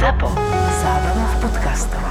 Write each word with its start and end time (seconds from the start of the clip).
ZAPO. 0.00 0.32
Zábrná 0.80 1.26
v 1.28 1.36
podcastov. 1.44 2.04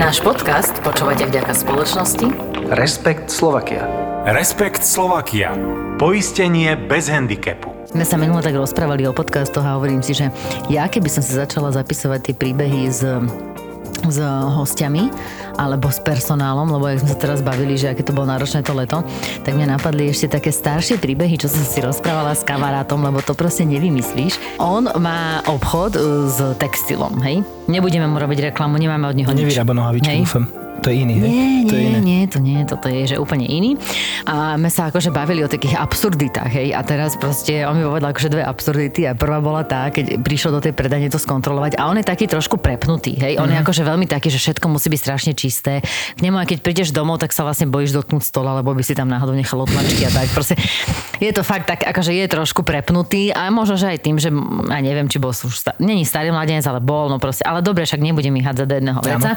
Náš 0.00 0.16
podcast 0.24 0.72
počúvate 0.80 1.28
vďaka 1.28 1.52
spoločnosti 1.52 2.24
Respekt 2.72 3.28
Slovakia. 3.28 3.84
Respekt 4.24 4.80
Slovakia. 4.80 5.52
Poistenie 6.00 6.72
bez 6.72 7.12
handicapu. 7.12 7.68
sme 7.92 8.00
sa 8.00 8.16
minule 8.16 8.40
tak 8.40 8.56
rozprávali 8.56 9.04
o 9.04 9.12
podcastoch 9.12 9.60
a 9.60 9.76
hovorím 9.76 10.00
si, 10.00 10.16
že 10.16 10.32
ja 10.72 10.88
keby 10.88 11.12
som 11.12 11.20
si 11.20 11.36
začala 11.36 11.68
zapisovať 11.76 12.32
tie 12.32 12.34
príbehy 12.40 12.88
s 12.88 13.04
s 14.08 14.18
hostiami 14.24 15.12
alebo 15.60 15.92
s 15.92 16.00
personálom, 16.00 16.72
lebo 16.72 16.88
jak 16.88 17.04
sme 17.04 17.10
sa 17.12 17.18
teraz 17.20 17.44
bavili, 17.44 17.76
že 17.76 17.92
aké 17.92 18.00
to 18.00 18.16
bolo 18.16 18.32
náročné 18.32 18.64
to 18.64 18.72
leto, 18.72 19.04
tak 19.44 19.52
mňa 19.52 19.76
napadli 19.76 20.08
ešte 20.08 20.40
také 20.40 20.48
staršie 20.48 20.96
príbehy, 20.96 21.36
čo 21.36 21.52
som 21.52 21.60
si 21.60 21.84
rozprávala 21.84 22.32
s 22.32 22.40
kamarátom, 22.40 23.04
lebo 23.04 23.20
to 23.20 23.36
proste 23.36 23.68
nevymyslíš. 23.68 24.40
On 24.56 24.88
má 24.96 25.44
obchod 25.44 26.00
uh, 26.00 26.24
s 26.32 26.40
textilom, 26.56 27.20
hej? 27.20 27.44
Nebudeme 27.68 28.08
mu 28.08 28.16
robiť 28.16 28.54
reklamu, 28.54 28.80
nemáme 28.80 29.12
od 29.12 29.16
neho 29.20 29.28
nič. 29.36 29.52
Nevyrába 29.52 29.76
nohavičky, 29.76 30.08
Hej? 30.08 30.24
dúfam. 30.24 30.69
To 30.80 30.88
je 30.88 30.96
iný, 30.96 31.14
hej? 31.14 31.28
Nie, 31.28 31.48
to 31.62 31.74
je 31.74 31.82
nie, 31.82 31.90
iné. 31.90 32.00
nie, 32.00 32.20
to 32.24 32.38
nie, 32.38 32.58
toto 32.64 32.86
je 32.86 33.02
že 33.06 33.16
úplne 33.16 33.44
iný. 33.44 33.76
A 34.24 34.56
my 34.56 34.66
sa 34.66 34.88
akože 34.88 35.10
bavili 35.10 35.40
o 35.40 35.46
takých 35.46 35.76
absurditách, 35.76 36.48
hej, 36.50 36.68
a 36.70 36.80
teraz 36.80 37.14
proste 37.14 37.62
on 37.62 37.74
mi 37.74 37.84
povedal 37.84 38.10
akože 38.10 38.28
dve 38.28 38.40
absurdity 38.42 39.04
a 39.04 39.12
prvá 39.12 39.38
bola 39.38 39.60
tá, 39.62 39.86
keď 39.86 40.16
prišiel 40.18 40.50
do 40.50 40.58
tej 40.58 40.72
predane 40.72 41.04
to 41.06 41.16
skontrolovať 41.16 41.76
a 41.76 41.84
on 41.84 41.94
je 41.94 42.02
taký 42.02 42.24
trošku 42.26 42.56
prepnutý, 42.56 43.12
hej, 43.14 43.36
on 43.36 43.46
je 43.46 43.54
Mhm. 43.54 43.62
akože 43.62 43.82
veľmi 43.82 44.06
taký, 44.06 44.28
že 44.28 44.40
všetko 44.40 44.66
musí 44.66 44.88
byť 44.88 45.00
strašne 45.00 45.32
čisté. 45.32 45.84
K 46.10 46.20
nemu, 46.20 46.36
a 46.36 46.44
keď 46.44 46.58
prídeš 46.60 46.88
domov, 46.90 47.18
tak 47.18 47.30
sa 47.30 47.42
vlastne 47.42 47.66
bojíš 47.66 47.92
dotknúť 47.92 48.22
stola, 48.22 48.56
lebo 48.56 48.72
by 48.72 48.80
si 48.80 48.94
tam 48.94 49.06
náhodou 49.06 49.32
nechal 49.32 49.60
otlačky 49.60 50.00
a 50.02 50.10
tak. 50.10 50.32
Proste 50.32 50.56
je 51.18 51.28
to 51.28 51.42
fakt 51.42 51.66
tak, 51.66 51.84
akože 51.84 52.10
je 52.10 52.24
trošku 52.26 52.62
prepnutý 52.62 53.28
a 53.28 53.48
možno, 53.48 53.76
že 53.76 53.86
aj 53.86 53.98
tým, 54.00 54.16
že 54.16 54.32
a 54.66 54.78
neviem, 54.78 55.04
či 55.04 55.18
bol 55.18 55.30
už 55.30 55.52
sta- 55.52 55.76
není 55.78 56.02
starý 56.02 56.30
mladenec, 56.30 56.64
ale 56.64 56.80
bol, 56.80 57.06
no 57.06 57.18
proste, 57.18 57.42
ale 57.42 57.60
dobre, 57.60 57.84
však 57.84 58.00
nebudem 58.00 58.32
ich 58.34 58.42
hádzať 58.42 58.64
do 58.64 58.74
jedného 58.74 59.00
veca. 59.00 59.36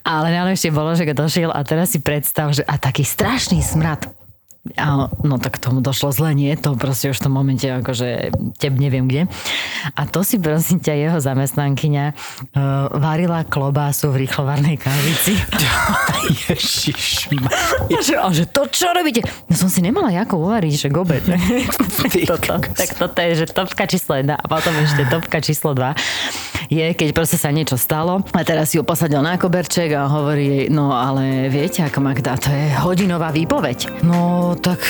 Ale 0.00 0.26
najlepšie 0.30 0.53
bolo, 0.70 0.94
že 0.94 1.10
došiel 1.10 1.50
a 1.50 1.60
teraz 1.66 1.94
si 1.94 1.98
predstav, 2.00 2.54
že 2.54 2.62
a 2.66 2.78
taký 2.78 3.02
strašný 3.02 3.60
smrad. 3.60 4.06
A, 4.80 5.12
no 5.20 5.36
tak 5.36 5.60
tomu 5.60 5.84
došlo 5.84 6.08
zle, 6.08 6.32
nie? 6.32 6.48
To 6.56 6.72
proste 6.72 7.12
už 7.12 7.20
v 7.20 7.24
tom 7.28 7.36
momente 7.36 7.68
akože 7.68 8.32
teb 8.56 8.72
neviem 8.80 9.04
kde. 9.04 9.28
A 9.92 10.08
to 10.08 10.24
si 10.24 10.40
prosím 10.40 10.80
ťa 10.80 10.94
jeho 10.96 11.18
zamestnankyňa 11.20 12.04
uh, 12.08 12.88
varila 12.96 13.44
klobásu 13.44 14.08
v 14.08 14.24
rýchlovarnej 14.24 14.80
kávici. 14.80 15.36
Ježiš. 16.48 17.28
A 17.92 18.00
že, 18.00 18.16
a 18.16 18.32
že 18.32 18.48
to 18.48 18.64
čo 18.72 18.88
robíte? 18.96 19.20
No 19.52 19.54
som 19.60 19.68
si 19.68 19.84
nemala 19.84 20.08
ako 20.16 20.48
uvariť, 20.48 20.72
že 20.72 20.88
obed. 20.96 21.20
toto, 22.32 22.56
tak 22.64 22.88
toto 22.96 23.18
je, 23.20 23.44
že 23.44 23.52
topka 23.52 23.84
číslo 23.84 24.16
1 24.16 24.32
a 24.32 24.44
potom 24.48 24.72
ešte 24.80 25.04
topka 25.12 25.44
číslo 25.44 25.76
2 25.76 25.92
je, 26.74 26.90
keď 26.98 27.14
proste 27.14 27.38
sa 27.38 27.54
niečo 27.54 27.78
stalo 27.78 28.18
a 28.34 28.42
teraz 28.42 28.74
si 28.74 28.82
ho 28.82 28.84
posadil 28.84 29.22
na 29.22 29.38
koberček 29.38 29.94
a 29.94 30.10
hovorí 30.10 30.44
jej, 30.44 30.64
no 30.66 30.90
ale 30.90 31.46
viete, 31.46 31.86
ako 31.86 32.02
Magda, 32.02 32.34
to 32.34 32.50
je 32.50 32.74
hodinová 32.82 33.30
výpoveď. 33.30 34.02
No 34.02 34.52
tak, 34.58 34.82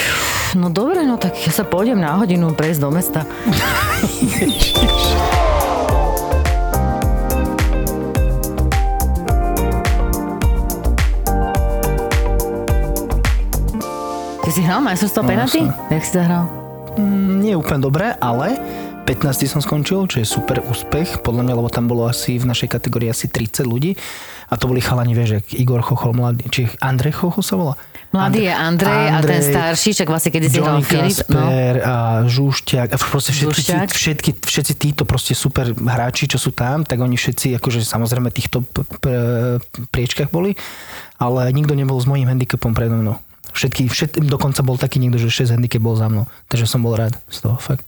no 0.57 0.73
dobre, 0.73 1.05
no 1.05 1.21
tak 1.21 1.37
ja 1.45 1.53
sa 1.53 1.69
pôjdem 1.69 2.01
na 2.01 2.17
hodinu 2.17 2.57
prejsť 2.57 2.81
do 2.81 2.89
mesta. 2.89 3.21
Ty 14.45 14.51
si 14.53 14.61
hral 14.61 14.81
majstrovstvo 14.85 15.25
penalty? 15.25 15.65
Jak 15.89 16.05
si 16.05 16.13
zahral? 16.17 16.49
Nie 17.41 17.57
úplne 17.57 17.81
dobré, 17.81 18.13
ale 18.21 18.61
15. 19.05 19.45
som 19.45 19.61
skončil, 19.61 20.09
čo 20.09 20.17
je 20.21 20.27
super 20.27 20.65
úspech, 20.65 21.21
podľa 21.21 21.45
mňa, 21.45 21.55
lebo 21.61 21.69
tam 21.69 21.85
bolo 21.85 22.09
asi 22.09 22.41
v 22.41 22.49
našej 22.49 22.73
kategórii 22.73 23.13
asi 23.13 23.29
30 23.29 23.69
ľudí 23.69 23.93
a 24.49 24.57
to 24.57 24.65
boli 24.65 24.81
chalani, 24.81 25.13
vieš, 25.13 25.45
Igor 25.53 25.85
Chochol, 25.85 26.17
mladý, 26.17 26.49
či 26.49 26.61
Andrej 26.81 27.21
Chochol 27.21 27.45
sa 27.45 27.55
volá? 27.57 27.75
Mladý 28.15 28.47
je 28.47 28.55
Andrej, 28.55 29.05
a 29.11 29.19
ten 29.21 29.43
starší, 29.43 29.91
čak 29.93 30.07
vlastne 30.07 30.31
kedy 30.31 30.47
si 30.47 30.57
hral 30.63 30.81
Filip. 30.87 31.27
No. 31.29 31.51
A 31.83 31.95
Žúšťak 32.25 32.95
a 32.95 32.97
proste 32.97 33.35
všetky, 33.35 33.61
Žúšťak. 33.61 33.89
všetky, 33.91 34.31
všetci 34.41 34.73
títo 34.79 35.03
proste 35.03 35.35
super 35.35 35.75
hráči, 35.75 36.31
čo 36.31 36.39
sú 36.39 36.55
tam, 36.55 36.87
tak 36.87 37.03
oni 37.03 37.19
všetci, 37.19 37.59
akože 37.59 37.83
samozrejme 37.83 38.31
týchto 38.31 38.63
p- 38.63 38.87
p- 39.03 39.59
priečkách 39.91 40.31
boli, 40.31 40.55
ale 41.19 41.51
nikto 41.51 41.75
nebol 41.75 41.99
s 41.99 42.07
mojím 42.07 42.31
handicapom 42.31 42.71
predo 42.73 42.95
mnou. 42.97 43.17
Všetky, 43.51 43.91
všet, 43.91 44.11
dokonca 44.23 44.63
bol 44.63 44.79
taký 44.79 45.03
niekto, 45.03 45.19
že 45.19 45.31
6 45.31 45.55
handicap 45.59 45.83
bol 45.83 45.99
za 45.99 46.07
mnou, 46.07 46.25
takže 46.47 46.71
som 46.71 46.81
bol 46.81 46.95
rád 46.95 47.19
z 47.27 47.39
toho, 47.43 47.59
fakt. 47.59 47.83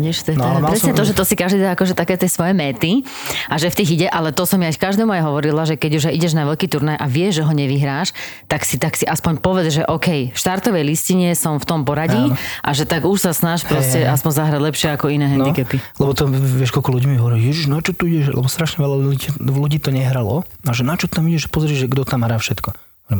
Vieš, 0.00 0.24
to 0.24 0.28
je 0.32 0.36
No, 0.40 0.48
no, 0.48 0.50
ale 0.56 0.60
mal 0.64 0.70
presne 0.72 0.96
som- 0.96 0.98
to, 0.98 1.04
že 1.04 1.12
to 1.12 1.24
si 1.28 1.34
každý 1.36 1.60
dá 1.60 1.76
akože 1.76 1.92
také 1.92 2.16
tie 2.16 2.26
svoje 2.26 2.56
méty 2.56 3.04
a 3.52 3.60
že 3.60 3.68
v 3.68 3.76
tých 3.84 3.90
ide, 4.00 4.06
ale 4.08 4.32
to 4.32 4.48
som 4.48 4.56
ja 4.58 4.72
každému 4.72 5.12
aj 5.12 5.22
hovorila, 5.28 5.68
že 5.68 5.76
keď 5.76 5.90
už 6.00 6.04
ideš 6.16 6.32
na 6.32 6.48
veľký 6.48 6.66
turnaj 6.72 6.96
a 6.96 7.04
vieš, 7.04 7.40
že 7.40 7.42
ho 7.44 7.52
nevyhráš, 7.52 8.16
tak 8.48 8.64
si, 8.64 8.80
tak 8.80 8.96
si 8.96 9.04
aspoň 9.04 9.44
povedz, 9.44 9.76
že 9.76 9.82
OK, 9.84 10.32
v 10.32 10.38
štartovej 10.38 10.82
listine 10.88 11.36
som 11.36 11.60
v 11.60 11.66
tom 11.68 11.84
poradí 11.84 12.32
a 12.64 12.70
že 12.72 12.88
tak 12.88 13.04
už 13.04 13.20
sa 13.20 13.32
snaž 13.36 13.68
proste 13.68 14.02
hej. 14.02 14.08
aspoň 14.08 14.32
zahrať 14.32 14.60
lepšie 14.64 14.88
ako 14.96 15.12
iné 15.12 15.28
handicapy. 15.28 15.76
No, 16.00 16.08
lebo 16.08 16.12
to, 16.16 16.24
vieš, 16.32 16.72
koľko 16.72 16.96
ľudí 16.96 17.06
mi 17.12 17.20
hovorí, 17.20 17.44
ježiš, 17.44 17.68
na 17.68 17.84
čo 17.84 17.92
tu 17.92 18.08
ideš? 18.08 18.32
Lebo 18.32 18.48
strašne 18.48 18.80
veľa 18.80 18.96
ľudí, 18.96 19.28
ľudí 19.36 19.78
to 19.84 19.92
nehralo. 19.92 20.48
A 20.64 20.72
že 20.72 20.82
na 20.88 20.96
čo 20.96 21.04
tam 21.12 21.28
ideš, 21.28 21.52
pozri, 21.52 21.76
že 21.76 21.84
kto 21.84 22.08
tam 22.08 22.24
hrá 22.24 22.40
všetko. 22.40 22.72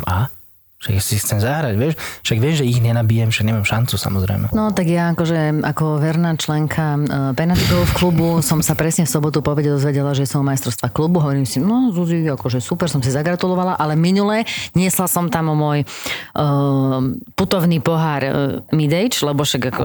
A? 0.08 0.32
Ja 0.88 0.96
si 0.96 1.20
chcem 1.20 1.36
zahrať, 1.36 1.76
vieš? 1.76 2.00
Však 2.24 2.38
vieš, 2.40 2.64
že 2.64 2.68
ich 2.72 2.80
nenabijem, 2.80 3.28
že 3.28 3.44
nemám 3.44 3.68
šancu, 3.68 4.00
samozrejme. 4.00 4.48
No 4.56 4.72
tak 4.72 4.88
ja 4.88 5.12
akože 5.12 5.60
ako 5.60 6.00
verná 6.00 6.32
členka 6.40 6.96
uh, 6.96 7.36
penalty 7.36 7.68
golf 7.68 7.92
klubu 7.92 8.40
som 8.40 8.64
sa 8.64 8.72
presne 8.72 9.04
v 9.04 9.12
sobotu 9.12 9.44
povede 9.44 9.68
dozvedela, 9.68 10.16
že 10.16 10.24
som 10.24 10.40
majstrovstva 10.40 10.88
klubu. 10.88 11.20
Hovorím 11.20 11.44
si, 11.44 11.60
no 11.60 11.92
Zuzi, 11.92 12.24
akože 12.24 12.64
super, 12.64 12.88
som 12.88 13.04
si 13.04 13.12
zagratulovala, 13.12 13.76
ale 13.76 13.92
minule 13.92 14.48
niesla 14.72 15.04
som 15.04 15.28
tam 15.28 15.52
môj 15.52 15.84
uh, 15.84 16.96
putovný 17.36 17.84
pohár 17.84 18.20
uh, 18.24 18.32
midage, 18.72 19.20
lebo 19.20 19.44
však 19.44 19.76
ako, 19.76 19.84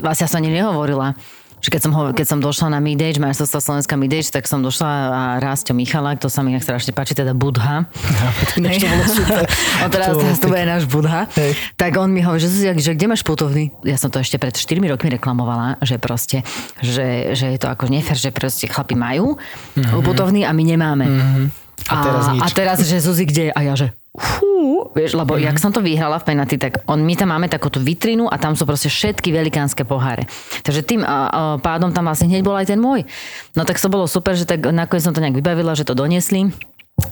vlastne 0.00 0.24
ja 0.24 0.30
som 0.32 0.40
ani 0.40 0.56
nehovorila 0.56 1.20
že 1.60 1.68
keď 1.68 1.80
som, 1.84 1.92
ho, 1.92 2.02
keď 2.16 2.26
som 2.26 2.38
došla 2.40 2.72
na 2.72 2.80
Midage, 2.80 3.20
majstrovstvo 3.20 3.60
Slovenska 3.60 3.94
Midage, 4.00 4.32
tak 4.32 4.48
som 4.48 4.64
došla 4.64 4.88
a 4.88 5.22
Rásťo 5.38 5.76
Michalák, 5.76 6.16
to 6.16 6.32
sa 6.32 6.40
mi 6.40 6.56
inak 6.56 6.64
strašne 6.64 6.96
páči, 6.96 7.12
teda 7.12 7.36
Budha. 7.36 7.84
to 8.56 8.60
bolo 8.64 9.04
super. 9.06 9.44
On 9.84 9.88
teraz, 9.92 10.08
To 10.12 10.20
teraz 10.20 10.38
to 10.40 10.46
bude 10.48 10.64
náš 10.64 10.84
Budha. 10.88 11.28
Hej. 11.36 11.52
Tak 11.76 11.92
on 12.00 12.08
mi 12.10 12.24
hovorí, 12.24 12.40
že, 12.40 12.72
že 12.80 12.96
kde 12.96 13.06
máš 13.12 13.20
putovný? 13.20 13.70
Ja 13.84 14.00
som 14.00 14.08
to 14.08 14.18
ešte 14.18 14.40
pred 14.40 14.56
4 14.56 14.80
rokmi 14.88 15.12
reklamovala, 15.20 15.76
že 15.84 16.00
proste, 16.00 16.42
že, 16.80 17.36
že 17.36 17.52
je 17.54 17.58
to 17.60 17.68
ako 17.68 17.92
nefér, 17.92 18.16
že 18.16 18.30
proste 18.32 18.64
chlapi 18.66 18.96
majú 18.96 19.36
mm-hmm. 19.36 20.00
putovný 20.00 20.48
a 20.48 20.52
my 20.56 20.62
nemáme. 20.64 21.06
Mm-hmm. 21.06 21.46
A 21.88 21.94
teraz 22.04 22.24
nič. 22.28 22.40
a 22.40 22.46
teraz, 22.52 22.76
že 22.84 22.96
Zuzi, 23.00 23.24
kde 23.24 23.42
je? 23.48 23.52
A 23.56 23.60
ja, 23.64 23.74
že 23.76 23.96
fú, 24.10 24.90
vieš, 24.90 25.14
lebo 25.14 25.38
mm-hmm. 25.38 25.46
jak 25.46 25.56
som 25.62 25.70
to 25.70 25.78
vyhrala 25.78 26.18
v 26.18 26.34
penalty, 26.34 26.58
tak 26.58 26.82
on, 26.90 26.98
my 27.06 27.14
tam 27.14 27.30
máme 27.30 27.46
takúto 27.46 27.78
vitrinu 27.78 28.26
a 28.26 28.42
tam 28.42 28.58
sú 28.58 28.66
proste 28.66 28.90
všetky 28.90 29.30
velikánske 29.30 29.86
poháre. 29.86 30.26
Takže 30.66 30.82
tým 30.82 31.06
a, 31.06 31.06
a, 31.06 31.18
pádom 31.62 31.94
tam 31.94 32.10
vlastne 32.10 32.26
hneď 32.26 32.42
bol 32.42 32.58
aj 32.58 32.74
ten 32.74 32.80
môj. 32.82 33.06
No 33.54 33.62
tak 33.62 33.78
to 33.78 33.86
bolo 33.86 34.10
super, 34.10 34.34
že 34.34 34.50
tak 34.50 34.66
nakoniec 34.66 35.06
som 35.06 35.14
to 35.14 35.22
nejak 35.22 35.38
vybavila, 35.38 35.78
že 35.78 35.86
to 35.86 35.94
doniesli. 35.94 36.50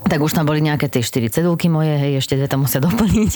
Tak 0.09 0.25
už 0.25 0.33
tam 0.33 0.49
boli 0.49 0.65
nejaké 0.65 0.89
tie 0.89 1.05
4 1.05 1.29
cedulky 1.29 1.69
moje, 1.69 1.93
hej, 1.93 2.21
ešte 2.21 2.37
dve 2.37 2.49
tam 2.49 2.65
musia 2.65 2.81
doplniť. 2.87 3.33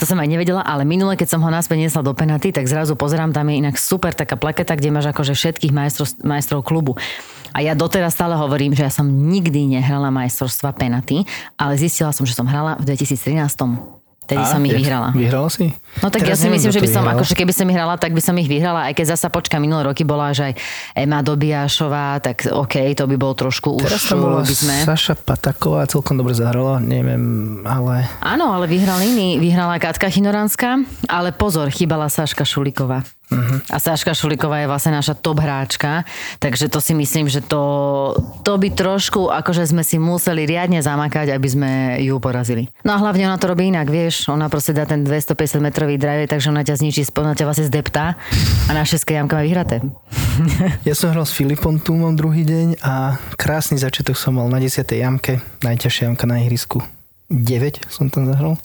To 0.00 0.04
som 0.04 0.20
aj 0.20 0.28
nevedela, 0.28 0.64
ale 0.64 0.88
minule, 0.88 1.16
keď 1.16 1.36
som 1.36 1.40
ho 1.44 1.50
naspäť 1.52 1.84
niesla 1.84 2.00
do 2.04 2.16
penaty, 2.16 2.52
tak 2.52 2.64
zrazu 2.68 2.96
pozerám, 2.96 3.32
tam 3.32 3.48
je 3.52 3.60
inak 3.60 3.76
super 3.76 4.16
taká 4.16 4.36
plaketa, 4.40 4.76
kde 4.76 4.92
máš 4.92 5.12
akože 5.12 5.36
všetkých 5.36 5.72
majstrov, 5.72 6.08
majstrov 6.24 6.60
klubu. 6.64 6.96
A 7.54 7.62
ja 7.62 7.78
doteraz 7.78 8.18
stále 8.18 8.34
hovorím, 8.34 8.74
že 8.74 8.82
ja 8.82 8.90
som 8.90 9.06
nikdy 9.06 9.78
nehrala 9.78 10.10
majstrovstva 10.10 10.74
penaty, 10.74 11.22
ale 11.54 11.78
zistila 11.78 12.10
som, 12.10 12.26
že 12.26 12.34
som 12.34 12.50
hrala 12.50 12.74
v 12.82 12.92
2013. 12.92 14.03
Tedy 14.24 14.40
som 14.48 14.60
ich 14.64 14.72
vyhrala. 14.72 15.12
Vyhrala 15.12 15.52
si? 15.52 15.68
No 16.00 16.08
tak 16.08 16.24
Teraz 16.24 16.32
ja 16.32 16.36
si 16.40 16.48
neviem, 16.48 16.56
myslím, 16.58 16.72
že 16.72 16.80
by 16.80 16.88
som, 16.88 17.02
vyhral. 17.04 17.16
akože 17.20 17.34
keby 17.36 17.52
som 17.52 17.66
ich 17.68 17.76
hrala, 17.76 17.94
tak 18.00 18.12
by 18.16 18.22
som 18.24 18.34
ich 18.40 18.48
vyhrala, 18.48 18.80
aj 18.88 18.94
keď 18.96 19.06
zasa 19.14 19.28
počka 19.28 19.60
minulé 19.60 19.84
roky 19.84 20.02
bola, 20.02 20.32
že 20.32 20.50
aj 20.50 20.54
Ema 20.96 21.20
Dobiašová, 21.20 22.24
tak 22.24 22.48
OK, 22.48 22.96
to 22.96 23.04
by 23.04 23.16
bolo 23.20 23.34
trošku 23.36 23.76
už, 23.78 23.84
Teraz 23.84 24.08
tam 24.08 24.24
bola 24.24 24.40
by 24.40 24.54
sme... 24.56 24.74
Saša 24.82 25.14
Pataková, 25.20 25.84
celkom 25.84 26.16
dobre 26.16 26.32
zahrala, 26.32 26.80
neviem, 26.80 27.60
ale... 27.68 28.08
Áno, 28.24 28.48
ale 28.50 28.64
vyhral 28.64 28.98
iný. 29.04 29.36
Vyhrala 29.36 29.76
Katka 29.76 30.08
Chinoranská, 30.08 30.80
ale 31.06 31.30
pozor, 31.36 31.68
chýbala 31.68 32.08
Saška 32.08 32.48
Šuliková. 32.48 33.04
Uh-huh. 33.32 33.58
A 33.72 33.80
Saška 33.80 34.12
Šuliková 34.12 34.60
je 34.60 34.68
vlastne 34.68 34.92
naša 34.92 35.16
top 35.16 35.40
hráčka, 35.40 36.04
takže 36.38 36.68
to 36.68 36.78
si 36.78 36.92
myslím, 36.92 37.32
že 37.32 37.40
to, 37.40 37.62
to 38.44 38.52
by 38.60 38.68
trošku, 38.68 39.32
akože 39.32 39.64
sme 39.64 39.80
si 39.80 39.96
museli 39.96 40.44
riadne 40.44 40.84
zamakať, 40.84 41.32
aby 41.32 41.48
sme 41.48 41.70
ju 42.04 42.20
porazili. 42.20 42.68
No 42.84 42.94
a 42.94 43.00
hlavne 43.00 43.24
ona 43.24 43.40
to 43.40 43.48
robí 43.48 43.72
inak, 43.72 43.88
vieš, 43.88 44.28
ona 44.28 44.52
proste 44.52 44.76
dá 44.76 44.84
ten 44.84 45.08
250 45.08 45.56
metrový 45.64 45.96
drive, 45.96 46.28
takže 46.28 46.52
ona 46.52 46.60
ťa 46.60 46.76
zničí, 46.84 47.00
ona 47.16 47.32
ťa 47.32 47.48
vlastne 47.48 47.66
zdeptá 47.66 48.20
a 48.68 48.70
na 48.76 48.84
6 48.84 49.00
jamka 49.08 49.40
má 49.40 49.42
vyhraté. 49.42 49.80
Ja 50.88 50.92
som 50.92 51.14
hral 51.14 51.24
s 51.24 51.32
Filipom 51.32 51.78
Túmom 51.78 52.12
druhý 52.18 52.42
deň 52.42 52.82
a 52.82 53.16
krásny 53.38 53.78
začiatok 53.78 54.18
som 54.18 54.36
mal 54.36 54.50
na 54.50 54.58
10. 54.58 54.82
jamke, 54.84 55.40
najťažšia 55.62 56.10
jamka 56.10 56.26
na 56.26 56.42
ihrisku. 56.42 56.82
9 57.28 57.88
som 57.88 58.08
tam 58.08 58.26
zahral. 58.26 58.60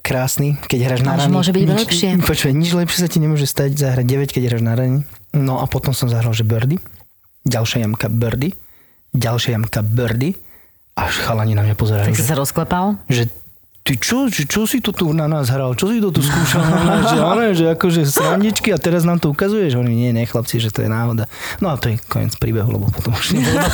krásny, 0.00 0.54
keď 0.64 0.78
hráš 0.84 1.00
na 1.02 1.18
rany. 1.18 1.30
môže 1.30 1.50
byť 1.50 1.62
nič, 1.62 1.78
lepšie. 1.82 2.08
Počuj, 2.30 2.50
nič 2.50 2.70
lepšie 2.70 2.98
sa 3.00 3.08
ti 3.08 3.18
nemôže 3.18 3.44
stať 3.44 3.74
zahrať 3.74 4.06
9, 4.06 4.30
keď 4.30 4.42
hráš 4.46 4.62
na 4.62 4.74
rany. 4.74 4.98
No 5.32 5.58
a 5.58 5.66
potom 5.66 5.90
som 5.90 6.06
zahral, 6.06 6.30
že 6.30 6.42
birdie, 6.42 6.78
ďalšia 7.42 7.82
jamka 7.82 8.06
birdie, 8.06 8.54
ďalšia 9.10 9.54
jamka 9.54 9.82
birdie, 9.82 10.38
až 10.94 11.12
chalani 11.20 11.52
na 11.52 11.62
mňa 11.62 11.74
pozerajú, 11.74 12.08
Tak 12.08 12.16
že, 12.16 12.24
sa 12.24 12.34
rozklepal? 12.34 12.96
že 13.06 13.26
ty 13.86 13.94
čo, 13.94 14.26
že 14.26 14.50
čo 14.50 14.66
si 14.66 14.82
to 14.82 14.90
tu 14.90 15.14
na 15.14 15.30
nás 15.30 15.46
hral, 15.46 15.78
čo 15.78 15.86
si 15.86 16.02
to 16.02 16.10
tu 16.10 16.18
skúšal 16.18 16.66
na 16.66 16.80
nás, 16.82 17.02
že, 17.14 17.18
one, 17.32 17.46
že 17.54 17.66
akože 17.70 18.02
srandičky 18.02 18.74
a 18.74 18.78
teraz 18.82 19.06
nám 19.06 19.22
to 19.22 19.30
ukazuješ, 19.30 19.78
oni 19.78 19.94
nie, 19.94 20.10
nie 20.10 20.26
chlapci, 20.26 20.58
že 20.58 20.74
to 20.74 20.82
je 20.82 20.90
náhoda. 20.90 21.30
No 21.62 21.70
a 21.70 21.78
to 21.78 21.94
je 21.94 22.02
koniec 22.10 22.34
príbehu, 22.34 22.66
lebo 22.66 22.90
potom 22.90 23.14
už 23.14 23.38
nebolo. 23.38 23.62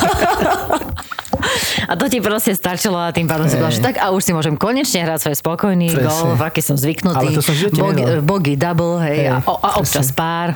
A 1.91 1.99
to 1.99 2.07
ti 2.07 2.23
proste 2.23 2.55
stačilo 2.55 2.95
a 2.95 3.11
tým 3.11 3.27
pádom 3.27 3.51
si 3.51 3.59
bola, 3.59 3.73
tak 3.75 3.99
a 3.99 4.15
už 4.15 4.23
si 4.23 4.33
môžem 4.33 4.55
konečne 4.55 5.03
hrať 5.03 5.27
svoj 5.27 5.37
spokojný 5.43 5.91
Presne. 5.91 6.07
golf, 6.07 6.39
aký 6.39 6.61
som 6.63 6.79
zvyknutý. 6.79 7.19
Ale 7.19 7.35
to 7.35 7.43
som 7.43 7.53
v 7.57 7.73
Bogy, 7.75 8.05
bogy 8.23 8.55
double, 8.55 9.03
hej, 9.03 9.27
Hej, 9.27 9.29
a, 9.35 9.37
a 9.43 9.69
občas 9.83 10.15
presne. 10.15 10.17
pár. 10.17 10.49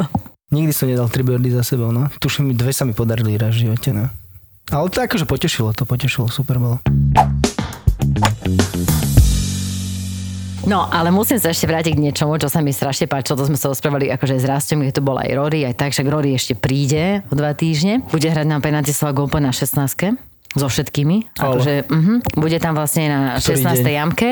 Nikdy 0.54 0.72
som 0.76 0.86
nedal 0.86 1.08
tri 1.08 1.26
birdy 1.26 1.50
za 1.50 1.64
sebou, 1.64 1.90
no. 1.90 2.06
Tuším, 2.20 2.52
dve 2.54 2.70
sa 2.70 2.84
mi 2.86 2.92
podarili 2.92 3.34
raz 3.34 3.56
v 3.56 3.66
živote, 3.66 3.90
no. 3.96 4.06
Ale 4.70 4.86
to 4.90 4.98
akože 4.98 5.26
potešilo, 5.26 5.74
to 5.74 5.88
potešilo, 5.88 6.30
super 6.30 6.58
bolo. 6.58 6.78
No, 10.66 10.90
ale 10.90 11.14
musím 11.14 11.38
sa 11.38 11.54
ešte 11.54 11.70
vrátiť 11.70 11.94
k 11.94 12.10
niečomu, 12.10 12.42
čo 12.42 12.50
sa 12.50 12.58
mi 12.58 12.74
strašne 12.74 13.06
páčilo, 13.06 13.38
to 13.38 13.46
sme 13.46 13.54
sa 13.54 13.70
rozprávali 13.70 14.10
akože 14.10 14.34
s 14.34 14.44
Rastom, 14.50 14.82
kde 14.82 14.98
to 14.98 15.02
bol 15.06 15.14
aj 15.14 15.30
Rory, 15.30 15.62
aj 15.62 15.78
tak, 15.78 15.94
však 15.94 16.10
Rory 16.10 16.34
ešte 16.34 16.58
príde 16.58 17.22
o 17.30 17.38
dva 17.38 17.54
týždne. 17.54 18.02
Bude 18.10 18.26
hrať 18.26 18.50
na 18.50 18.58
Penatislava 18.58 19.14
Golpa 19.14 19.38
na 19.38 19.54
16 19.54 19.78
so 20.58 20.66
všetkými. 20.66 21.38
Ale. 21.38 21.54
Akože, 21.54 21.74
uh-huh, 21.86 22.18
bude 22.34 22.58
tam 22.58 22.74
vlastne 22.74 23.06
na 23.06 23.20
Ktorý 23.38 23.62
16. 23.62 23.86
deň? 23.86 23.94
jamke. 23.94 24.28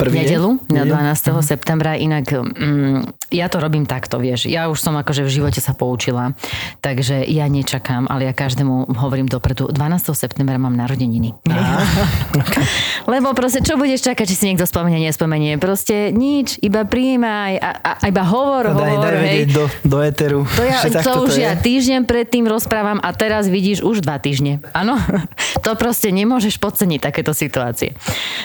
Prvý 0.00 0.24
nedelu, 0.24 0.56
deň? 0.56 0.72
na 0.72 0.82
Nedelu? 0.88 1.36
12. 1.36 1.42
septembra. 1.44 1.98
Inak 2.00 2.30
mm, 2.32 3.17
ja 3.28 3.46
to 3.52 3.60
robím 3.60 3.84
takto, 3.84 4.16
vieš. 4.16 4.48
Ja 4.48 4.72
už 4.72 4.80
som 4.80 4.96
akože 4.96 5.20
v 5.24 5.30
živote 5.30 5.60
sa 5.60 5.76
poučila, 5.76 6.32
takže 6.80 7.28
ja 7.28 7.44
nečakám, 7.44 8.08
ale 8.08 8.24
ja 8.24 8.32
každému 8.32 8.96
hovorím 8.96 9.28
dopredu, 9.28 9.68
12. 9.68 10.16
septembra 10.16 10.56
mám 10.56 10.72
narodeniny. 10.72 11.36
Lebo 13.12 13.36
proste, 13.36 13.60
čo 13.60 13.76
budeš 13.76 14.08
čakať, 14.08 14.24
či 14.24 14.36
si 14.36 14.44
niekto 14.48 14.64
spomenie, 14.64 15.04
nespomenie? 15.04 15.60
Proste 15.60 16.08
nič, 16.08 16.56
iba 16.64 16.88
prijímaj 16.88 17.60
a, 17.60 17.70
a, 17.76 17.90
a 18.00 18.04
iba 18.08 18.24
hovor, 18.24 18.72
No 18.72 18.80
daj, 18.80 18.92
hovor, 18.96 19.04
daj 19.04 19.12
hej. 19.12 19.24
vedieť 19.24 19.48
do, 19.52 19.64
do 19.84 19.98
éteru. 20.00 20.40
To, 20.48 20.62
ja, 20.64 20.80
to 21.08 21.12
už 21.28 21.32
je. 21.36 21.44
ja 21.44 21.52
týždeň 21.56 22.08
predtým 22.08 22.48
rozprávam 22.48 22.96
a 23.04 23.12
teraz 23.12 23.44
vidíš 23.48 23.84
už 23.84 24.00
dva 24.00 24.16
týždne. 24.16 24.64
Áno? 24.72 24.96
To 25.58 25.74
proste 25.74 26.14
nemôžeš 26.14 26.62
podceniť 26.62 27.02
takéto 27.02 27.34
situácie. 27.34 27.92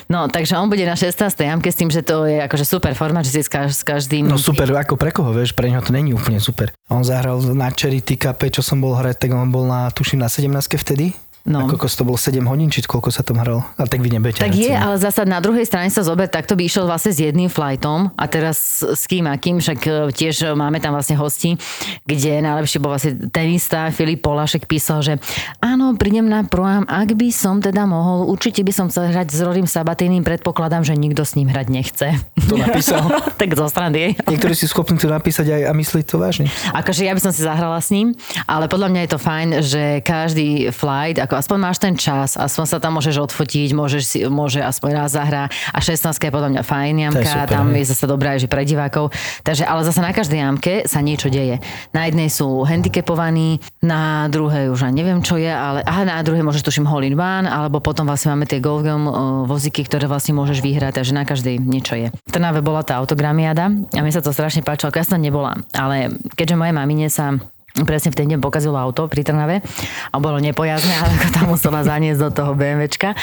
No, 0.10 0.26
takže 0.28 0.58
on 0.58 0.68
bude 0.68 0.82
na 0.84 0.98
16. 0.98 1.14
jamke 1.30 1.70
s 1.70 1.78
tým, 1.78 1.94
že 1.94 2.02
to 2.02 2.26
je 2.26 2.42
akože 2.42 2.66
super 2.66 2.98
forma, 2.98 3.22
že 3.22 3.38
si 3.38 3.42
s 3.46 3.84
každým... 3.86 4.28
No 4.28 4.42
super, 4.42 4.73
ako 4.78 5.00
pre 5.00 5.14
koho, 5.14 5.32
vieš, 5.34 5.54
pre 5.54 5.70
neho 5.70 5.82
to 5.82 5.94
není 5.94 6.14
úplne 6.14 6.42
super. 6.42 6.74
On 6.90 7.06
zahral 7.06 7.42
na 7.54 7.70
Charity 7.72 8.18
Cup, 8.20 8.44
čo 8.50 8.62
som 8.66 8.82
bol 8.82 8.98
hrať, 8.98 9.28
tak 9.28 9.30
on 9.34 9.50
bol 9.50 9.66
na, 9.66 9.90
tuším, 9.94 10.22
na 10.22 10.30
17 10.30 10.52
vtedy. 10.80 11.14
No. 11.44 11.68
A 11.68 11.68
koľko 11.68 11.92
to 11.92 12.08
bolo 12.08 12.16
7 12.16 12.40
hodín, 12.48 12.72
či 12.72 12.80
koľko 12.88 13.12
sa 13.12 13.20
tam 13.20 13.36
hral. 13.36 13.68
A 13.76 13.84
tak 13.84 14.00
vy 14.00 14.16
nebudete 14.16 14.40
Tak 14.40 14.56
je, 14.56 14.72
ale 14.72 14.96
zasa 14.96 15.28
na 15.28 15.44
druhej 15.44 15.68
strane 15.68 15.92
sa 15.92 16.00
zober, 16.00 16.32
tak 16.32 16.48
to 16.48 16.56
by 16.56 16.64
išiel 16.64 16.88
vlastne 16.88 17.12
s 17.12 17.20
jedným 17.20 17.52
flightom 17.52 18.16
a 18.16 18.24
teraz 18.32 18.80
s 18.80 19.04
kým 19.12 19.28
a 19.28 19.36
kým, 19.36 19.60
však 19.60 19.80
e, 19.84 19.92
tiež 20.16 20.56
máme 20.56 20.80
tam 20.80 20.96
vlastne 20.96 21.20
hosti, 21.20 21.60
kde 22.08 22.40
najlepšie 22.40 22.80
bol 22.80 22.96
vlastne 22.96 23.28
tenista 23.28 23.92
Filip 23.92 24.24
Polášek 24.24 24.72
písal, 24.72 25.04
že 25.04 25.14
áno, 25.60 26.00
prídem 26.00 26.32
na 26.32 26.48
proám, 26.48 26.88
ak 26.88 27.12
by 27.12 27.28
som 27.28 27.60
teda 27.60 27.84
mohol, 27.84 28.24
určite 28.32 28.64
by 28.64 28.72
som 28.72 28.88
chcel 28.88 29.12
hrať 29.12 29.36
s 29.36 29.44
Rorim 29.44 29.68
Sabatíným, 29.68 30.24
predpokladám, 30.24 30.88
že 30.88 30.96
nikto 30.96 31.28
s 31.28 31.36
ním 31.36 31.52
hrať 31.52 31.68
nechce. 31.68 32.08
To 32.48 32.56
napísal. 32.56 33.04
tak 33.42 33.52
zo 33.52 33.68
strany. 33.68 34.16
Niektorí 34.16 34.56
si 34.56 34.64
schopní 34.64 34.96
to 34.96 35.12
napísať 35.12 35.60
aj 35.60 35.62
a 35.68 35.72
myslieť 35.76 36.06
to 36.08 36.16
vážne. 36.16 36.48
Akože 36.72 37.04
ja 37.04 37.12
by 37.12 37.20
som 37.20 37.36
si 37.36 37.44
zahrala 37.44 37.84
s 37.84 37.92
ním, 37.92 38.16
ale 38.48 38.72
podľa 38.72 38.88
mňa 38.96 39.02
je 39.04 39.12
to 39.12 39.20
fajn, 39.20 39.48
že 39.60 39.84
každý 40.08 40.72
flight, 40.72 41.20
ako 41.20 41.33
aspoň 41.38 41.58
máš 41.62 41.78
ten 41.78 41.94
čas, 41.94 42.36
aspoň 42.36 42.66
sa 42.66 42.78
tam 42.82 42.98
môžeš 42.98 43.30
odfotiť, 43.30 43.70
môžeš 43.78 44.04
si, 44.04 44.18
môže 44.26 44.60
aspoň 44.62 44.90
raz 45.06 45.14
zahrá 45.14 45.50
a 45.72 45.80
16 45.80 46.10
je 46.18 46.32
podľa 46.34 46.50
mňa 46.58 46.62
fajn 46.66 46.96
jamka, 47.10 47.30
super, 47.30 47.50
tam 47.50 47.66
je 47.74 47.86
zase 47.86 48.06
dobrá 48.10 48.36
aj 48.36 48.40
že 48.46 48.48
pre 48.50 48.66
divákov. 48.66 49.14
Takže, 49.46 49.64
ale 49.68 49.86
zase 49.86 50.02
na 50.02 50.12
každej 50.12 50.40
jamke 50.42 50.74
sa 50.90 51.00
niečo 51.06 51.30
deje. 51.30 51.62
Na 51.94 52.10
jednej 52.10 52.34
sú 52.34 52.66
handicapovaní, 52.66 53.62
na 53.84 54.26
druhej 54.34 54.74
už 54.74 54.90
ani 54.90 55.04
neviem 55.04 55.20
čo 55.20 55.36
je, 55.36 55.52
ale 55.52 55.84
aha, 55.84 56.08
na 56.08 56.24
druhej 56.24 56.42
môžeš 56.42 56.64
tuším 56.64 56.88
hole 56.88 57.10
in 57.10 57.20
one, 57.20 57.46
alebo 57.46 57.84
potom 57.84 58.08
vlastne 58.08 58.32
máme 58.32 58.48
tie 58.48 58.64
Golf 58.64 58.88
Gum 58.88 59.06
uh, 59.06 59.14
vozíky, 59.44 59.84
ktoré 59.84 60.08
vlastne 60.08 60.34
môžeš 60.38 60.64
vyhrať, 60.64 61.04
takže 61.04 61.14
na 61.14 61.28
každej 61.28 61.60
niečo 61.60 62.00
je. 62.00 62.08
V 62.10 62.32
Trnave 62.32 62.64
bola 62.64 62.82
tá 62.82 62.98
autogramiada 62.98 63.68
a 63.70 64.00
mne 64.00 64.14
sa 64.14 64.24
to 64.24 64.32
strašne 64.32 64.64
páčilo, 64.64 64.94
ja 64.96 65.04
som 65.04 65.20
nebola, 65.20 65.60
ale 65.76 66.16
keďže 66.38 66.56
moje 66.56 66.72
mamine 66.72 67.08
sa 67.12 67.36
presne 67.82 68.14
v 68.14 68.18
ten 68.22 68.30
deň 68.30 68.38
pokazilo 68.38 68.78
auto 68.78 69.10
pri 69.10 69.26
Trnave 69.26 69.66
a 70.14 70.16
bolo 70.22 70.38
nepojazné, 70.38 70.94
ale 71.02 71.18
ako 71.18 71.28
tam 71.34 71.46
musela 71.50 71.82
zaniesť 71.82 72.22
do 72.22 72.30
toho 72.30 72.52
BMWčka. 72.54 73.18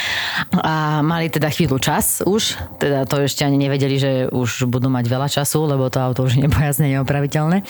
A 0.58 1.06
mali 1.06 1.30
teda 1.30 1.46
chvíľu 1.54 1.78
čas 1.78 2.18
už, 2.26 2.58
teda 2.82 3.06
to 3.06 3.22
ešte 3.22 3.46
ani 3.46 3.62
nevedeli, 3.62 3.94
že 3.94 4.10
už 4.34 4.66
budú 4.66 4.90
mať 4.90 5.06
veľa 5.06 5.28
času, 5.30 5.70
lebo 5.70 5.86
to 5.86 6.02
auto 6.02 6.26
už 6.26 6.34
je 6.34 6.50
nepojazné, 6.50 6.98
neopraviteľné. 6.98 7.62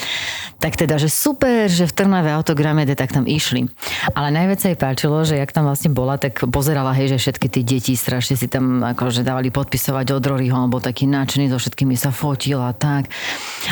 Tak 0.56 0.80
teda, 0.80 0.96
že 0.96 1.12
super, 1.12 1.68
že 1.68 1.84
v 1.84 1.92
Trnave 1.92 2.32
autogramede, 2.32 2.96
tak 2.96 3.12
tam 3.12 3.28
išli. 3.28 3.68
Ale 4.16 4.32
najviac 4.32 4.64
sa 4.64 4.72
jej 4.72 4.78
páčilo, 4.80 5.20
že 5.28 5.36
jak 5.36 5.52
tam 5.52 5.68
vlastne 5.68 5.92
bola, 5.92 6.16
tak 6.16 6.48
pozerala, 6.48 6.96
hej, 6.96 7.12
že 7.12 7.28
všetky 7.28 7.46
tie 7.52 7.60
deti 7.60 7.92
strašne 7.92 8.40
si 8.40 8.48
tam 8.48 8.80
akože 8.80 9.20
dávali 9.20 9.52
podpisovať 9.52 10.16
od 10.16 10.24
Roryho, 10.24 10.56
on 10.56 10.72
bol 10.72 10.80
taký 10.80 11.04
nadšený, 11.04 11.52
so 11.52 11.60
všetkými 11.60 11.92
sa 11.92 12.08
fotil 12.08 12.56
a 12.64 12.72
tak. 12.72 13.12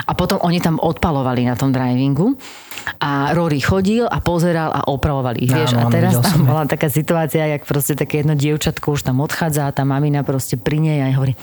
A 0.05 0.13
potom 0.13 0.37
oni 0.45 0.61
tam 0.61 0.77
odpalovali 0.77 1.49
na 1.49 1.57
tom 1.57 1.73
drivingu 1.73 2.37
a 2.99 3.33
Rory 3.35 3.61
chodil 3.61 4.05
a 4.09 4.19
pozeral 4.21 4.71
a 4.75 4.87
opravoval 4.89 5.39
ich, 5.39 5.51
vieš. 5.51 5.75
Áno, 5.75 5.89
a 5.89 5.93
teraz 5.93 6.19
tam 6.19 6.47
bola 6.47 6.65
taká 6.65 6.91
situácia, 6.91 7.47
jak 7.47 7.65
proste 7.65 7.99
také 7.99 8.23
jedno 8.23 8.35
dievčatko 8.35 8.95
už 8.95 9.07
tam 9.07 9.23
odchádza 9.25 9.69
a 9.69 9.75
tá 9.75 9.83
mamina 9.87 10.27
proste 10.27 10.59
pri 10.59 10.79
nej 10.83 10.99
a 11.03 11.11
hovorí, 11.15 11.39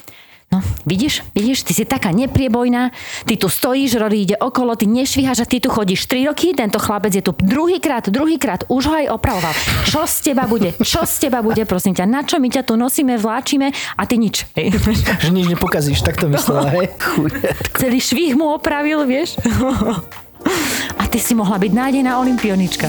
No, 0.53 0.61
vidíš, 0.85 1.25
vidíš, 1.33 1.65
ty 1.65 1.73
si 1.73 1.89
taká 1.89 2.13
nepriebojná, 2.13 2.93
ty 3.25 3.33
tu 3.33 3.49
stojíš, 3.49 3.97
Rory 3.97 4.29
ide 4.29 4.37
okolo, 4.37 4.77
ty 4.77 4.85
nešvíhaš 4.85 5.41
a 5.41 5.45
ty 5.49 5.57
tu 5.57 5.73
chodíš 5.73 6.05
3 6.05 6.29
roky, 6.29 6.53
tento 6.53 6.77
chlapec 6.77 7.17
je 7.17 7.25
tu 7.25 7.33
druhýkrát, 7.33 8.05
druhýkrát, 8.13 8.69
už 8.69 8.83
ho 8.85 8.93
aj 8.93 9.07
opravoval. 9.09 9.53
Čo 9.89 10.05
z 10.05 10.31
teba 10.31 10.45
bude? 10.45 10.77
Čo 10.77 11.01
z 11.01 11.27
teba 11.27 11.41
bude, 11.41 11.65
prosím 11.65 11.97
ťa? 11.97 12.05
Na 12.05 12.21
čo 12.21 12.37
my 12.37 12.47
ťa 12.53 12.61
tu 12.61 12.77
nosíme, 12.77 13.17
vláčime 13.17 13.73
a 13.97 14.05
ty 14.05 14.21
nič. 14.21 14.45
Hej. 14.53 14.77
Že 15.25 15.33
nič 15.33 15.49
nepokazíš, 15.49 16.05
tak 16.05 16.21
to 16.21 16.29
myslela, 16.29 16.69
hej? 16.77 16.93
Celý 17.81 17.97
švih 17.97 18.37
mu 18.37 18.53
opravil, 18.53 19.01
vieš? 19.09 19.41
A 20.95 21.03
ty 21.09 21.17
si 21.17 21.33
mohla 21.33 21.57
byť 21.57 21.71
nádejná 21.73 22.17
olimpionička. 22.21 22.87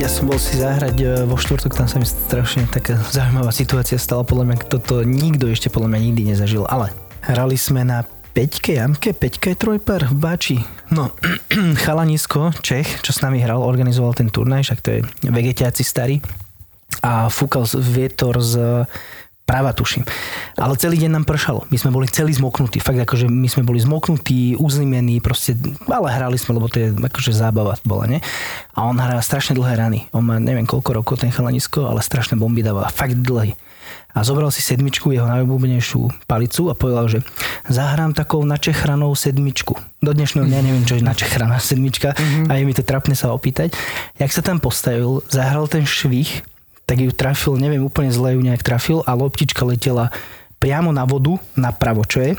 Ja 0.00 0.08
som 0.08 0.32
bol 0.32 0.40
si 0.40 0.56
zahrať 0.56 0.96
e, 0.96 1.06
vo 1.28 1.36
štvrtok, 1.36 1.76
tam 1.76 1.84
sa 1.84 2.00
mi 2.00 2.08
strašne 2.08 2.64
taká 2.72 2.96
zaujímavá 3.12 3.52
situácia 3.52 4.00
stala, 4.00 4.24
podľa 4.24 4.48
mňa 4.48 4.56
toto 4.72 5.04
nikto 5.04 5.44
ešte 5.52 5.68
podľa 5.68 5.92
mňa 5.92 6.00
nikdy 6.08 6.22
nezažil, 6.32 6.64
ale 6.64 6.88
hrali 7.20 7.60
sme 7.60 7.84
na 7.84 8.08
5 8.32 8.64
jamke, 8.64 9.12
5 9.12 9.52
je 9.52 9.56
trojpar 9.60 10.08
v 10.08 10.14
Báči. 10.16 10.56
No, 10.88 11.12
chalanisko, 11.84 12.56
Čech, 12.64 13.04
čo 13.04 13.12
s 13.12 13.20
nami 13.20 13.44
hral, 13.44 13.60
organizoval 13.60 14.16
ten 14.16 14.32
turnaj, 14.32 14.72
však 14.72 14.80
to 14.80 14.88
je 14.88 15.00
vegetiaci 15.28 15.84
starý 15.84 16.16
a 17.00 17.30
fúkal 17.30 17.64
vietor 17.78 18.42
z 18.42 18.84
práva 19.50 19.74
tuším. 19.74 20.06
Ale 20.54 20.78
celý 20.78 21.02
deň 21.02 21.10
nám 21.10 21.26
pršalo. 21.26 21.66
My 21.74 21.76
sme 21.82 21.90
boli 21.90 22.06
celí 22.06 22.30
zmoknutí. 22.30 22.78
Fakt 22.78 23.02
akože 23.02 23.26
my 23.26 23.50
sme 23.50 23.66
boli 23.66 23.82
zmoknutí, 23.82 24.54
uzlimení, 24.54 25.18
proste, 25.18 25.58
ale 25.90 26.06
hrali 26.06 26.38
sme, 26.38 26.54
lebo 26.54 26.70
to 26.70 26.78
je 26.78 26.88
akože 26.94 27.34
zábava 27.34 27.74
bola, 27.82 28.06
ne? 28.06 28.22
A 28.78 28.86
on 28.86 28.94
hrá 28.94 29.18
strašne 29.18 29.58
dlhé 29.58 29.74
rany. 29.74 30.06
On 30.14 30.22
má 30.22 30.38
neviem 30.38 30.62
koľko 30.62 31.02
rokov 31.02 31.26
ten 31.26 31.34
chalanisko, 31.34 31.90
ale 31.90 31.98
strašné 31.98 32.38
bomby 32.38 32.62
dáva. 32.62 32.86
Fakt 32.94 33.18
dlhý. 33.18 33.58
A 34.14 34.22
zobral 34.22 34.54
si 34.54 34.62
sedmičku, 34.62 35.10
jeho 35.10 35.26
najobľúbenejšiu 35.26 36.26
palicu 36.30 36.70
a 36.70 36.78
povedal, 36.78 37.10
že 37.10 37.18
zahrám 37.66 38.14
takou 38.14 38.42
načechranou 38.46 39.14
sedmičku. 39.18 39.74
Do 39.98 40.14
dnešného 40.14 40.46
dňa 40.46 40.60
neviem, 40.62 40.86
čo 40.86 40.98
je 40.98 41.02
načechraná 41.02 41.58
sedmička 41.58 42.14
a 42.46 42.52
je 42.54 42.62
mi 42.62 42.74
to 42.74 42.86
trapne 42.86 43.18
sa 43.18 43.34
opýtať. 43.34 43.74
Jak 44.18 44.30
sa 44.30 44.42
tam 44.42 44.62
postavil, 44.62 45.22
zahral 45.30 45.66
ten 45.66 45.86
švih, 45.86 46.42
tak 46.90 46.98
ju 46.98 47.14
trafil, 47.14 47.54
neviem, 47.54 47.86
úplne 47.86 48.10
zle 48.10 48.34
ju 48.34 48.42
nejak 48.42 48.66
trafil 48.66 49.06
a 49.06 49.14
loptička 49.14 49.62
letela 49.62 50.10
priamo 50.58 50.90
na 50.90 51.06
vodu, 51.06 51.38
napravo, 51.54 52.02
čo 52.02 52.18
je. 52.18 52.34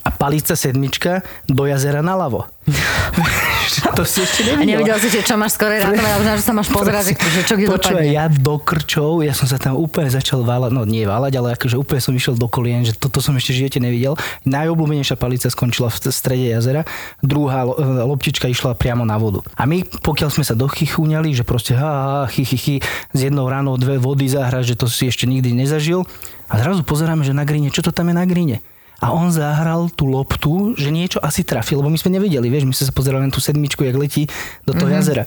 a 0.00 0.08
palica 0.08 0.56
sedmička 0.56 1.20
do 1.44 1.68
jazera 1.68 2.00
naľavo. 2.00 2.48
to 3.98 4.02
si 4.06 4.22
ešte 4.22 4.40
A 4.44 4.62
nevidela. 4.62 4.70
nevidel 4.80 4.96
si, 5.02 5.08
že 5.10 5.20
čo 5.22 5.34
máš 5.34 5.58
skore 5.58 5.76
ráno, 5.78 5.98
ale 5.98 6.38
už 6.38 6.44
sa 6.44 6.52
máš 6.54 6.68
pozerať, 6.70 7.14
že, 7.14 7.42
čo 7.44 7.54
kde 7.54 7.66
Počúvaj, 7.68 8.06
dopadne. 8.06 8.16
ja 8.16 8.26
do 8.30 8.54
krčov, 8.60 9.22
ja 9.22 9.34
som 9.34 9.46
sa 9.46 9.58
tam 9.58 9.76
úplne 9.76 10.08
začal 10.08 10.46
váľať, 10.46 10.70
no 10.72 10.82
nie 10.84 11.04
váľať, 11.04 11.32
ale 11.38 11.48
akože 11.54 11.76
úplne 11.76 12.00
som 12.00 12.12
išiel 12.14 12.34
do 12.34 12.46
kolien, 12.46 12.82
že 12.82 12.94
toto 12.94 13.18
som 13.18 13.34
ešte 13.34 13.52
v 13.52 13.66
živote 13.66 13.78
nevidel. 13.82 14.14
Najobľúbenejšia 14.46 15.16
palica 15.18 15.48
skončila 15.50 15.90
v 15.90 15.96
strede 16.08 16.52
jazera, 16.52 16.86
druhá 17.20 17.66
e, 17.66 17.72
loptička 18.06 18.46
išla 18.46 18.78
priamo 18.78 19.02
na 19.02 19.18
vodu. 19.18 19.42
A 19.58 19.66
my, 19.66 19.82
pokiaľ 19.82 20.30
sme 20.30 20.44
sa 20.46 20.54
dochychúňali, 20.54 21.34
že 21.34 21.42
proste 21.42 21.74
ha, 21.74 21.90
ha, 22.22 22.30
chy, 22.30 22.44
chy, 22.46 22.58
chy, 22.58 22.74
z 23.12 23.20
jednou 23.30 23.46
ráno 23.50 23.74
dve 23.76 23.98
vody 23.98 24.28
zahrať, 24.30 24.72
že 24.72 24.78
to 24.78 24.86
si 24.86 25.10
ešte 25.10 25.26
nikdy 25.26 25.52
nezažil. 25.52 26.06
A 26.46 26.62
zrazu 26.62 26.86
pozeráme, 26.86 27.26
že 27.26 27.34
na 27.34 27.42
gríne, 27.42 27.74
čo 27.74 27.82
to 27.82 27.90
tam 27.90 28.06
je 28.06 28.14
na 28.14 28.22
gríne? 28.22 28.62
A 28.96 29.12
on 29.12 29.28
zahral 29.28 29.92
tú 29.92 30.08
loptu, 30.08 30.72
že 30.72 30.88
niečo 30.88 31.20
asi 31.20 31.44
trafil, 31.44 31.84
lebo 31.84 31.92
my 31.92 32.00
sme 32.00 32.16
nevideli, 32.16 32.48
vieš, 32.48 32.64
my 32.64 32.72
sme 32.72 32.86
sa 32.88 32.96
pozerali 32.96 33.28
na 33.28 33.32
tú 33.32 33.44
sedmičku, 33.44 33.84
jak 33.84 33.96
letí 33.96 34.24
do 34.64 34.72
toho 34.72 34.88
mm-hmm. 34.88 34.96
jazera. 35.04 35.24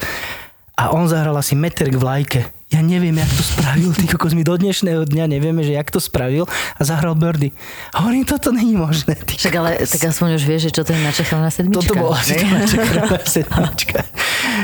A 0.79 0.95
on 0.95 1.11
zahral 1.11 1.35
asi 1.35 1.59
meter 1.59 1.91
k 1.91 1.99
vlajke. 1.99 2.39
Ja 2.69 2.79
neviem, 2.79 3.17
jak 3.17 3.27
to 3.33 3.41
spravil, 3.43 3.91
ty 3.97 4.05
kokos, 4.05 4.37
my 4.37 4.45
do 4.45 4.53
dnešného 4.53 5.01
dňa 5.03 5.25
nevieme, 5.25 5.65
že 5.65 5.73
jak 5.73 5.89
to 5.89 5.97
spravil 5.97 6.45
a 6.77 6.81
zahral 6.85 7.17
birdie. 7.17 7.51
A 7.91 8.05
hovorím, 8.05 8.23
toto 8.23 8.53
není 8.53 8.77
možné. 8.77 9.17
Ty. 9.17 9.41
Však 9.41 9.53
ale 9.57 9.69
tak 9.83 10.01
aspoň 10.05 10.37
už 10.37 10.43
vieš, 10.45 10.61
že 10.69 10.71
čo 10.77 10.81
to 10.85 10.93
je 10.93 11.01
načechaná 11.01 11.49
sedmička. 11.49 11.97
Toto 11.97 11.97
bola 11.97 12.21
asi 12.21 12.37
načechrana 12.63 13.19
sedmička. 13.25 13.99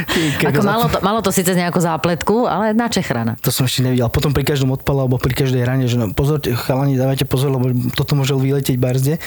Ty 0.05 0.21
Ako 0.53 0.61
malo 0.61 0.85
to, 0.87 0.97
malo 1.01 1.19
to 1.25 1.33
síce 1.33 1.51
nejakú 1.51 1.81
zápletku, 1.81 2.45
ale 2.45 2.77
načechrana. 2.77 3.41
To 3.41 3.49
som 3.49 3.65
ešte 3.65 3.83
nevidel. 3.83 4.07
Potom 4.13 4.31
pri 4.31 4.45
každom 4.47 4.71
odpale 4.71 5.03
alebo 5.03 5.17
pri 5.17 5.33
každej 5.33 5.65
rane, 5.65 5.89
že 5.89 5.97
no, 5.97 6.13
pozor, 6.13 6.39
chalani, 6.45 6.95
dávajte 6.95 7.25
pozor, 7.25 7.57
lebo 7.57 7.73
toto 7.91 8.13
môže 8.13 8.37
vyletieť 8.37 8.77
barzde. 8.77 9.17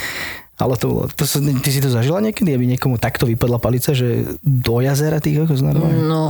Ale 0.59 0.75
to 0.75 0.87
bolo, 0.91 1.03
to 1.07 1.23
ty 1.63 1.71
si 1.71 1.79
to 1.79 1.87
zažila 1.87 2.19
niekedy, 2.19 2.51
aby 2.51 2.67
niekomu 2.67 2.99
takto 2.99 3.31
vypadla 3.31 3.63
palica, 3.63 3.95
že 3.95 4.27
do 4.43 4.83
jazera 4.83 5.23
tých 5.23 5.47
kokos 5.47 5.63
normálne? 5.63 6.03
No, 6.03 6.23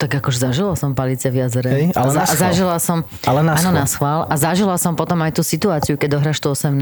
tak 0.00 0.16
akože 0.16 0.48
zažila 0.48 0.72
som 0.80 0.96
palice 0.96 1.28
v 1.28 1.44
jazere. 1.44 1.68
Hej, 1.68 1.86
ale 1.92 2.08
a, 2.08 2.14
za, 2.16 2.22
a 2.24 2.34
zažila 2.40 2.76
som... 2.80 3.04
Ale 3.28 3.44
na 3.44 3.52
áno, 3.52 3.76
na 3.76 3.84
schvál. 3.84 4.24
A 4.32 4.34
zažila 4.40 4.80
som 4.80 4.96
potom 4.96 5.20
aj 5.20 5.36
tú 5.36 5.44
situáciu, 5.44 6.00
keď 6.00 6.16
dohráš 6.16 6.40
tú 6.40 6.48
18 6.56 6.72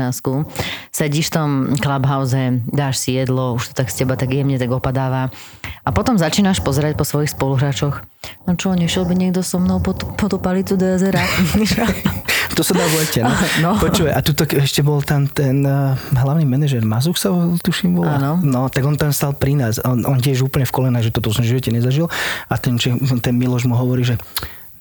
sedíš 0.95 1.35
v 1.35 1.35
tom 1.35 1.51
clubhouse, 1.83 2.63
dáš 2.71 3.03
si 3.03 3.19
jedlo, 3.19 3.59
už 3.59 3.75
to 3.75 3.83
tak 3.83 3.91
z 3.91 4.07
teba 4.07 4.15
tak 4.15 4.31
jemne 4.31 4.55
tak 4.55 4.71
opadáva. 4.71 5.35
A 5.83 5.91
potom 5.91 6.15
začínaš 6.15 6.63
pozerať 6.63 6.95
po 6.95 7.03
svojich 7.03 7.35
spoluhráčoch. 7.35 8.07
No 8.47 8.55
čo, 8.55 8.71
nešiel 8.73 9.03
by 9.03 9.19
niekto 9.19 9.43
so 9.43 9.59
mnou 9.59 9.83
po, 9.83 9.99
tú- 9.99 10.09
po 10.15 10.31
tú 10.31 10.39
palicu 10.39 10.79
do 10.79 10.87
jazera? 10.95 11.19
To 12.55 12.63
sa 12.63 12.73
dá 12.79 12.87
v 12.87 13.03
lete, 13.03 13.21
no. 13.21 13.35
No. 13.65 13.71
Počúvaj, 13.83 14.15
a 14.15 14.21
tu 14.23 14.31
ešte 14.39 14.81
bol 14.87 15.03
tam 15.03 15.27
ten 15.27 15.67
uh, 15.67 15.99
hlavný 16.15 16.47
manažer 16.47 16.87
Mazuk 16.87 17.19
sa 17.19 17.35
tuším 17.59 17.99
volá. 17.99 18.19
Áno. 18.19 18.39
No, 18.43 18.71
tak 18.71 18.87
on 18.87 18.95
tam 18.95 19.11
stal 19.11 19.35
pri 19.35 19.59
nás. 19.59 19.83
On, 19.83 19.99
on 20.07 20.19
tiež 20.23 20.47
úplne 20.47 20.63
v 20.63 20.75
kolenách, 20.75 21.11
že 21.11 21.15
toto 21.15 21.35
som 21.35 21.43
v 21.43 21.51
živote 21.51 21.75
nezažil. 21.75 22.07
A 22.47 22.55
ten, 22.55 22.79
ten 23.23 23.35
Miloš 23.35 23.67
mu 23.67 23.75
hovorí, 23.75 24.07
že 24.07 24.21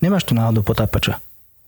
nemáš 0.05 0.29
tu 0.29 0.37
náhodou 0.37 0.61
potápača. 0.61 1.17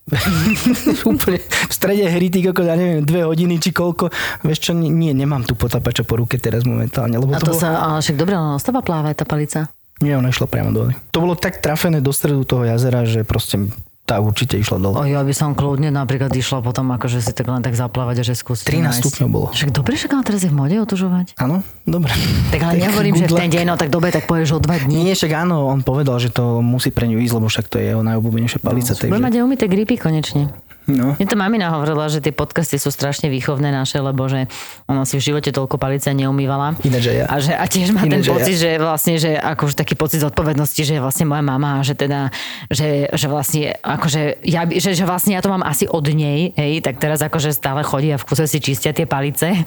úplne 1.10 1.42
v 1.42 1.72
strede 1.74 2.06
hry, 2.06 2.30
ty 2.30 2.38
kokos, 2.46 2.62
ja 2.62 2.78
neviem, 2.78 3.02
dve 3.02 3.26
hodiny 3.26 3.58
či 3.58 3.74
koľko. 3.74 4.14
Vieš 4.46 4.70
čo, 4.70 4.72
nie, 4.78 5.10
nemám 5.10 5.42
tu 5.42 5.58
potápača 5.58 6.06
po 6.06 6.22
ruke 6.22 6.38
teraz 6.38 6.62
momentálne. 6.62 7.18
Lebo 7.18 7.34
A 7.34 7.42
to, 7.42 7.50
to 7.50 7.58
bolo... 7.58 7.62
sa, 7.66 7.82
ale 7.82 7.98
však 7.98 8.14
dobre, 8.14 8.38
ale 8.38 8.54
ostáva 8.54 8.86
plávať 8.86 9.14
tá 9.18 9.24
palica. 9.26 9.60
Nie, 9.98 10.14
ona 10.14 10.30
išla 10.30 10.46
priamo 10.46 10.70
do 10.70 10.86
vody. 10.86 10.94
To 11.10 11.18
bolo 11.24 11.34
tak 11.34 11.58
trafené 11.64 12.04
do 12.04 12.12
stredu 12.14 12.44
toho 12.44 12.68
jazera, 12.68 13.02
že 13.08 13.24
proste 13.24 13.66
tá 14.06 14.22
určite 14.22 14.54
išla 14.54 14.78
dole. 14.78 14.94
O, 14.94 15.02
ja 15.02 15.18
by 15.26 15.34
som 15.34 15.58
kľudne 15.58 15.90
napríklad 15.90 16.30
išla 16.30 16.62
potom, 16.62 16.94
akože 16.94 17.18
si 17.18 17.34
tak 17.34 17.50
len 17.50 17.58
tak 17.58 17.74
zaplávať 17.74 18.22
a 18.22 18.24
že 18.24 18.38
skúsiť 18.38 18.78
13 18.78 18.86
nájsť. 18.86 19.00
stupňov 19.02 19.28
bolo. 19.28 19.46
Však 19.50 19.70
dobre, 19.74 19.98
ale 19.98 20.22
teraz 20.22 20.40
je 20.46 20.50
v 20.50 20.56
mode 20.56 20.76
otužovať. 20.78 21.34
Áno, 21.42 21.66
dobre. 21.82 22.14
Tak 22.54 22.60
ale 22.62 22.78
nehovorím, 22.78 23.18
že 23.18 23.26
v 23.26 23.34
ten 23.34 23.50
deň, 23.50 23.64
no 23.66 23.74
tak 23.74 23.90
dobre, 23.90 24.14
tak 24.14 24.30
poješ 24.30 24.56
o 24.56 24.58
dva 24.62 24.78
dní. 24.78 25.02
Nie, 25.02 25.18
však 25.18 25.34
áno, 25.34 25.66
on 25.66 25.82
povedal, 25.82 26.22
že 26.22 26.30
to 26.30 26.62
musí 26.62 26.94
pre 26.94 27.10
ňu 27.10 27.18
ísť, 27.18 27.34
lebo 27.34 27.50
však 27.50 27.66
to 27.66 27.82
je 27.82 27.84
jeho 27.90 28.02
najobľúbenejšia 28.06 28.62
palica. 28.62 28.94
Budem 28.94 29.10
takže... 29.10 29.26
mať 29.26 29.34
aj 29.34 29.42
umyté 29.42 29.64
gripy 29.66 29.98
konečne. 29.98 30.54
No. 30.86 31.18
Mne 31.18 31.26
to 31.26 31.34
mamina 31.34 31.74
hovorila, 31.74 32.06
že 32.06 32.22
tie 32.22 32.30
podcasty 32.30 32.78
sú 32.78 32.94
strašne 32.94 33.26
výchovné 33.26 33.74
naše, 33.74 33.98
lebo 33.98 34.30
že 34.30 34.46
ona 34.86 35.02
si 35.02 35.18
v 35.18 35.34
živote 35.34 35.50
toľko 35.50 35.82
palice 35.82 36.14
neumývala. 36.14 36.78
Ináč 36.86 37.10
ja. 37.10 37.26
A, 37.26 37.42
že, 37.42 37.58
a 37.58 37.66
tiež 37.66 37.90
má 37.90 38.06
ten 38.06 38.22
Ináč 38.22 38.30
ja. 38.30 38.34
pocit, 38.38 38.54
že 38.54 38.70
vlastne, 38.78 39.14
že 39.18 39.34
akože 39.34 39.74
taký 39.74 39.98
pocit 39.98 40.22
zodpovednosti, 40.22 40.78
že 40.78 40.98
je 40.98 41.02
vlastne 41.02 41.26
moja 41.26 41.42
mama 41.42 41.78
a 41.78 41.80
že 41.82 41.98
teda, 41.98 42.30
že, 42.70 43.10
že 43.10 43.26
vlastne, 43.26 43.74
akože 43.82 44.46
ja, 44.46 44.62
že, 44.62 44.94
že 44.94 45.04
vlastne 45.04 45.34
ja 45.34 45.42
to 45.42 45.50
mám 45.50 45.66
asi 45.66 45.90
od 45.90 46.06
nej, 46.06 46.54
hej, 46.54 46.78
tak 46.86 47.02
teraz 47.02 47.18
akože 47.18 47.50
stále 47.50 47.82
chodí 47.82 48.14
a 48.14 48.18
v 48.20 48.26
kuse 48.26 48.46
si 48.46 48.62
čistia 48.62 48.94
tie 48.94 49.10
palice, 49.10 49.66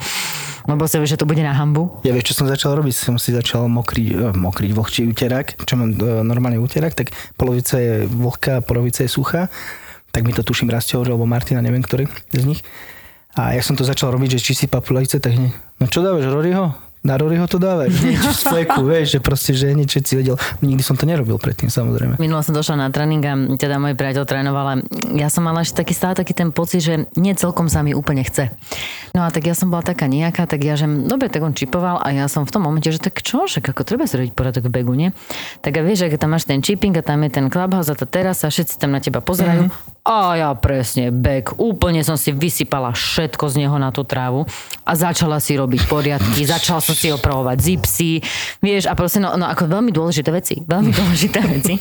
lebo 0.71 0.87
vie, 0.87 1.03
že 1.03 1.19
to 1.19 1.27
bude 1.27 1.43
na 1.43 1.51
hambu. 1.51 1.99
Ja 2.07 2.15
vieš, 2.15 2.31
čo 2.31 2.43
som 2.43 2.47
začal 2.47 2.79
robiť? 2.79 2.95
Som 2.95 3.19
si 3.19 3.35
začal 3.35 3.67
mokriť, 3.67 4.07
eh, 4.15 4.31
mokriť 4.39 4.71
vlhčí 4.71 5.01
úterák, 5.03 5.67
čo 5.67 5.75
mám 5.75 5.91
eh, 5.99 6.23
normálne 6.23 6.63
úterák, 6.63 6.95
tak 6.95 7.11
polovica 7.35 7.75
je 7.75 8.07
vlhká, 8.07 8.63
polovica 8.63 9.03
je 9.03 9.11
suchá. 9.11 9.51
Tak 10.09 10.25
mi 10.25 10.33
to 10.33 10.41
tuším 10.41 10.73
Rastio 10.73 11.01
alebo 11.05 11.29
Martina, 11.29 11.61
neviem 11.61 11.85
ktorý 11.85 12.09
z 12.33 12.45
nich. 12.45 12.61
A 13.37 13.53
ja 13.53 13.61
som 13.61 13.77
to 13.77 13.85
začal 13.85 14.09
robiť, 14.09 14.41
že 14.41 14.51
či 14.51 14.51
si 14.57 14.65
papulajce, 14.65 15.21
tak 15.21 15.37
hneď, 15.37 15.53
no 15.77 15.85
čo 15.85 16.01
dávaš, 16.01 16.25
Roryho? 16.27 16.89
Na 16.99 17.15
Roryho 17.15 17.47
to 17.47 17.55
dávaj. 17.55 17.87
Hneď 17.87 18.19
z 18.19 18.43
fleku, 18.43 18.83
vieš, 18.83 19.15
že 19.15 19.19
proste, 19.23 19.55
že 19.55 19.71
hneď 19.71 19.87
všetci 19.87 20.13
vedel. 20.19 20.35
Nikdy 20.59 20.83
som 20.83 20.99
to 20.99 21.07
nerobil 21.07 21.39
predtým, 21.39 21.71
samozrejme. 21.71 22.19
Minula 22.19 22.43
som 22.43 22.51
došla 22.51 22.75
na 22.75 22.91
tréning 22.91 23.23
a 23.23 23.55
teda 23.55 23.79
môj 23.79 23.95
priateľ 23.95 24.27
trénoval 24.27 24.65
a 24.67 24.75
ja 25.15 25.31
som 25.31 25.47
mala 25.47 25.63
ešte 25.63 25.79
taký 25.79 25.95
stále 25.95 26.19
taký 26.19 26.35
ten 26.35 26.51
pocit, 26.51 26.83
že 26.83 27.07
nie 27.15 27.31
celkom 27.39 27.71
sa 27.71 27.87
mi 27.87 27.95
úplne 27.95 28.27
chce. 28.27 28.51
No 29.15 29.23
a 29.23 29.31
tak 29.31 29.47
ja 29.47 29.55
som 29.55 29.71
bola 29.71 29.79
taká 29.79 30.11
nejaká, 30.11 30.43
tak 30.43 30.59
ja, 30.59 30.75
že 30.75 30.91
dobre, 31.07 31.31
tak 31.31 31.39
on 31.39 31.55
čipoval 31.55 32.03
a 32.03 32.11
ja 32.11 32.27
som 32.27 32.43
v 32.43 32.51
tom 32.51 32.67
momente, 32.67 32.91
že 32.91 32.99
tak 32.99 33.23
čo, 33.23 33.47
že 33.47 33.63
ako 33.63 33.87
treba 33.87 34.03
si 34.03 34.19
robiť 34.19 34.35
poriadok 34.35 34.67
v 34.67 34.71
begu, 34.83 34.91
nie? 34.91 35.15
Tak 35.63 35.79
a 35.79 35.81
vieš, 35.87 36.11
ak 36.11 36.19
tam 36.19 36.35
máš 36.35 36.51
ten 36.51 36.59
chipping 36.59 36.91
a 36.99 37.03
tam 37.05 37.23
je 37.23 37.31
ten 37.31 37.47
clubhouse 37.47 37.87
a 37.87 37.95
tá 37.95 38.03
terasa, 38.03 38.51
všetci 38.51 38.75
tam 38.75 38.91
na 38.91 38.99
teba 38.99 39.23
pozerajú. 39.23 39.71
A 40.09 40.33
ja 40.33 40.49
presne, 40.57 41.13
bek, 41.13 41.61
úplne 41.61 42.01
som 42.01 42.17
si 42.17 42.33
vysypala 42.33 42.97
všetko 42.97 43.45
z 43.45 43.61
neho 43.61 43.77
na 43.77 43.93
tú 43.93 44.01
trávu 44.01 44.41
a 44.81 44.97
začala 44.97 45.37
si 45.37 45.53
robiť 45.53 45.85
poriadky, 45.85 46.49
začala 46.49 46.81
som 46.81 46.97
si 46.97 47.13
opravovať 47.13 47.57
zipsy, 47.61 48.17
vieš, 48.57 48.89
a 48.89 48.97
proste, 48.97 49.21
no, 49.21 49.37
no 49.37 49.45
ako 49.45 49.69
veľmi 49.69 49.93
dôležité 49.93 50.33
veci, 50.33 50.65
veľmi 50.65 50.89
dôležité 50.97 51.45
veci. 51.45 51.77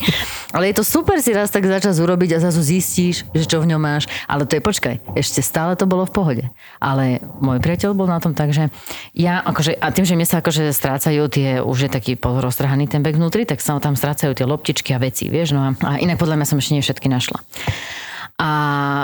Ale 0.53 0.69
je 0.69 0.77
to 0.77 0.85
super 0.85 1.17
si 1.25 1.33
raz 1.33 1.49
tak 1.49 1.65
začas 1.65 1.97
urobiť 1.97 2.37
a 2.37 2.41
zrazu 2.45 2.61
zistíš, 2.61 3.25
že 3.33 3.49
čo 3.49 3.65
v 3.65 3.73
ňom 3.73 3.81
máš, 3.81 4.05
ale 4.29 4.45
to 4.45 4.53
je, 4.53 4.61
počkaj, 4.61 5.01
ešte 5.17 5.41
stále 5.41 5.73
to 5.73 5.89
bolo 5.89 6.05
v 6.05 6.13
pohode. 6.13 6.45
Ale 6.77 7.25
môj 7.41 7.57
priateľ 7.57 7.97
bol 7.97 8.05
na 8.05 8.21
tom 8.21 8.37
tak, 8.37 8.53
že 8.53 8.69
ja, 9.17 9.41
akože, 9.41 9.73
a 9.81 9.89
tým, 9.89 10.05
že 10.05 10.13
mne 10.13 10.29
sa 10.29 10.45
akože 10.45 10.69
strácajú 10.69 11.25
tie, 11.33 11.65
už 11.65 11.89
je 11.89 11.89
taký 11.89 12.13
roztrhaný 12.21 12.85
ten 12.85 13.01
bek 13.01 13.17
vnútri, 13.17 13.49
tak 13.49 13.57
sa 13.57 13.73
tam 13.81 13.97
strácajú 13.97 14.37
tie 14.37 14.45
loptičky 14.45 14.93
a 14.93 15.01
veci, 15.01 15.33
vieš, 15.33 15.57
no 15.57 15.65
a, 15.65 15.73
a 15.81 15.97
inak 15.97 16.21
podľa 16.21 16.37
mňa 16.37 16.45
som 16.45 16.61
ešte 16.61 16.77
nie 16.77 16.85
všetky 16.85 17.09
našla 17.09 17.41
a 18.39 18.49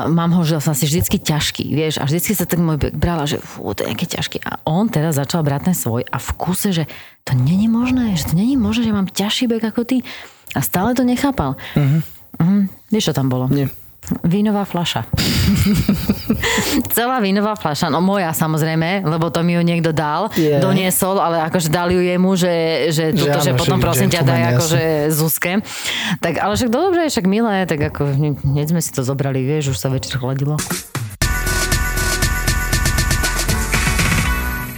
mám 0.07 0.31
ho 0.31 0.47
že 0.47 0.63
asi 0.63 0.87
vždycky 0.87 1.19
ťažký, 1.19 1.67
vieš, 1.75 1.99
a 1.99 2.07
vždycky 2.07 2.31
sa 2.31 2.47
tak 2.47 2.63
môj 2.63 2.79
bek 2.79 2.95
brala, 2.95 3.27
že 3.27 3.43
fú, 3.43 3.67
to 3.75 3.83
je 3.83 3.91
nejaký 3.91 4.07
ťažký. 4.15 4.37
A 4.47 4.63
on 4.63 4.87
teraz 4.87 5.19
začal 5.19 5.43
brať 5.43 5.71
ten 5.71 5.75
svoj 5.75 6.07
a 6.07 6.17
v 6.17 6.29
kuse, 6.39 6.71
že 6.71 6.87
to 7.27 7.35
není 7.35 7.67
možné, 7.67 8.15
že 8.15 8.31
to 8.31 8.39
není 8.39 8.55
možné, 8.55 8.87
že 8.87 8.95
mám 8.95 9.11
ťažší 9.11 9.51
bek 9.51 9.67
ako 9.67 9.83
ty. 9.83 10.07
A 10.55 10.63
stále 10.63 10.95
to 10.95 11.03
nechápal. 11.03 11.59
Uh-huh. 11.75 11.99
Uh-huh. 12.39 12.71
Vieš, 12.87 13.11
čo 13.11 13.13
tam 13.13 13.27
bolo? 13.27 13.51
Nie. 13.51 13.67
Vínová 14.21 14.65
fľaša. 14.65 15.05
Celá 16.95 17.17
vínová 17.21 17.57
fľaša, 17.57 17.89
no 17.89 18.01
moja 18.01 18.29
samozrejme, 18.33 19.01
lebo 19.05 19.33
to 19.33 19.41
mi 19.41 19.57
ju 19.57 19.61
niekto 19.65 19.89
dal, 19.89 20.29
Je. 20.37 20.61
doniesol, 20.61 21.17
ale 21.17 21.41
akože 21.45 21.73
dal 21.73 21.89
ju 21.89 22.01
jemu, 22.01 22.31
že, 22.37 22.53
že, 22.93 23.03
toto, 23.13 23.37
áno, 23.41 23.45
že 23.45 23.51
potom 23.57 23.77
prosím 23.81 24.09
ťa 24.13 24.21
daj 24.21 24.41
akože 24.57 24.81
Zuzke. 25.09 25.51
Tak 26.21 26.37
ale 26.37 26.53
však 26.53 26.69
dobre, 26.69 27.09
však 27.09 27.25
milé, 27.25 27.65
tak 27.65 27.81
ako 27.93 28.13
hneď 28.45 28.65
sme 28.69 28.81
si 28.81 28.93
to 28.93 29.01
zobrali, 29.01 29.41
vieš, 29.41 29.73
už 29.73 29.77
sa 29.81 29.89
večer 29.89 30.21
chladilo. 30.21 30.57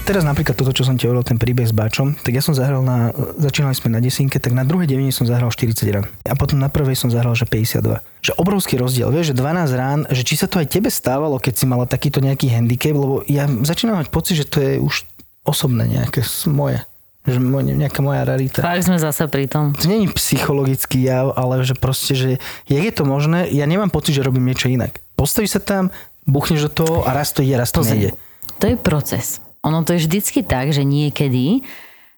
Teraz 0.08 0.24
napríklad 0.24 0.56
toto, 0.56 0.72
čo 0.72 0.88
som 0.88 0.96
ti 0.96 1.04
hovoril, 1.04 1.28
ten 1.28 1.36
príbeh 1.36 1.68
s 1.68 1.76
Bačom, 1.76 2.16
tak 2.16 2.32
ja 2.32 2.40
som 2.40 2.56
zahral 2.56 2.80
na, 2.80 3.12
začínali 3.44 3.76
sme 3.76 3.92
na 3.92 4.00
desinke, 4.00 4.40
tak 4.40 4.56
na 4.56 4.64
druhej 4.64 4.88
devine 4.88 5.12
som 5.12 5.28
zahral 5.28 5.52
40 5.52 5.84
rán. 5.92 6.08
A 6.24 6.32
potom 6.40 6.56
na 6.56 6.72
prvej 6.72 6.96
som 6.96 7.12
zahral, 7.12 7.36
že 7.36 7.44
52. 7.44 8.00
Že 8.24 8.32
obrovský 8.40 8.80
rozdiel, 8.80 9.12
vieš, 9.12 9.36
že 9.36 9.44
12 9.44 9.68
rán, 9.76 10.00
že 10.08 10.24
či 10.24 10.40
sa 10.40 10.48
to 10.48 10.64
aj 10.64 10.72
tebe 10.72 10.88
stávalo, 10.88 11.44
keď 11.44 11.60
si 11.60 11.68
mala 11.68 11.84
takýto 11.84 12.24
nejaký 12.24 12.48
handicap, 12.48 12.96
lebo 12.96 13.20
ja 13.28 13.52
začínam 13.68 14.00
mať 14.00 14.08
pocit, 14.08 14.40
že 14.40 14.48
to 14.48 14.64
je 14.64 14.80
už 14.80 15.04
osobné 15.44 15.84
nejaké 15.92 16.24
moje. 16.48 16.80
Že 17.28 17.44
moje, 17.44 17.76
nejaká 17.76 18.00
moja 18.00 18.24
rarita. 18.24 18.64
Fakt 18.64 18.88
sme 18.88 18.96
zase 19.04 19.28
pri 19.28 19.52
tom. 19.52 19.76
To 19.76 19.92
je 19.92 20.08
psychologický 20.16 21.04
jav, 21.04 21.36
ale 21.36 21.68
že 21.68 21.76
proste, 21.76 22.16
že 22.16 22.30
jak 22.72 22.80
je 22.88 22.94
to 22.96 23.04
možné, 23.04 23.52
ja 23.52 23.68
nemám 23.68 23.92
pocit, 23.92 24.16
že 24.16 24.24
robím 24.24 24.48
niečo 24.48 24.72
inak. 24.72 25.04
Postavíš 25.20 25.60
sa 25.60 25.62
tam, 25.64 25.92
buchneš 26.24 26.72
do 26.72 26.72
toho 26.72 26.96
a 27.04 27.12
raz 27.12 27.36
to 27.36 27.44
ide, 27.44 27.60
raz 27.60 27.76
to 27.76 27.84
nejde. 27.84 28.16
To 28.64 28.72
je 28.72 28.80
proces. 28.80 29.44
Ono 29.68 29.84
to 29.84 29.94
je 29.94 30.08
vždycky 30.08 30.48
tak, 30.48 30.72
že 30.72 30.88
niekedy 30.88 31.62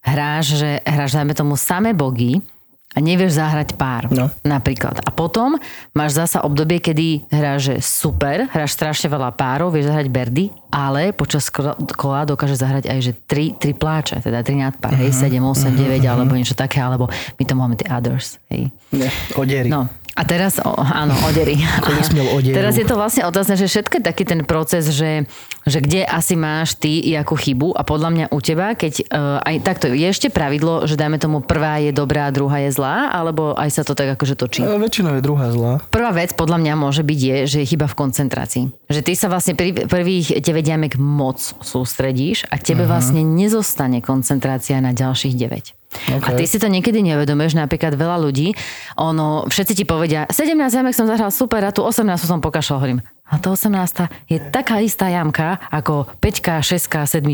hráš, 0.05 0.61
že 0.61 0.69
hráš, 0.85 1.17
dajme 1.17 1.33
tomu, 1.33 1.57
samé 1.57 1.97
bogy 1.97 2.45
a 2.89 3.05
nevieš 3.05 3.37
zahrať 3.37 3.77
pár. 3.77 4.09
No. 4.09 4.33
Napríklad. 4.41 4.97
A 5.05 5.13
potom 5.13 5.61
máš 5.93 6.17
zasa 6.17 6.41
obdobie, 6.41 6.81
kedy 6.81 7.29
hráš 7.29 7.59
že 7.69 7.75
super, 7.85 8.49
hráš 8.49 8.73
strašne 8.73 9.13
veľa 9.13 9.29
párov, 9.37 9.69
vieš 9.69 9.93
zahrať 9.93 10.07
berdy, 10.09 10.45
ale 10.73 11.13
počas 11.13 11.53
kola 11.93 12.25
dokáže 12.25 12.57
zahrať 12.57 12.89
aj 12.89 12.99
že 13.01 13.13
3, 13.13 13.61
3 13.61 13.77
pláče, 13.77 14.15
teda 14.25 14.41
3 14.41 14.65
nadpár, 14.65 14.97
hej, 14.97 15.13
7, 15.13 15.37
8, 15.37 15.69
9 15.73 16.01
alebo 16.09 16.33
niečo 16.33 16.57
také, 16.57 16.81
alebo 16.81 17.09
my 17.37 17.43
to 17.45 17.53
máme 17.53 17.77
tie 17.77 17.89
others, 17.93 18.41
hej. 18.49 18.73
Nie, 18.89 19.13
odiery. 19.37 19.69
No, 19.69 19.85
a 20.19 20.27
teraz, 20.27 20.59
o, 20.59 20.75
áno, 20.75 21.15
odery. 21.31 21.55
Teraz 22.59 22.75
je 22.75 22.83
to 22.83 22.99
vlastne 22.99 23.23
otázne, 23.23 23.55
že 23.55 23.71
všetko 23.71 24.01
je 24.01 24.03
taký 24.03 24.27
ten 24.27 24.43
proces, 24.43 24.91
že, 24.91 25.23
že 25.69 25.79
kde 25.79 26.01
asi 26.03 26.33
máš 26.33 26.75
ty 26.75 26.99
jakú 27.05 27.37
chybu 27.37 27.77
a 27.77 27.85
podľa 27.85 28.09
mňa 28.09 28.25
u 28.33 28.39
teba, 28.41 28.73
keď 28.73 28.93
uh, 29.07 29.39
aj 29.45 29.55
takto, 29.61 29.85
je 29.93 30.03
ešte 30.09 30.33
pravidlo, 30.33 30.89
že 30.89 30.97
dajme 30.97 31.21
tomu 31.21 31.45
prvá 31.45 31.77
je 31.79 31.93
dobrá, 31.93 32.33
druhá 32.33 32.65
je 32.65 32.73
zlá, 32.73 33.13
alebo 33.13 33.53
aj 33.53 33.69
sa 33.69 33.81
to 33.85 33.93
tak 33.93 34.17
akože 34.17 34.35
točí? 34.35 34.65
E, 34.65 34.81
Väčšinou 34.81 35.15
je 35.17 35.23
druhá 35.23 35.53
zlá. 35.53 35.79
Prvá 35.93 36.11
vec 36.11 36.33
podľa 36.33 36.57
mňa 36.57 36.73
môže 36.73 37.05
byť 37.05 37.19
je, 37.19 37.37
že 37.45 37.57
je 37.63 37.69
chyba 37.69 37.85
v 37.85 37.97
koncentrácii. 37.97 38.78
Že 38.89 39.05
ty 39.05 39.13
sa 39.13 39.29
vlastne 39.29 39.53
pri 39.53 39.85
prvých 39.85 40.41
9 40.41 40.65
jamek 40.65 40.97
moc 40.97 41.37
sústredíš 41.37 42.49
a 42.49 42.57
tebe 42.57 42.83
uh-huh. 42.83 42.97
vlastne 42.97 43.21
nezostane 43.21 44.01
koncentrácia 44.01 44.81
na 44.81 44.97
ďalších 44.97 45.37
9. 45.37 45.77
Okay. 45.89 46.21
A 46.21 46.29
ty 46.37 46.45
si 46.45 46.61
to 46.61 46.69
niekedy 46.69 47.01
nevedomeš, 47.01 47.57
napríklad 47.57 47.97
veľa 47.97 48.21
ľudí, 48.21 48.53
ono, 48.97 49.49
všetci 49.49 49.73
ti 49.73 49.85
povedia, 49.89 50.29
17 50.29 50.57
jamek 50.57 50.93
som 50.93 51.09
zahral 51.09 51.33
super 51.33 51.65
a 51.65 51.73
tu 51.73 51.81
18 51.81 52.05
som 52.17 52.41
pokašľal, 52.45 52.77
hovorím, 52.77 53.01
a 53.29 53.37
to 53.37 53.53
18 53.53 54.09
je 54.29 54.37
taká 54.53 54.81
istá 54.81 55.09
jamka 55.09 55.61
ako 55.69 56.09
5, 56.21 56.65
6, 56.65 57.09
7. 57.09 57.25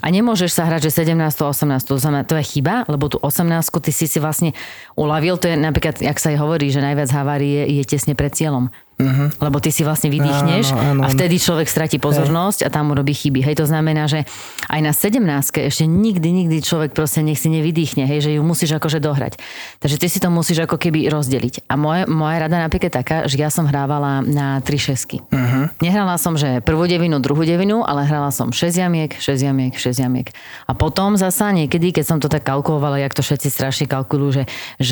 A 0.00 0.06
nemôžeš 0.08 0.56
sa 0.56 0.64
hrať, 0.64 0.88
že 0.88 1.04
17, 1.04 1.12
18, 1.20 1.84
to 1.84 2.00
znamená, 2.00 2.24
to 2.24 2.40
je 2.40 2.44
chyba, 2.56 2.88
lebo 2.88 3.12
tu 3.12 3.20
18 3.20 3.68
ty 3.84 3.92
si 3.92 4.08
si 4.08 4.16
vlastne 4.16 4.56
uľavil, 5.00 5.40
to 5.40 5.48
je 5.48 5.56
napríklad, 5.56 5.96
jak 6.04 6.20
sa 6.20 6.36
aj 6.36 6.38
hovorí, 6.44 6.68
že 6.68 6.84
najviac 6.84 7.08
havárie 7.08 7.64
je, 7.64 7.80
je 7.80 7.84
tesne 7.88 8.12
pred 8.12 8.30
cieľom. 8.36 8.68
Uh-huh. 9.00 9.32
Lebo 9.40 9.56
ty 9.64 9.72
si 9.72 9.80
vlastne 9.80 10.12
vydýchneš 10.12 10.76
Áno, 10.76 11.00
áno, 11.00 11.00
a 11.04 11.06
vtedy 11.08 11.40
človek 11.40 11.72
stratí 11.72 11.96
pozornosť 11.96 12.68
a 12.68 12.72
tam 12.72 12.92
urobí 12.92 13.16
chyby. 13.16 13.40
Hej, 13.40 13.64
to 13.64 13.66
znamená, 13.66 14.04
že 14.04 14.28
aj 14.68 14.80
na 14.84 14.92
17 14.92 15.24
ešte 15.72 15.84
nikdy, 15.88 16.28
nikdy 16.44 16.60
človek 16.60 16.92
proste 16.92 17.24
nech 17.24 17.40
si 17.40 17.48
nevydýchne, 17.48 18.04
hej, 18.04 18.28
že 18.28 18.30
ju 18.36 18.42
musíš 18.44 18.76
akože 18.76 19.00
dohrať. 19.00 19.40
Takže 19.80 19.96
ty 19.96 20.06
si 20.12 20.20
to 20.20 20.28
musíš 20.28 20.68
ako 20.68 20.76
keby 20.76 21.08
rozdeliť. 21.08 21.64
A 21.72 21.80
moje, 21.80 22.04
moja 22.12 22.44
rada 22.44 22.60
napríklad 22.60 22.92
taká, 22.92 23.24
že 23.24 23.40
ja 23.40 23.48
som 23.48 23.64
hrávala 23.64 24.20
na 24.20 24.60
3 24.60 24.68
šesky. 24.76 25.24
Uh-huh. 25.32 25.72
Nehrala 25.80 26.20
som, 26.20 26.36
že 26.36 26.60
prvú 26.60 26.84
devinu, 26.84 27.24
druhú 27.24 27.48
devinu, 27.48 27.80
ale 27.80 28.04
hrala 28.04 28.28
som 28.28 28.52
6 28.52 28.76
jamiek, 28.76 29.16
6 29.16 29.40
jamiek, 29.40 29.72
6 29.72 29.96
jamiek. 29.96 30.28
A 30.68 30.76
potom 30.76 31.16
zasa 31.16 31.48
niekedy, 31.56 31.96
keď 31.96 32.04
som 32.04 32.18
to 32.20 32.28
tak 32.28 32.44
kalkulovala, 32.44 33.00
jak 33.00 33.16
to 33.16 33.24
všetci 33.24 33.48
strašne 33.48 33.86
kalkulujú, 33.88 34.44
že, 34.44 34.44
že 34.76 34.89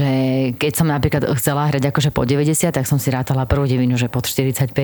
keď 0.55 0.73
som 0.75 0.87
napríklad 0.87 1.25
chcela 1.38 1.67
hrať 1.67 1.90
akože 1.90 2.11
po 2.12 2.23
90, 2.28 2.55
tak 2.71 2.85
som 2.85 3.00
si 3.00 3.09
rátala 3.09 3.49
prvú 3.49 3.67
devinu, 3.67 3.99
že 3.99 4.07
pod 4.07 4.28
45 4.28 4.75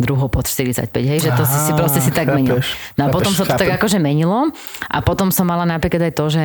druhou 0.00 0.32
pod 0.32 0.48
45, 0.48 0.96
hej, 0.96 1.18
že 1.20 1.30
to 1.36 1.44
si, 1.44 1.58
si 1.60 1.72
Aha, 1.74 1.78
proste 1.78 2.00
si 2.00 2.08
tak 2.08 2.32
chápeš, 2.32 2.40
menil. 2.40 2.56
No 2.96 3.02
a 3.04 3.06
chápeš, 3.12 3.16
potom 3.20 3.32
sa 3.36 3.44
to 3.44 3.54
tak 3.60 3.70
akože 3.76 3.98
menilo 4.00 4.48
a 4.88 4.98
potom 5.04 5.28
som 5.28 5.44
mala 5.44 5.68
napríklad 5.68 6.08
aj 6.08 6.14
to, 6.16 6.24
že, 6.32 6.44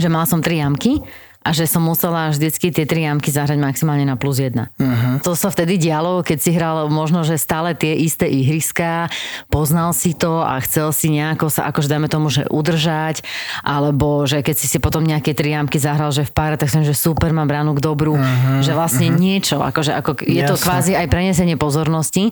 že 0.00 0.08
mala 0.08 0.24
som 0.24 0.40
tri 0.40 0.56
jamky 0.62 1.04
a 1.42 1.50
že 1.50 1.66
som 1.66 1.82
musela 1.82 2.30
vždycky 2.30 2.70
tie 2.70 2.86
tri 2.86 3.02
jamky 3.02 3.34
zahrať 3.34 3.58
maximálne 3.58 4.06
na 4.06 4.14
plus 4.14 4.38
jedna. 4.38 4.70
Uh-huh. 4.78 5.18
To 5.26 5.34
sa 5.34 5.50
vtedy 5.50 5.76
dialo, 5.78 6.22
keď 6.22 6.38
si 6.38 6.50
hral 6.54 6.86
možno, 6.86 7.26
že 7.26 7.34
stále 7.34 7.74
tie 7.74 7.98
isté 7.98 8.30
ihriská, 8.30 9.10
poznal 9.50 9.90
si 9.90 10.14
to 10.14 10.40
a 10.42 10.62
chcel 10.62 10.94
si 10.94 11.10
nejako 11.10 11.50
sa, 11.50 11.66
akože 11.74 11.90
dajme 11.90 12.06
tomu, 12.06 12.30
že 12.30 12.46
udržať, 12.46 13.26
alebo 13.66 14.22
že 14.24 14.40
keď 14.46 14.54
si 14.54 14.66
si 14.70 14.78
potom 14.78 15.02
nejaké 15.02 15.34
tri 15.34 15.52
jamky 15.52 15.82
zahral, 15.82 16.14
že 16.14 16.22
v 16.22 16.32
páre, 16.32 16.54
tak 16.54 16.70
som, 16.70 16.86
že 16.86 16.94
super, 16.94 17.34
mám 17.34 17.50
bránu 17.50 17.74
k 17.74 17.82
dobru, 17.82 18.14
uh-huh, 18.14 18.62
že 18.62 18.70
vlastne 18.72 19.10
uh-huh. 19.10 19.18
niečo, 19.18 19.58
akože 19.58 19.92
ako, 19.98 20.22
je 20.22 20.42
to 20.46 20.54
Jasné. 20.54 20.64
kvázi 20.64 20.92
aj 20.94 21.06
prenesenie 21.10 21.56
pozornosti, 21.58 22.30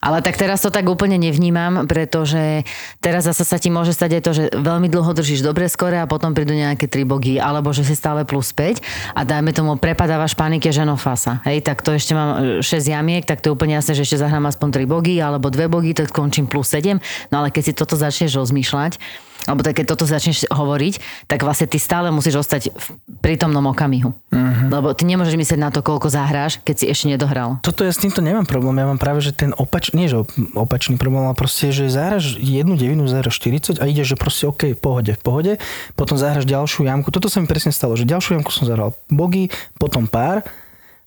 ale 0.00 0.24
tak 0.24 0.40
teraz 0.40 0.64
to 0.64 0.72
tak 0.72 0.88
úplne 0.88 1.20
nevnímam, 1.20 1.84
pretože 1.84 2.64
teraz 3.04 3.28
zase 3.28 3.44
sa 3.44 3.60
ti 3.60 3.68
môže 3.68 3.92
stať 3.92 4.16
aj 4.16 4.22
to, 4.24 4.32
že 4.32 4.44
veľmi 4.56 4.88
dlho 4.88 5.12
držíš 5.12 5.44
dobre 5.44 5.68
skore 5.68 6.00
a 6.00 6.08
potom 6.08 6.32
prídu 6.32 6.56
nejaké 6.56 6.88
tri 6.88 7.04
bogy, 7.04 7.36
alebo 7.36 7.68
že 7.76 7.84
si 7.84 7.92
stále 7.92 8.24
plus 8.24 8.49
5 8.52 9.16
a 9.16 9.20
dajme 9.24 9.50
tomu 9.54 9.76
prepadávaš 9.78 10.34
panike 10.34 10.70
ženofasa. 10.70 11.42
Hej, 11.46 11.64
tak 11.66 11.80
to 11.80 11.94
ešte 11.94 12.12
mám 12.12 12.60
6 12.60 12.66
jamiek, 12.66 13.24
tak 13.24 13.40
to 13.40 13.50
je 13.50 13.56
úplne 13.56 13.74
jasné, 13.78 13.96
že 13.96 14.04
ešte 14.04 14.20
zahrám 14.20 14.46
aspoň 14.50 14.84
3 14.84 14.90
bogy 14.90 15.16
alebo 15.22 15.48
2 15.48 15.70
bogy, 15.70 15.94
tak 15.94 16.10
skončím 16.10 16.50
plus 16.50 16.70
7. 16.72 16.98
No 17.30 17.44
ale 17.44 17.54
keď 17.54 17.62
si 17.70 17.72
toto 17.72 17.94
začneš 17.94 18.36
rozmýšľať, 18.36 19.00
alebo 19.48 19.64
tak 19.64 19.80
keď 19.80 19.96
toto 19.96 20.04
začneš 20.04 20.44
hovoriť, 20.52 21.24
tak 21.24 21.40
vlastne 21.46 21.64
ty 21.70 21.80
stále 21.80 22.12
musíš 22.12 22.44
ostať 22.44 22.72
v 22.74 22.86
prítomnom 23.24 23.64
okamihu. 23.72 24.12
Uh-huh. 24.12 24.68
Lebo 24.68 24.92
ty 24.92 25.08
nemôžeš 25.08 25.36
myslieť 25.36 25.60
na 25.60 25.72
to, 25.72 25.80
koľko 25.80 26.12
zahráš, 26.12 26.60
keď 26.60 26.74
si 26.76 26.86
ešte 26.90 27.06
nedohral. 27.08 27.56
Toto 27.64 27.84
ja 27.86 27.92
s 27.92 28.02
týmto 28.02 28.20
nemám 28.20 28.44
problém. 28.44 28.76
Ja 28.76 28.86
mám 28.88 29.00
práve, 29.00 29.24
že 29.24 29.32
ten 29.32 29.56
opačný, 29.56 30.04
nie 30.04 30.08
že 30.12 30.24
op- 30.24 30.32
opačný 30.56 31.00
problém, 31.00 31.24
ale 31.24 31.36
proste, 31.36 31.72
že 31.72 31.88
zahraš 31.88 32.36
jednu 32.36 32.76
devinu, 32.76 33.08
zahraš 33.08 33.40
40 33.40 33.80
a 33.80 33.84
ideš, 33.88 34.12
že 34.12 34.16
proste 34.16 34.44
OK, 34.48 34.76
v 34.76 34.80
pohode, 34.80 35.12
v 35.16 35.22
pohode. 35.22 35.52
Potom 35.96 36.20
zahraš 36.20 36.44
ďalšiu 36.44 36.88
jamku. 36.88 37.08
Toto 37.12 37.28
sa 37.28 37.40
mi 37.40 37.48
presne 37.48 37.72
stalo, 37.72 37.96
že 37.96 38.04
ďalšiu 38.08 38.40
jamku 38.40 38.52
som 38.52 38.68
zahral 38.68 38.96
bogy, 39.08 39.48
potom 39.76 40.08
pár, 40.08 40.44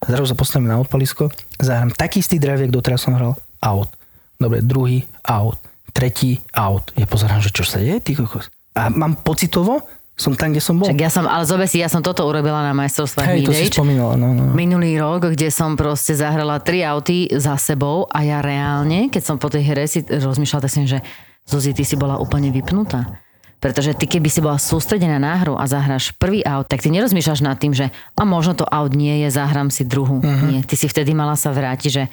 zrazu 0.04 0.34
sa 0.34 0.36
postavím 0.38 0.69
na 0.69 0.80
odpalisko, 0.80 1.32
zahrám 1.60 1.96
taký 1.96 2.19
istý 2.19 2.38
drive, 2.38 2.67
jak 2.67 2.74
doteraz 2.74 3.04
som 3.04 3.15
hral, 3.15 3.39
out. 3.63 3.89
Dobre, 4.38 4.60
druhý, 4.60 5.08
out. 5.24 5.72
Tretí, 5.93 6.41
out. 6.58 6.89
Ja 6.97 7.06
pozerám, 7.06 7.39
že 7.39 7.53
čo 7.53 7.62
sa 7.63 7.77
deje, 7.77 8.01
ty 8.01 8.17
kokos. 8.17 8.49
A 8.73 8.89
mám 8.89 9.21
pocitovo, 9.21 9.86
som 10.13 10.34
tam, 10.38 10.53
kde 10.53 10.62
som 10.62 10.77
bol. 10.77 10.89
Však 10.89 11.01
ja 11.01 11.10
som, 11.10 11.25
ale 11.25 11.45
zobe 11.45 11.65
si, 11.65 11.82
ja 11.82 11.89
som 11.89 12.01
toto 12.01 12.25
urobila 12.25 12.62
na 12.62 12.73
majstrovstvách 12.73 13.34
Hej, 13.34 13.49
to 13.49 13.53
si 13.53 13.69
spomínala, 13.69 14.13
no, 14.13 14.34
no. 14.34 14.53
Minulý 14.53 14.97
rok, 15.01 15.34
kde 15.34 15.49
som 15.49 15.73
proste 15.73 16.13
zahrala 16.13 16.62
tri 16.62 16.86
auty 16.86 17.34
za 17.34 17.58
sebou 17.58 18.06
a 18.10 18.21
ja 18.21 18.41
reálne, 18.41 19.10
keď 19.10 19.21
som 19.25 19.36
po 19.41 19.49
tej 19.49 19.73
hre 19.73 19.89
si 19.89 20.06
rozmýšľala, 20.06 20.62
tak 20.65 20.73
som, 20.73 20.86
že 20.86 21.01
Zuzi, 21.43 21.75
ty 21.75 21.84
si 21.84 21.99
bola 21.99 22.19
úplne 22.23 22.56
vypnutá. 22.56 23.19
Pretože 23.60 23.95
ty 23.95 24.12
keby 24.12 24.27
si 24.27 24.43
bola 24.43 24.60
sústredená 24.60 25.23
na 25.23 25.39
hru 25.39 25.56
a 25.56 25.63
zahráš 25.63 26.12
prvý 26.19 26.43
aut, 26.43 26.67
tak 26.67 26.84
ty 26.84 26.91
nerozmýšľaš 26.91 27.39
nad 27.47 27.56
tým, 27.56 27.71
že 27.71 27.95
a 28.15 28.23
možno 28.27 28.60
to 28.60 28.67
aut 28.67 28.91
nie 28.91 29.23
je, 29.23 29.32
zahrám 29.32 29.71
si 29.71 29.88
druhú. 29.88 30.19
Uh-huh. 30.19 30.47
Nie, 30.51 30.67
ty 30.67 30.75
si 30.75 30.91
vtedy 30.91 31.15
mala 31.15 31.39
sa 31.39 31.56
vrátiť, 31.56 31.89
že 31.91 32.03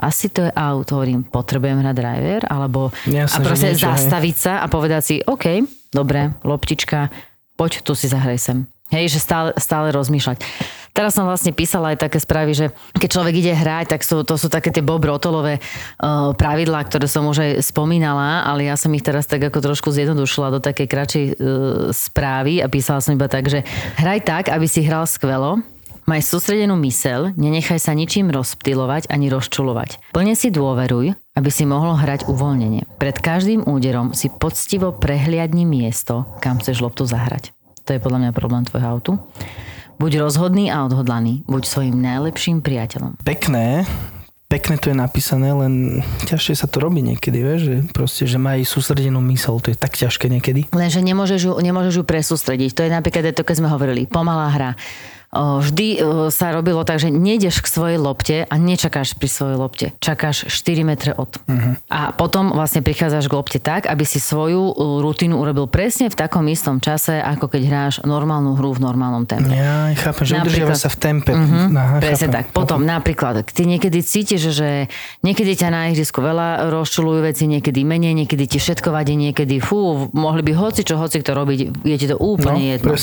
asi 0.00 0.32
to 0.32 0.48
je 0.48 0.52
aut, 0.56 0.88
hovorím, 0.88 1.28
potrebujem 1.28 1.84
hrať 1.84 1.94
driver, 1.94 2.40
alebo 2.48 2.88
Jasné, 3.04 3.36
a 3.36 3.36
proste 3.44 3.68
niečo, 3.76 3.86
hej. 3.86 3.92
zastaviť 4.00 4.36
sa 4.36 4.52
a 4.64 4.66
povedať 4.66 5.02
si, 5.04 5.14
OK, 5.20 5.60
dobre, 5.92 6.32
loptička, 6.40 7.12
poď 7.60 7.84
tu 7.84 7.92
si 7.92 8.08
zahraj 8.08 8.40
sem. 8.40 8.58
Hej, 8.90 9.14
že 9.14 9.18
stále, 9.22 9.54
stále 9.60 9.94
rozmýšľať. 9.94 10.42
Teraz 10.90 11.14
som 11.14 11.22
vlastne 11.22 11.54
písala 11.54 11.94
aj 11.94 12.02
také 12.02 12.18
správy, 12.18 12.50
že 12.50 12.66
keď 12.98 13.08
človek 13.14 13.34
ide 13.38 13.54
hrať, 13.54 13.94
tak 13.94 14.02
sú, 14.02 14.26
to 14.26 14.34
sú 14.34 14.50
také 14.50 14.74
tie 14.74 14.82
Bob 14.82 15.06
Rotolové 15.06 15.62
uh, 15.62 16.34
pravidlá, 16.34 16.82
ktoré 16.90 17.06
som 17.06 17.22
už 17.30 17.46
aj 17.46 17.50
spomínala, 17.62 18.42
ale 18.42 18.66
ja 18.66 18.74
som 18.74 18.90
ich 18.90 19.06
teraz 19.06 19.30
tak 19.30 19.46
ako 19.46 19.62
trošku 19.62 19.94
zjednodušila 19.94 20.50
do 20.50 20.58
takej 20.58 20.86
kratšej 20.90 21.24
uh, 21.24 21.34
správy 21.94 22.58
a 22.58 22.66
písala 22.66 22.98
som 22.98 23.14
iba 23.14 23.30
tak, 23.30 23.46
že 23.46 23.62
hraj 24.02 24.26
tak, 24.26 24.44
aby 24.50 24.66
si 24.66 24.82
hral 24.82 25.06
skvelo, 25.06 25.62
Maj 26.10 26.26
sústredenú 26.26 26.74
mysel, 26.82 27.30
nenechaj 27.38 27.78
sa 27.78 27.94
ničím 27.94 28.34
rozptylovať 28.34 29.06
ani 29.14 29.30
rozčulovať. 29.30 30.10
Plne 30.10 30.34
si 30.34 30.50
dôveruj, 30.50 31.14
aby 31.38 31.50
si 31.54 31.62
mohol 31.62 31.94
hrať 31.94 32.26
uvoľnenie. 32.26 32.82
Pred 32.98 33.22
každým 33.22 33.62
úderom 33.62 34.10
si 34.10 34.26
poctivo 34.26 34.90
prehliadni 34.90 35.62
miesto, 35.62 36.26
kam 36.42 36.58
chceš 36.58 36.82
loptu 36.82 37.06
zahrať. 37.06 37.54
To 37.86 37.94
je 37.94 38.02
podľa 38.02 38.26
mňa 38.26 38.30
problém 38.34 38.66
tvojho 38.66 38.90
autu. 38.90 39.12
Buď 40.02 40.26
rozhodný 40.26 40.66
a 40.66 40.82
odhodlaný. 40.82 41.46
Buď 41.46 41.62
svojim 41.70 42.02
najlepším 42.02 42.58
priateľom. 42.58 43.22
pekné, 43.22 43.86
pekné 44.50 44.82
to 44.82 44.90
je 44.90 44.98
napísané, 44.98 45.54
len 45.54 46.02
ťažšie 46.26 46.58
sa 46.58 46.66
to 46.66 46.82
robí 46.82 47.06
niekedy, 47.06 47.38
vieš, 47.38 47.60
že 47.70 47.76
proste, 47.94 48.26
že 48.26 48.34
má 48.34 48.58
aj 48.58 48.66
sústredenú 48.66 49.22
mysel, 49.30 49.62
to 49.62 49.70
je 49.70 49.78
tak 49.78 49.94
ťažké 49.94 50.26
niekedy. 50.26 50.66
Lenže 50.74 51.06
nemôžeš 51.06 51.40
ju, 51.46 51.52
nemôžeš 51.54 52.02
ju 52.02 52.04
presústrediť. 52.04 52.74
To 52.74 52.82
je 52.82 52.90
napríklad 52.90 53.30
to, 53.30 53.46
keď 53.46 53.62
sme 53.62 53.70
hovorili, 53.70 54.10
pomalá 54.10 54.50
hra. 54.50 54.74
Vždy 55.30 56.02
sa 56.34 56.50
robilo 56.50 56.82
tak, 56.82 56.98
že 56.98 57.06
nejdeš 57.06 57.62
k 57.62 57.70
svojej 57.70 57.98
lopte 58.02 58.36
a 58.50 58.54
nečakáš 58.58 59.14
pri 59.14 59.30
svojej 59.30 59.56
lopte. 59.62 59.86
Čakáš 60.02 60.50
4 60.50 60.82
metre 60.82 61.14
od. 61.14 61.38
Uh-huh. 61.46 61.78
A 61.86 62.10
potom 62.10 62.50
vlastne 62.50 62.82
prichádzaš 62.82 63.30
k 63.30 63.38
lopte 63.38 63.58
tak, 63.62 63.86
aby 63.86 64.02
si 64.02 64.18
svoju 64.18 64.74
rutinu 64.98 65.38
urobil 65.38 65.70
presne 65.70 66.10
v 66.10 66.18
takom 66.18 66.42
istom 66.50 66.82
čase, 66.82 67.22
ako 67.22 67.46
keď 67.46 67.62
hráš 67.62 67.94
normálnu 68.02 68.58
hru 68.58 68.74
v 68.74 68.82
normálnom 68.82 69.22
tempe. 69.22 69.54
Ja 69.54 69.94
chápem, 69.94 70.24
že 70.26 70.42
udržiava 70.42 70.74
sa 70.74 70.90
v 70.90 70.98
tempe. 70.98 71.30
Mhm, 71.30 71.78
Aha, 71.78 71.96
presne 72.02 72.26
chápem, 72.26 72.34
tak. 72.34 72.44
Potom 72.50 72.82
napríklad, 72.82 73.46
ty 73.46 73.70
niekedy 73.70 74.02
cítiš, 74.02 74.50
že 74.50 74.90
niekedy 75.22 75.54
ťa 75.54 75.68
na 75.70 75.94
ihrisku 75.94 76.18
veľa 76.18 76.66
rozčulujú 76.74 77.22
veci, 77.22 77.46
niekedy 77.46 77.86
menej, 77.86 78.18
niekedy 78.18 78.50
ti 78.50 78.58
všetko 78.58 78.90
vadí, 78.90 79.14
niekedy 79.14 79.62
fú, 79.62 80.10
mohli 80.10 80.42
by 80.42 80.58
hoci 80.58 80.82
čo, 80.82 80.98
hoci 80.98 81.22
kto 81.22 81.38
robiť, 81.38 81.86
je 81.86 81.96
ti 81.96 82.06
to 82.10 82.18
úplne 82.18 82.50
No, 82.50 82.74
jedno. 82.82 82.98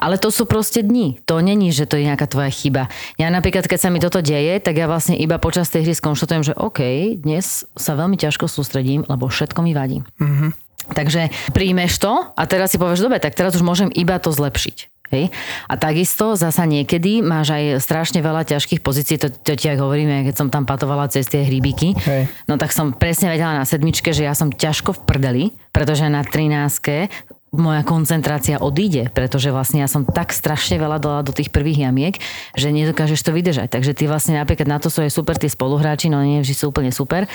Ale 0.00 0.16
to 0.16 0.32
sú 0.32 0.48
proste 0.48 0.80
dni. 0.80 1.20
To 1.28 1.33
není, 1.40 1.72
že 1.74 1.88
to 1.88 1.96
je 1.98 2.06
nejaká 2.06 2.26
tvoja 2.28 2.50
chyba. 2.50 2.92
Ja 3.16 3.30
napríklad, 3.30 3.66
keď 3.66 3.78
sa 3.78 3.88
mi 3.90 3.98
toto 4.02 4.20
deje, 4.20 4.60
tak 4.60 4.76
ja 4.76 4.90
vlastne 4.90 5.16
iba 5.16 5.38
počas 5.38 5.70
tej 5.72 5.88
hry 5.88 5.94
skonštatujem, 5.96 6.42
že 6.42 6.58
OK, 6.58 6.80
dnes 7.18 7.64
sa 7.74 7.96
veľmi 7.96 8.18
ťažko 8.18 8.46
sústredím, 8.50 9.06
lebo 9.08 9.26
všetko 9.30 9.62
mi 9.64 9.72
vadí. 9.72 10.04
Mhm. 10.20 10.64
Takže 10.84 11.32
príjmeš 11.56 11.96
to 11.96 12.12
a 12.36 12.42
teraz 12.44 12.76
si 12.76 12.76
povieš, 12.76 13.08
dobre, 13.08 13.16
tak 13.16 13.32
teraz 13.32 13.56
už 13.56 13.64
môžem 13.64 13.88
iba 13.88 14.20
to 14.20 14.28
zlepšiť. 14.28 14.92
Hej? 15.12 15.30
A 15.70 15.78
takisto 15.78 16.34
zasa 16.34 16.66
niekedy 16.66 17.22
máš 17.22 17.54
aj 17.54 17.78
strašne 17.78 18.20
veľa 18.24 18.48
ťažkých 18.48 18.82
pozícií, 18.82 19.16
to, 19.20 19.30
to 19.30 19.54
ti 19.54 19.70
aj 19.70 19.78
hovoríme, 19.78 20.26
keď 20.26 20.34
som 20.34 20.48
tam 20.50 20.66
patovala 20.66 21.06
cez 21.12 21.30
tie 21.30 21.46
hríbiky, 21.46 21.94
Hej. 21.94 22.28
no 22.50 22.58
tak 22.58 22.74
som 22.74 22.90
presne 22.90 23.30
vedela 23.30 23.54
na 23.54 23.64
sedmičke, 23.68 24.10
že 24.10 24.26
ja 24.26 24.34
som 24.34 24.50
ťažko 24.50 24.96
v 24.96 25.00
prdeli, 25.06 25.44
pretože 25.70 26.08
na 26.10 26.24
13 26.26 27.33
moja 27.54 27.86
koncentrácia 27.86 28.60
odíde, 28.60 29.08
pretože 29.14 29.54
vlastne 29.54 29.82
ja 29.82 29.88
som 29.88 30.04
tak 30.04 30.34
strašne 30.34 30.76
veľa 30.76 30.98
dala 30.98 31.20
do 31.22 31.32
tých 31.32 31.48
prvých 31.54 31.86
jamiek, 31.86 32.18
že 32.54 32.74
nedokážeš 32.74 33.20
to 33.22 33.30
vydržať. 33.30 33.70
Takže 33.70 33.94
ty 33.94 34.04
vlastne 34.10 34.36
napríklad 34.36 34.68
na 34.68 34.78
to 34.82 34.90
sú 34.90 35.02
aj 35.06 35.14
super 35.14 35.38
tí 35.38 35.46
spoluhráči, 35.46 36.10
no 36.10 36.20
nie 36.20 36.42
vždy 36.42 36.54
sú 36.54 36.74
úplne 36.74 36.90
super, 36.90 37.30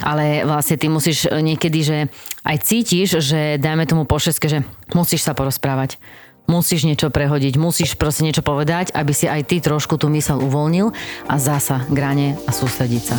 ale 0.00 0.46
vlastne 0.46 0.78
ty 0.78 0.86
musíš 0.86 1.28
niekedy, 1.28 1.78
že 1.82 1.98
aj 2.46 2.56
cítiš, 2.62 3.18
že 3.20 3.58
dajme 3.58 3.84
tomu 3.84 4.06
po 4.06 4.16
šeske, 4.16 4.46
že 4.48 4.62
musíš 4.94 5.26
sa 5.26 5.36
porozprávať 5.36 5.98
musíš 6.44 6.84
niečo 6.84 7.08
prehodiť, 7.08 7.56
musíš 7.56 7.96
proste 7.96 8.24
niečo 8.28 8.44
povedať, 8.44 8.92
aby 8.92 9.12
si 9.16 9.24
aj 9.24 9.48
ty 9.48 9.64
trošku 9.64 9.96
tú 9.96 10.12
mysel 10.12 10.44
uvoľnil 10.44 10.92
a 11.24 11.34
zasa 11.40 11.88
grane 11.88 12.36
a 12.44 12.50
sústrediť 12.52 13.02
sa. 13.02 13.16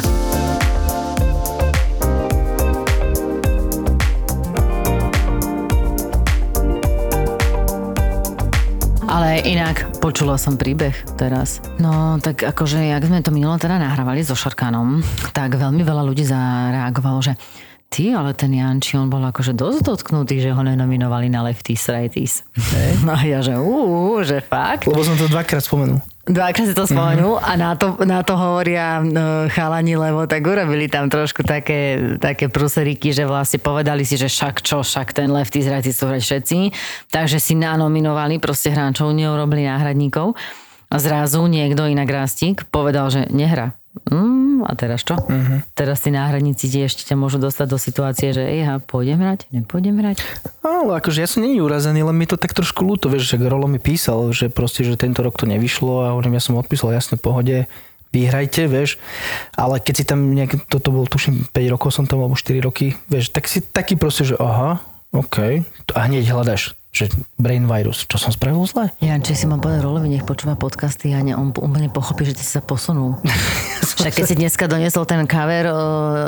Ale 9.15 9.39
inak, 9.47 10.03
počula 10.03 10.35
som 10.35 10.59
príbeh 10.59 10.91
teraz. 11.15 11.63
No, 11.79 12.19
tak 12.19 12.43
akože, 12.43 12.83
jak 12.83 13.07
sme 13.07 13.23
to 13.23 13.31
minule 13.31 13.55
teda 13.55 13.79
nahrávali 13.79 14.27
so 14.27 14.35
Šarkanom, 14.35 14.99
tak 15.31 15.55
veľmi 15.55 15.87
veľa 15.87 16.03
ľudí 16.03 16.27
zareagovalo, 16.27 17.23
že 17.23 17.39
ty, 17.89 18.11
ale 18.11 18.35
ten 18.35 18.51
Janči, 18.51 18.99
on 18.99 19.07
bol 19.07 19.23
akože 19.23 19.55
dosť 19.55 19.79
dotknutý, 19.85 20.43
že 20.43 20.51
ho 20.51 20.61
nenominovali 20.61 21.31
na 21.31 21.45
Lefties 21.45 21.87
Righties. 21.87 22.43
No 23.05 23.13
a 23.13 23.21
ja, 23.21 23.39
že 23.45 23.55
uú, 23.55 24.21
že 24.25 24.41
fakt. 24.41 24.89
Lebo 24.89 25.05
som 25.05 25.15
to 25.15 25.29
dvakrát 25.29 25.61
spomenul. 25.61 26.01
Dvakrát 26.25 26.65
si 26.65 26.73
to 26.73 26.89
spomenul 26.89 27.37
a 27.37 27.53
na 27.53 27.77
to, 27.77 28.01
na 28.01 28.25
to 28.25 28.33
hovoria 28.33 28.97
no, 28.97 29.45
chalani, 29.45 29.93
lebo 29.93 30.25
tak 30.25 30.41
urobili 30.41 30.89
tam 30.89 31.05
trošku 31.05 31.45
také, 31.45 32.01
také 32.17 32.49
pruseriky, 32.49 33.13
že 33.13 33.29
vlastne 33.29 33.61
povedali 33.61 34.01
si, 34.01 34.17
že 34.17 34.25
však 34.25 34.65
čo, 34.65 34.81
však 34.81 35.13
ten 35.13 35.29
lefty 35.29 35.61
z 35.61 35.69
Righty 35.69 35.93
sú 35.93 36.09
hrať 36.09 36.25
všetci, 36.25 36.57
takže 37.13 37.37
si 37.37 37.53
nanominovali 37.53 38.41
proste 38.41 38.73
hráčov, 38.73 39.13
neurobili 39.13 39.69
náhradníkov 39.69 40.33
a 40.89 40.95
zrazu 40.97 41.45
niekto 41.45 41.85
inak 41.85 42.09
Rastík 42.09 42.69
povedal, 42.73 43.13
že 43.13 43.29
nehra. 43.29 43.77
Mm, 44.09 44.44
a 44.65 44.73
teraz 44.73 45.05
čo? 45.05 45.15
Uh-huh. 45.15 45.61
Teraz 45.77 46.01
tí 46.01 46.09
náhradníci 46.09 46.65
ti 46.67 46.81
ešte 46.81 47.05
ťa 47.05 47.15
môžu 47.15 47.37
dostať 47.37 47.67
do 47.69 47.77
situácie, 47.77 48.33
že 48.33 48.41
ja 48.41 48.81
pôjdem 48.81 49.21
hrať, 49.21 49.45
nepôjdem 49.53 50.01
hrať. 50.01 50.25
Ale 50.65 50.97
akože 50.97 51.21
ja 51.21 51.29
som 51.29 51.45
není 51.45 51.61
urazený, 51.61 52.01
len 52.01 52.17
mi 52.17 52.25
to 52.25 52.35
tak 52.35 52.57
trošku 52.57 52.81
ľúto, 52.81 53.07
vieš, 53.07 53.29
že 53.29 53.39
Rolo 53.45 53.69
mi 53.69 53.77
písal, 53.77 54.33
že 54.33 54.49
proste, 54.49 54.81
že 54.81 54.97
tento 54.97 55.21
rok 55.21 55.37
to 55.37 55.45
nevyšlo 55.45 56.09
a 56.09 56.17
hovorím, 56.17 56.41
ja 56.41 56.43
som 56.43 56.57
odpísal, 56.57 56.97
jasne, 56.97 57.21
pohode, 57.21 57.69
vyhrajte, 58.15 58.65
vieš, 58.71 58.97
ale 59.59 59.83
keď 59.83 59.93
si 59.93 60.03
tam 60.07 60.31
nejak, 60.31 60.71
toto 60.71 60.95
bol, 60.95 61.05
tuším, 61.05 61.51
5 61.51 61.73
rokov 61.75 61.93
som 61.93 62.07
tam, 62.07 62.23
alebo 62.23 62.39
4 62.39 62.63
roky, 62.63 62.95
vieš, 63.11 63.29
tak 63.35 63.45
si 63.51 63.59
taký 63.59 63.99
proste, 63.99 64.23
že 64.23 64.39
aha, 64.39 64.79
OK, 65.11 65.63
a 65.95 65.99
hneď 66.07 66.31
hľadaš, 66.31 66.75
že 66.95 67.11
brain 67.35 67.67
virus, 67.67 68.07
čo 68.07 68.15
som 68.15 68.31
spravil 68.31 68.63
zle? 68.67 68.87
Janči 69.03 69.35
si 69.35 69.43
mám 69.47 69.59
povedať 69.59 69.83
Rolovi, 69.83 70.07
nech 70.07 70.23
počúva 70.23 70.55
podcasty 70.55 71.11
a 71.11 71.19
ne, 71.19 71.35
on 71.35 71.51
úplne 71.51 71.91
pochopí, 71.91 72.23
že 72.23 72.39
ty 72.39 72.43
si 72.43 72.55
sa 72.55 72.63
posunul. 72.63 73.19
Však 73.95 74.11
keď 74.11 74.23
si 74.25 74.35
dneska 74.35 74.67
doniesol 74.67 75.03
ten 75.03 75.23
cover 75.23 75.65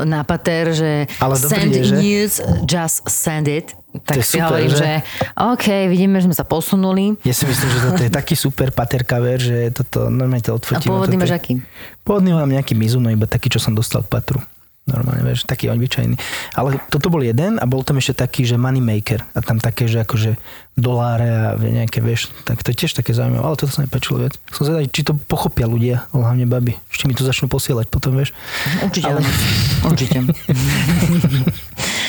na 0.03 0.23
pater, 0.23 0.71
že 0.71 0.91
Ale 1.19 1.35
send 1.35 1.71
je, 1.71 1.83
že? 1.83 1.95
news, 1.99 2.33
just 2.63 3.03
send 3.05 3.45
it, 3.45 3.75
tak 4.03 4.21
si 4.21 4.37
super, 4.37 4.61
hovorím, 4.61 4.71
že? 4.71 4.77
že? 4.77 4.93
OK, 5.35 5.65
vidíme, 5.89 6.15
že 6.17 6.29
sme 6.29 6.35
sa 6.35 6.45
posunuli. 6.45 7.17
Ja 7.23 7.33
si 7.33 7.43
myslím, 7.43 7.69
že 7.69 7.79
toto 7.81 8.01
je 8.01 8.11
taký 8.13 8.35
super 8.37 8.69
pater 8.71 9.01
cover, 9.03 9.37
že 9.37 9.73
toto 9.73 10.07
normálne 10.07 10.43
to 10.43 10.53
A 10.53 10.57
odfotíme. 10.57 10.87
pôvodný 10.87 11.17
toto 11.17 11.23
máš 11.27 11.33
aký? 11.33 11.51
Pôvodný 12.03 12.31
mám 12.31 12.47
nejaký 12.47 12.73
Mizuno, 12.77 13.09
iba 13.09 13.25
taký, 13.25 13.49
čo 13.49 13.59
som 13.59 13.73
dostal 13.73 14.05
k 14.05 14.11
patru. 14.11 14.39
Normálne, 14.87 15.19
vieš, 15.19 15.43
taký 15.43 15.67
obyčajný. 15.67 16.15
Ale 16.55 16.79
toto 16.87 17.11
bol 17.11 17.19
jeden 17.19 17.59
a 17.59 17.65
bol 17.67 17.83
tam 17.83 17.99
ešte 17.99 18.23
taký, 18.23 18.47
že 18.47 18.55
money 18.55 18.79
maker. 18.79 19.19
A 19.35 19.43
tam 19.43 19.59
také, 19.59 19.83
že 19.83 19.99
akože 19.99 20.39
doláre 20.77 21.25
a 21.25 21.57
nejaké, 21.57 21.99
vieš, 22.05 22.29
tak 22.45 22.61
to 22.61 22.69
je 22.69 22.85
tiež 22.85 22.93
také 22.93 23.09
zaujímavé. 23.11 23.41
Ale 23.41 23.57
toto 23.57 23.73
sa 23.73 23.81
mi 23.81 23.89
páčilo 23.89 24.21
viac. 24.21 24.37
Som 24.53 24.69
zvedavý, 24.69 24.85
či 24.93 25.01
to 25.01 25.17
pochopia 25.17 25.65
ľudia, 25.65 26.05
hlavne 26.13 26.45
baby. 26.45 26.77
Či 26.93 27.09
mi 27.09 27.17
to 27.17 27.25
začnú 27.25 27.49
posielať 27.49 27.89
potom, 27.89 28.13
vieš. 28.13 28.37
Určite 28.85 29.09
ale... 29.09 29.25
Určite. 29.83 30.17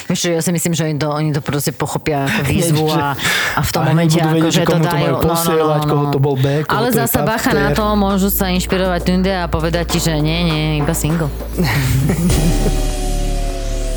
Vieš 0.08 0.32
ja 0.32 0.40
si 0.40 0.56
myslím, 0.56 0.72
že 0.72 0.88
oni 0.88 0.96
to, 0.96 1.08
oni 1.12 1.30
to 1.36 1.44
proste 1.44 1.76
pochopia 1.76 2.24
ako 2.24 2.40
výzvu 2.48 2.88
a, 2.96 3.12
a 3.52 3.60
v 3.60 3.70
tom 3.76 3.84
a 3.84 3.92
momente 3.92 4.16
ako, 4.16 4.48
že 4.48 4.64
to 4.64 4.72
komu 4.72 4.80
to 4.80 4.88
dajú. 4.88 5.04
majú 5.04 5.14
posielať, 5.20 5.80
koho 5.84 6.04
to 6.08 6.16
bol 6.18 6.36
back, 6.40 6.64
koho 6.64 6.80
Ale 6.80 6.88
zasa 6.96 7.20
bacha 7.28 7.52
na 7.52 7.76
to, 7.76 7.84
môžu 7.92 8.32
sa 8.32 8.48
inšpirovať 8.48 9.04
tunde 9.04 9.28
a 9.28 9.44
povedať 9.52 9.84
ti, 9.84 9.98
že 10.00 10.16
nie, 10.16 10.48
nie, 10.48 10.80
iba 10.80 10.96
single. 10.96 11.28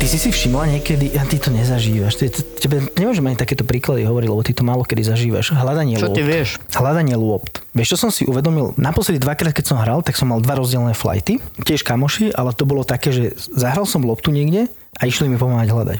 Ty 0.02 0.10
si 0.10 0.18
si 0.18 0.34
všimla 0.34 0.66
niekedy, 0.66 1.14
a 1.14 1.22
ty 1.22 1.38
to 1.38 1.54
nezažívaš, 1.54 2.18
ty, 2.18 2.26
tebe 2.34 2.90
nemôžem 2.98 3.22
ani 3.22 3.38
takéto 3.38 3.62
príklady 3.62 4.02
hovoriť, 4.02 4.28
lebo 4.34 4.42
ty 4.42 4.50
to 4.50 4.66
málo 4.66 4.82
kedy 4.82 5.06
zažívaš. 5.06 5.54
Hľadanie 5.54 5.94
Čo 5.94 6.10
lôpt. 6.10 6.18
ty 6.18 6.26
vieš? 6.26 6.58
Hľadanie 6.74 7.14
lôpt. 7.14 7.62
Vieš, 7.70 7.94
čo 7.94 7.98
som 8.02 8.10
si 8.10 8.26
uvedomil? 8.26 8.74
Naposledy 8.74 9.22
dvakrát, 9.22 9.54
keď 9.54 9.62
som 9.62 9.78
hral, 9.78 10.02
tak 10.02 10.18
som 10.18 10.34
mal 10.34 10.42
dva 10.42 10.58
rozdielne 10.58 10.90
flighty, 10.90 11.38
tiež 11.62 11.86
kamoši, 11.86 12.34
ale 12.34 12.50
to 12.50 12.66
bolo 12.66 12.82
také, 12.82 13.14
že 13.14 13.38
zahral 13.54 13.86
som 13.86 14.02
loptu 14.02 14.34
niekde 14.34 14.66
a 14.98 15.06
išli 15.06 15.30
mi 15.30 15.38
pomáhať 15.38 15.70
hľadať. 15.70 15.98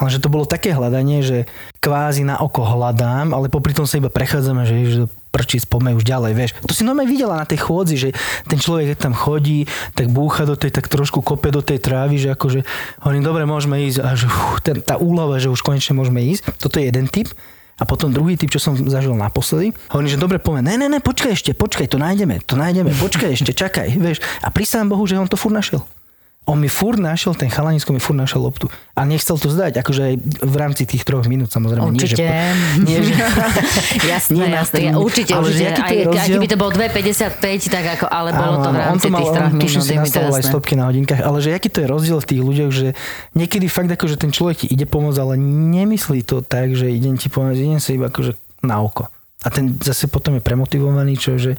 Lenže 0.00 0.24
to 0.24 0.32
bolo 0.32 0.48
také 0.48 0.72
hľadanie, 0.72 1.20
že 1.20 1.44
kvázi 1.84 2.24
na 2.24 2.40
oko 2.40 2.64
hľadám, 2.64 3.36
ale 3.36 3.52
popri 3.52 3.76
tom 3.76 3.84
sa 3.84 4.00
iba 4.00 4.08
prechádzame, 4.08 4.64
že, 4.64 4.76
že 4.88 5.02
prčí 5.32 5.56
spome 5.58 5.96
už 5.96 6.04
ďalej, 6.04 6.32
vieš. 6.36 6.52
To 6.68 6.76
si 6.76 6.84
normálne 6.84 7.08
videla 7.08 7.40
na 7.40 7.48
tej 7.48 7.64
chôdzi, 7.64 7.96
že 7.96 8.08
ten 8.44 8.60
človek, 8.60 8.94
keď 8.94 8.98
tam 9.00 9.14
chodí, 9.16 9.64
tak 9.96 10.12
búcha 10.12 10.44
do 10.44 10.54
tej, 10.54 10.76
tak 10.76 10.92
trošku 10.92 11.24
kope 11.24 11.48
do 11.48 11.64
tej 11.64 11.80
trávy, 11.80 12.20
že 12.20 12.36
akože 12.36 12.68
hovorím, 13.00 13.24
dobre, 13.24 13.48
môžeme 13.48 13.80
ísť 13.88 13.98
a 14.04 14.12
že 14.12 14.28
uf, 14.28 14.60
ten, 14.60 14.84
tá 14.84 15.00
úlava, 15.00 15.40
že 15.40 15.48
už 15.48 15.64
konečne 15.64 15.96
môžeme 15.96 16.20
ísť. 16.20 16.60
Toto 16.60 16.76
je 16.76 16.92
jeden 16.92 17.08
typ. 17.08 17.32
A 17.80 17.88
potom 17.88 18.12
druhý 18.12 18.36
typ, 18.36 18.52
čo 18.52 18.60
som 18.60 18.76
zažil 18.76 19.16
naposledy, 19.16 19.72
hovorím, 19.90 20.12
že 20.12 20.20
dobre, 20.20 20.36
poviem, 20.38 20.70
ne, 20.70 20.76
ne, 20.76 20.86
ne, 20.92 21.00
počkaj 21.00 21.34
ešte, 21.34 21.50
počkaj, 21.56 21.90
to 21.90 21.98
nájdeme, 21.98 22.38
to 22.44 22.54
nájdeme, 22.54 22.92
počkaj 22.94 23.32
ešte, 23.32 23.56
čakaj, 23.56 23.96
vieš. 23.96 24.20
A 24.44 24.52
pristám 24.52 24.86
Bohu, 24.92 25.02
že 25.08 25.18
on 25.18 25.26
to 25.26 25.40
furt 25.40 25.56
našiel. 25.56 25.82
On 26.42 26.58
mi 26.58 26.66
furt 26.66 26.98
našiel, 26.98 27.38
ten 27.38 27.46
chalanisko 27.46 27.94
mi 27.94 28.02
furt 28.02 28.18
našiel 28.18 28.42
loptu. 28.42 28.66
A 28.98 29.06
nechcel 29.06 29.38
to 29.38 29.46
zdať, 29.46 29.78
akože 29.78 30.02
aj 30.02 30.14
v 30.42 30.56
rámci 30.58 30.82
tých 30.90 31.06
troch 31.06 31.22
minút, 31.30 31.54
samozrejme. 31.54 31.94
Určite. 31.94 32.18
Nie, 32.18 32.50
že, 32.58 32.82
nie, 32.90 32.98
že, 32.98 33.14
jasné, 34.10 34.34
Nie 34.34 34.46
jasné. 34.50 34.90
Ja, 34.90 34.98
určite, 34.98 35.38
Ale 35.38 35.46
určite. 35.46 35.70
Aj, 35.78 35.94
je 35.94 36.02
aj 36.02 36.06
rozdiel? 36.10 36.36
keby 36.42 36.48
to 36.50 36.56
bolo 36.58 36.70
2,55, 36.74 37.70
tak 37.70 37.84
ako, 37.94 38.04
ale 38.10 38.28
bolo 38.34 38.54
to 38.58 38.68
v 38.68 38.74
Áno, 38.74 38.74
áno, 38.74 38.78
rámci 38.90 39.06
on 39.06 39.10
to 39.10 39.14
mal, 39.14 39.20
tých 39.22 39.30
troch 39.38 39.52
on, 39.54 39.60
tuším, 39.62 39.80
minút. 39.80 39.86
si 39.86 39.94
nastavoval 40.02 40.34
aj 40.34 40.44
stopky 40.50 40.72
na 40.74 40.84
hodinkách, 40.90 41.22
ale 41.22 41.38
že 41.38 41.48
aký 41.54 41.68
to 41.70 41.78
je 41.78 41.86
rozdiel 41.86 42.18
v 42.18 42.26
tých 42.26 42.42
ľuďoch, 42.42 42.70
že 42.74 42.88
niekedy 43.38 43.66
fakt 43.70 43.90
ako, 43.94 44.04
že 44.10 44.16
ten 44.18 44.30
človek 44.34 44.56
ti 44.62 44.66
ide 44.66 44.86
pomôcť, 44.90 45.18
ale 45.22 45.34
nemyslí 45.38 46.26
to 46.26 46.42
tak, 46.42 46.74
že 46.74 46.90
idem 46.90 47.14
ti 47.14 47.30
pomôcť, 47.30 47.58
idem 47.62 47.78
sa 47.78 47.94
iba 47.94 48.10
akože 48.10 48.34
na 48.66 48.82
oko. 48.82 49.06
A 49.42 49.48
ten 49.50 49.74
zase 49.78 50.06
potom 50.06 50.38
je 50.38 50.42
premotivovaný, 50.42 51.18
čo 51.18 51.34
že 51.38 51.54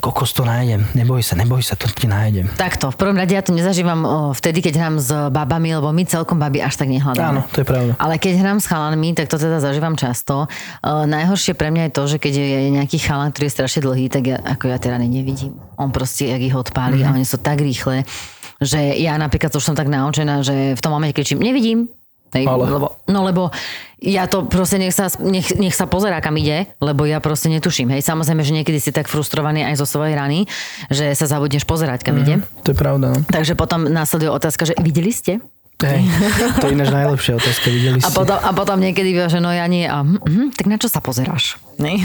kokos 0.00 0.32
to 0.36 0.44
nájdem, 0.44 0.84
neboj 0.92 1.22
sa, 1.24 1.34
neboj 1.36 1.62
sa, 1.64 1.74
to 1.74 1.88
ti 1.88 2.06
nájdem. 2.06 2.46
Takto, 2.54 2.92
v 2.92 2.96
prvom 2.96 3.16
rade 3.16 3.32
ja 3.32 3.42
to 3.42 3.50
nezažívam 3.56 4.32
vtedy, 4.36 4.60
keď 4.60 4.74
hrám 4.78 4.96
s 5.00 5.10
babami, 5.32 5.74
lebo 5.74 5.90
my 5.90 6.02
celkom 6.04 6.36
baby 6.38 6.60
až 6.62 6.76
tak 6.78 6.92
nehľadáme. 6.92 7.40
Áno, 7.40 7.42
to 7.50 7.62
je 7.62 7.66
pravda. 7.66 7.92
Ale 7.96 8.20
keď 8.20 8.32
hrám 8.40 8.58
s 8.60 8.66
chalanmi, 8.68 9.16
tak 9.16 9.26
to 9.32 9.40
teda 9.40 9.58
zažívam 9.58 9.96
často. 9.96 10.46
Uh, 10.84 11.08
najhoršie 11.08 11.56
pre 11.56 11.72
mňa 11.72 11.88
je 11.88 11.92
to, 11.92 12.02
že 12.06 12.16
keď 12.22 12.32
je 12.36 12.70
nejaký 12.76 12.98
chalan, 13.00 13.32
ktorý 13.32 13.44
je 13.48 13.54
strašne 13.56 13.80
dlhý, 13.82 14.06
tak 14.12 14.22
ja, 14.28 14.38
ako 14.38 14.70
ja 14.70 14.78
rany 14.78 15.08
nevidím. 15.10 15.56
On 15.80 15.90
proste, 15.90 16.30
jak 16.30 16.40
ich 16.40 16.54
odpáli 16.54 17.00
Mhm. 17.00 17.02
mm-hmm. 17.02 17.12
a 17.12 17.16
oni 17.18 17.26
sú 17.26 17.36
tak 17.42 17.58
rýchle, 17.58 18.06
že 18.62 18.80
ja 18.96 19.18
napríklad 19.20 19.52
už 19.52 19.64
som 19.64 19.76
tak 19.76 19.90
naučená, 19.90 20.40
že 20.40 20.72
v 20.72 20.80
tom 20.80 20.92
momente 20.94 21.12
kričím, 21.12 21.42
nevidím, 21.42 21.92
Hej, 22.34 22.44
Ale- 22.48 22.66
lebo, 22.66 22.86
no 23.06 23.20
lebo 23.22 23.42
ja 23.96 24.28
to 24.28 24.44
proste 24.44 24.76
nech 24.76 24.92
sa, 24.92 25.08
nech, 25.22 25.56
nech 25.56 25.72
sa 25.72 25.88
pozerá, 25.88 26.20
kam 26.20 26.36
ide, 26.36 26.68
lebo 26.84 27.08
ja 27.08 27.16
proste 27.22 27.48
netuším. 27.48 27.96
Hej, 27.96 28.04
samozrejme, 28.04 28.44
že 28.44 28.52
niekedy 28.52 28.78
si 28.78 28.92
tak 28.92 29.08
frustrovaný 29.08 29.64
aj 29.64 29.80
zo 29.80 29.86
svojej 29.88 30.12
rany, 30.12 30.44
že 30.92 31.16
sa 31.16 31.24
zabudneš 31.24 31.64
pozerať, 31.64 32.04
kam 32.04 32.20
ide. 32.20 32.44
To 32.66 32.74
je 32.74 32.76
pravda, 32.76 33.16
no. 33.16 33.18
Takže 33.24 33.56
potom 33.56 33.88
následuje 33.88 34.28
otázka, 34.28 34.68
že 34.68 34.74
videli 34.76 35.10
ste? 35.10 35.40
Hej, 35.76 36.08
to 36.64 36.72
je 36.72 36.72
ináč 36.72 36.88
najlepšia 36.88 37.36
otázka, 37.36 37.68
videli 37.68 38.00
A 38.00 38.08
ste. 38.08 38.16
potom, 38.16 38.40
a 38.40 38.50
potom 38.56 38.80
niekedy 38.80 39.12
býva, 39.12 39.28
že 39.28 39.44
no 39.44 39.52
ja 39.52 39.68
nie. 39.68 39.84
A, 39.84 40.00
hm, 40.00 40.24
hm, 40.24 40.48
tak 40.56 40.64
na 40.72 40.80
čo 40.80 40.88
sa 40.88 41.04
pozeráš? 41.04 41.60
Ne? 41.76 42.00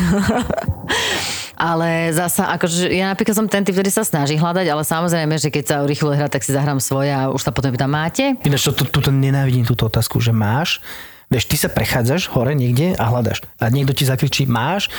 ale 1.56 2.12
zasa, 2.12 2.52
akože 2.52 2.92
ja 2.92 3.08
napríklad 3.08 3.32
som 3.32 3.48
ten 3.48 3.64
typ, 3.64 3.72
ktorý 3.72 3.88
sa 3.88 4.04
snaží 4.04 4.36
hľadať, 4.36 4.68
ale 4.68 4.84
samozrejme, 4.84 5.40
že 5.40 5.48
keď 5.48 5.64
sa 5.64 5.76
rýchlo 5.88 6.12
hrá, 6.12 6.28
tak 6.28 6.44
si 6.44 6.52
zahrám 6.52 6.84
svoje 6.84 7.16
a 7.16 7.32
už 7.32 7.40
sa 7.48 7.56
potom 7.56 7.72
pýtam, 7.72 7.88
máte? 7.88 8.36
Ináč, 8.44 8.68
to, 8.68 8.84
tu 8.84 9.00
nenávidím 9.08 9.64
túto 9.64 9.88
otázku, 9.88 10.20
že 10.20 10.36
máš, 10.36 10.84
vieš, 11.32 11.48
ty 11.48 11.56
sa 11.56 11.72
prechádzaš 11.72 12.28
hore 12.28 12.52
niekde 12.52 12.92
a 13.00 13.08
hľadaš. 13.08 13.40
A 13.56 13.72
niekto 13.72 13.96
ti 13.96 14.04
zakričí 14.04 14.52
máš 14.52 14.92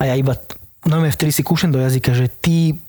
a 0.00 0.08
ja 0.08 0.16
iba, 0.16 0.32
no 0.88 1.04
vtedy 1.04 1.28
si 1.28 1.44
kúšem 1.44 1.68
do 1.68 1.76
jazyka, 1.76 2.16
že 2.16 2.32
ty, 2.32 2.80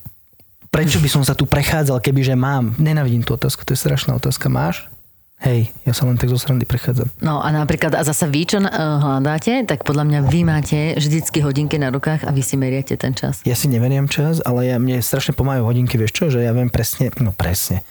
prečo 0.72 1.04
by 1.04 1.12
som 1.12 1.28
sa 1.28 1.36
tu 1.36 1.44
prechádzal, 1.44 2.00
keby 2.00 2.24
že 2.24 2.40
mám. 2.40 2.72
Nenávidím 2.80 3.28
tú 3.28 3.36
otázku, 3.36 3.68
to 3.68 3.76
je 3.76 3.84
strašná 3.84 4.16
otázka. 4.16 4.48
Máš? 4.48 4.95
Hej, 5.44 5.68
ja 5.84 5.92
sa 5.92 6.08
len 6.08 6.16
tak 6.16 6.32
zo 6.32 6.40
srandy 6.40 6.64
prechádzam. 6.64 7.12
No 7.20 7.44
a 7.44 7.52
napríklad, 7.52 7.92
a 7.92 8.08
zasa 8.08 8.24
vy, 8.24 8.48
čo 8.48 8.64
uh, 8.64 8.72
hľadáte, 8.72 9.68
tak 9.68 9.84
podľa 9.84 10.08
mňa 10.08 10.20
vy 10.32 10.42
máte 10.48 10.96
vždycky 10.96 11.44
hodinky 11.44 11.76
na 11.76 11.92
rukách 11.92 12.24
a 12.24 12.32
vy 12.32 12.40
si 12.40 12.56
meriate 12.56 12.96
ten 12.96 13.12
čas. 13.12 13.44
Ja 13.44 13.52
si 13.52 13.68
neveriem 13.68 14.08
čas, 14.08 14.40
ale 14.40 14.72
ja, 14.72 14.80
mne 14.80 15.04
strašne 15.04 15.36
pomáhajú 15.36 15.68
hodinky, 15.68 16.00
vieš 16.00 16.16
čo, 16.16 16.32
že 16.32 16.40
ja 16.40 16.56
viem 16.56 16.72
presne, 16.72 17.12
no 17.20 17.36
presne, 17.36 17.84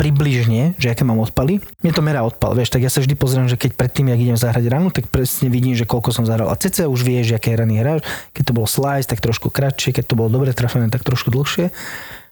približne, 0.00 0.80
že 0.80 0.88
aké 0.88 1.04
mám 1.04 1.20
odpaly. 1.20 1.60
Mne 1.84 1.92
to 1.92 2.00
merá 2.00 2.24
odpal, 2.24 2.56
vieš, 2.56 2.72
tak 2.72 2.80
ja 2.80 2.88
sa 2.88 3.04
vždy 3.04 3.14
pozriem, 3.20 3.52
že 3.52 3.60
keď 3.60 3.76
predtým, 3.76 4.08
jak 4.08 4.20
idem 4.24 4.38
zahrať 4.40 4.64
ranu, 4.72 4.88
tak 4.88 5.12
presne 5.12 5.52
vidím, 5.52 5.76
že 5.76 5.84
koľko 5.84 6.14
som 6.14 6.24
zahral. 6.24 6.48
A 6.48 6.56
cca 6.56 6.88
už 6.88 7.04
vieš, 7.04 7.30
že 7.30 7.34
aké 7.36 7.52
rany 7.52 7.82
hráš. 7.82 8.00
Keď 8.32 8.42
to 8.48 8.52
bolo 8.56 8.70
slice, 8.70 9.04
tak 9.04 9.20
trošku 9.20 9.52
kratšie, 9.52 9.92
keď 9.92 10.08
to 10.08 10.14
bolo 10.16 10.32
dobre 10.32 10.56
trafené, 10.56 10.88
tak 10.88 11.04
trošku 11.04 11.34
dlhšie. 11.34 11.68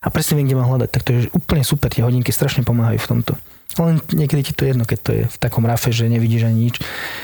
A 0.00 0.06
presne 0.08 0.38
viem, 0.38 0.46
kde 0.46 0.58
mám 0.62 0.70
hľadať. 0.70 0.88
Tak 0.94 1.02
to 1.02 1.10
je 1.12 1.20
úplne 1.34 1.66
super, 1.66 1.90
tie 1.90 2.06
hodinky 2.06 2.30
strašne 2.30 2.62
pomáhajú 2.62 3.02
v 3.02 3.10
tomto. 3.10 3.34
Len 3.76 4.00
niekedy 4.12 4.50
ti 4.50 4.52
to 4.56 4.64
je 4.64 4.72
jedno, 4.72 4.84
keď 4.88 4.98
to 5.04 5.10
je 5.12 5.22
v 5.28 5.36
takom 5.36 5.64
rafe, 5.68 5.92
že 5.92 6.08
nevidíš 6.08 6.48
ani 6.48 6.70
nič. 6.70 6.76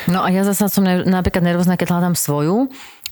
No 0.09 0.21
a 0.21 0.29
ja 0.29 0.45
zasa 0.45 0.69
som 0.69 0.85
ne, 0.85 1.05
napríklad 1.05 1.41
nervózna, 1.41 1.81
keď 1.81 1.97
hľadám 1.97 2.17
svoju 2.17 2.69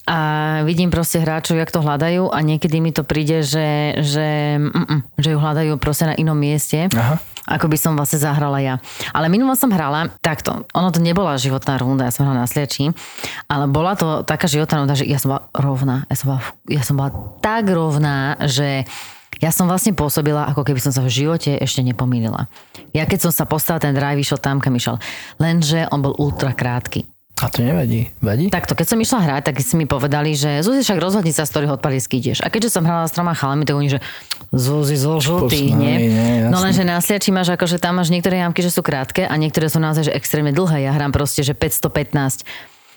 a 0.09 0.18
vidím 0.64 0.88
proste 0.88 1.20
hráčov, 1.20 1.61
jak 1.61 1.70
to 1.70 1.85
hľadajú 1.85 2.33
a 2.33 2.38
niekedy 2.40 2.81
mi 2.81 2.90
to 2.90 3.05
príde, 3.05 3.44
že, 3.44 4.00
že, 4.00 4.59
mm, 4.59 5.20
že 5.20 5.29
ju 5.31 5.38
hľadajú 5.38 5.76
proste 5.76 6.09
na 6.09 6.14
inom 6.16 6.35
mieste. 6.35 6.88
Aha. 6.96 7.20
Ako 7.50 7.66
by 7.66 7.76
som 7.81 7.96
vlastne 7.98 8.20
zahrala 8.20 8.62
ja. 8.62 8.74
Ale 9.11 9.26
minulo 9.26 9.57
som 9.59 9.72
hrala 9.72 10.12
takto. 10.22 10.66
Ono 10.70 10.88
to 10.94 11.03
nebola 11.03 11.40
životná 11.40 11.81
runda, 11.81 12.07
ja 12.07 12.14
som 12.14 12.29
hrala 12.29 12.44
na 12.44 12.50
sliači, 12.50 12.92
ale 13.50 13.64
bola 13.66 13.96
to 13.98 14.22
taká 14.22 14.46
životná 14.46 14.85
runda, 14.85 14.94
že 14.94 15.09
ja 15.09 15.18
som 15.18 15.35
bola 15.35 15.42
rovná. 15.57 15.96
Ja 16.07 16.16
som 16.16 16.26
bola, 16.31 16.42
ja 16.68 16.83
som 16.85 16.94
bola 16.98 17.11
tak 17.42 17.64
rovná, 17.70 18.38
že 18.44 18.87
ja 19.40 19.50
som 19.50 19.64
vlastne 19.66 19.96
pôsobila, 19.96 20.46
ako 20.53 20.62
keby 20.68 20.81
som 20.85 20.92
sa 20.92 21.00
v 21.00 21.09
živote 21.09 21.57
ešte 21.57 21.81
nepomýlila. 21.81 22.46
Ja 22.92 23.09
keď 23.09 23.29
som 23.29 23.33
sa 23.33 23.48
postavila, 23.48 23.81
ten 23.81 23.96
drive 23.96 24.20
išiel 24.20 24.37
tam, 24.37 24.61
kam 24.61 24.76
išiel. 24.76 25.00
Lenže 25.40 25.88
on 25.88 26.05
bol 26.05 26.12
ultra 26.20 26.53
krátky. 26.53 27.09
A 27.40 27.48
to 27.48 27.64
nevadí. 27.64 28.12
Vadí? 28.20 28.53
Takto, 28.53 28.76
keď 28.76 28.87
som 28.92 29.00
išla 29.00 29.24
hrať, 29.24 29.42
tak 29.48 29.57
si 29.64 29.72
mi 29.72 29.88
povedali, 29.88 30.37
že 30.37 30.61
Zuzi, 30.61 30.85
však 30.85 31.00
rozhodni 31.00 31.33
sa, 31.33 31.48
z 31.48 31.57
ktorých 31.57 31.81
odpalisk 31.81 32.12
ideš. 32.12 32.44
A 32.44 32.53
keďže 32.53 32.76
som 32.76 32.85
hrala 32.85 33.09
s 33.09 33.16
troma 33.16 33.33
chalami, 33.33 33.64
tak 33.64 33.81
oni, 33.81 33.96
že 33.96 34.05
Zuzi, 34.53 35.00
zo 35.00 35.16
žltých, 35.16 35.72
nie? 35.72 35.96
No 36.53 36.61
lenže 36.61 36.85
na 36.85 37.00
sliači 37.00 37.33
máš 37.33 37.57
akože 37.57 37.81
tam 37.81 37.96
máš 37.96 38.12
niektoré 38.12 38.44
jamky, 38.44 38.61
že 38.61 38.68
sú 38.68 38.85
krátke 38.85 39.24
a 39.24 39.33
niektoré 39.40 39.72
sú 39.72 39.81
naozaj 39.81 40.12
že 40.12 40.16
extrémne 40.16 40.53
dlhé. 40.53 40.85
Ja 40.85 40.92
hrám 40.92 41.16
proste, 41.16 41.40
že 41.40 41.57
515 41.57 42.44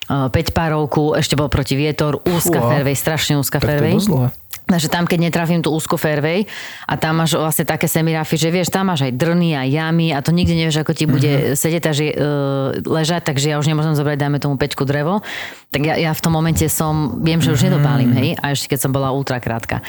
5 0.05 0.29
párovku, 0.51 1.13
ešte 1.13 1.33
bol 1.33 1.47
proti 1.47 1.73
vietor, 1.73 2.19
úzka 2.21 2.57
Fúha. 2.57 2.69
fairway, 2.73 2.93
strašne 2.93 3.35
úzka 3.35 3.57
Tak 3.57 3.63
to 3.63 3.67
je 3.67 3.71
fairway. 3.73 3.95
dlhé. 3.97 4.29
Takže 4.63 4.87
tam, 4.87 5.03
keď 5.03 5.19
netrafím 5.21 5.59
tú 5.59 5.69
úzku 5.69 5.95
fairway 5.95 6.47
a 6.83 6.95
tam 6.95 7.19
máš 7.19 7.35
vlastne 7.35 7.63
také 7.63 7.83
semirafy, 7.85 8.35
že 8.37 8.47
vieš, 8.47 8.67
tam 8.69 8.87
máš 8.87 9.03
aj 9.03 9.11
drny 9.11 9.51
a 9.51 9.61
jamy 9.61 10.09
a 10.09 10.19
to 10.19 10.31
nikdy 10.31 10.55
nevieš, 10.55 10.79
ako 10.79 10.91
ti 10.93 11.03
bude 11.05 11.27
Mhm. 11.27 11.39
mm-hmm. 11.45 11.57
sedieť, 11.57 11.81
takže, 11.83 12.03
uh, 12.07 12.15
ležať, 12.81 13.21
takže 13.25 13.45
ja 13.45 13.55
už 13.55 13.65
nemôžem 13.65 13.91
zobrať, 13.91 14.15
dajme 14.17 14.39
tomu 14.39 14.55
peťku 14.55 14.83
drevo. 14.83 15.19
Tak 15.67 15.81
ja, 15.83 15.95
ja 15.99 16.11
v 16.11 16.21
tom 16.21 16.31
momente 16.31 16.63
som, 16.65 16.93
viem, 17.19 17.37
že 17.37 17.51
už 17.51 17.59
Mhm. 17.59 17.67
nedopálim, 17.69 18.09
hej, 18.13 18.29
a 18.37 18.45
ešte 18.49 18.71
keď 18.71 18.79
som 18.79 18.91
bola 18.91 19.09
ultra 19.09 19.37
krátka. 19.37 19.83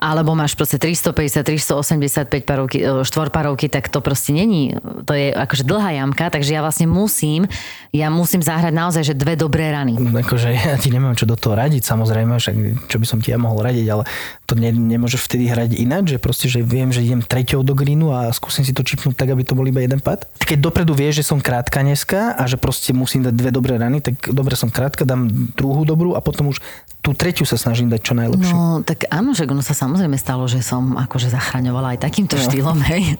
Alebo 0.00 0.32
máš 0.32 0.56
proste 0.56 0.80
350, 0.80 1.44
385 1.44 2.48
parovky, 2.48 2.80
e, 2.80 3.04
štvorparovky, 3.04 3.68
tak 3.68 3.92
to 3.92 4.00
proste 4.00 4.32
není. 4.32 4.72
To 5.04 5.12
je 5.12 5.28
akože 5.28 5.68
dlhá 5.68 6.00
jamka, 6.00 6.32
takže 6.32 6.56
ja 6.56 6.64
vlastne 6.64 6.88
musím, 6.88 7.44
ja 7.92 8.08
musím 8.08 8.40
zahrať 8.40 8.72
naozaj, 8.72 9.02
že 9.04 9.14
dve 9.14 9.36
dobré 9.36 9.68
rany. 9.68 10.00
Akože 10.00 10.56
ja 10.72 10.80
ti 10.80 10.88
nemám 10.88 11.20
čo 11.20 11.28
do 11.28 11.36
toho 11.36 11.52
radiť, 11.52 11.84
samozrejme, 11.84 12.32
však 12.32 12.56
čo 12.88 12.96
by 12.96 13.06
som 13.06 13.20
ti 13.20 13.28
ja 13.28 13.36
mohol 13.36 13.60
radiť, 13.60 13.86
ale 13.92 14.08
to 14.48 14.56
ne, 14.56 14.72
nemôžeš 14.72 15.28
vtedy 15.28 15.52
hrať 15.52 15.76
ináč, 15.76 16.16
že 16.16 16.18
proste, 16.18 16.48
že 16.48 16.64
viem, 16.64 16.88
že 16.88 17.04
idem 17.04 17.20
treťou 17.20 17.60
do 17.60 17.76
greenu 17.76 18.16
a 18.16 18.32
skúsim 18.32 18.64
si 18.64 18.72
to 18.72 18.80
čipnúť 18.80 19.12
tak, 19.12 19.36
aby 19.36 19.44
to 19.44 19.52
bol 19.52 19.68
iba 19.68 19.84
jeden 19.84 20.00
pad. 20.00 20.24
Keď 20.40 20.58
dopredu 20.64 20.96
vieš, 20.96 21.20
že 21.20 21.28
som 21.28 21.44
krátka 21.44 21.84
dneska 21.84 22.32
a 22.40 22.42
že 22.48 22.56
proste 22.56 22.96
musím 22.96 23.28
dať 23.28 23.34
dve 23.36 23.50
dobré 23.52 23.76
rany, 23.76 24.00
tak 24.00 24.32
dobre 24.32 24.56
som 24.56 24.72
krátka, 24.72 25.04
dám 25.04 25.28
druhú 25.60 25.84
dobrú 25.84 26.16
a 26.16 26.24
potom 26.24 26.48
už 26.48 26.58
tú 27.00 27.16
tretiu 27.16 27.48
sa 27.48 27.56
snažím 27.56 27.88
dať 27.88 28.00
čo 28.04 28.12
najlepšie. 28.12 28.52
No, 28.52 28.84
tak 28.84 29.08
áno, 29.08 29.32
že 29.32 29.48
ono 29.48 29.64
sa 29.64 29.72
samozrejme 29.72 30.20
stalo, 30.20 30.44
že 30.44 30.60
som 30.60 31.00
akože 31.00 31.32
zachraňovala 31.32 31.96
aj 31.96 32.04
takýmto 32.04 32.36
no. 32.36 32.44
štýlom, 32.44 32.78
hej. 32.92 33.16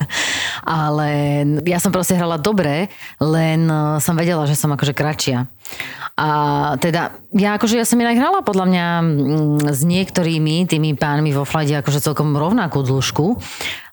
Ale 0.69 1.09
ja 1.65 1.81
som 1.81 1.89
proste 1.89 2.13
hrala 2.17 2.37
dobre, 2.37 2.93
len 3.17 3.65
eh, 3.65 3.97
som 4.05 4.13
vedela, 4.13 4.45
že 4.45 4.57
som 4.57 4.69
akože 4.73 4.93
kratšia. 4.93 5.49
A 6.21 6.29
teda, 6.77 7.17
ja 7.33 7.57
akože 7.57 7.81
ja 7.81 7.89
som 7.89 7.97
inak 7.97 8.21
hrala 8.21 8.45
podľa 8.45 8.67
mňa 8.69 8.87
mm, 9.01 9.73
s 9.73 9.81
niektorými 9.89 10.69
tými 10.69 10.93
pánmi 10.93 11.33
vo 11.33 11.49
flade 11.49 11.73
akože 11.73 12.05
celkom 12.05 12.37
rovnakú 12.37 12.85
dĺžku, 12.85 13.41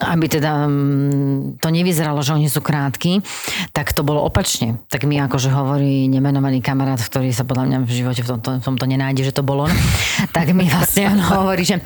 aby 0.04 0.26
teda 0.28 0.68
mm, 0.68 1.63
to 1.63 1.72
nevyzeralo, 1.72 2.20
že 2.20 2.36
oni 2.36 2.52
sú 2.52 2.60
krátky, 2.60 3.24
tak 3.72 3.96
to 3.96 4.04
bolo 4.04 4.28
opačne. 4.28 4.84
Tak 4.92 5.08
mi 5.08 5.16
akože 5.24 5.48
hovorí 5.56 6.12
nemenovaný 6.12 6.60
kamarát, 6.60 7.00
ktorý 7.00 7.32
sa 7.32 7.48
podľa 7.48 7.63
mňa 7.72 7.78
v 7.88 7.92
živote 7.96 8.22
v 8.28 8.30
tomto, 8.36 8.50
v 8.60 8.63
tomto 8.76 8.86
nenájde, 8.92 9.32
že 9.32 9.32
to 9.32 9.48
bol 9.48 9.63
on, 9.63 9.72
tak 10.36 10.52
mi 10.52 10.68
vlastne 10.68 11.08
on 11.08 11.22
hovorí, 11.24 11.63
že 11.63 11.80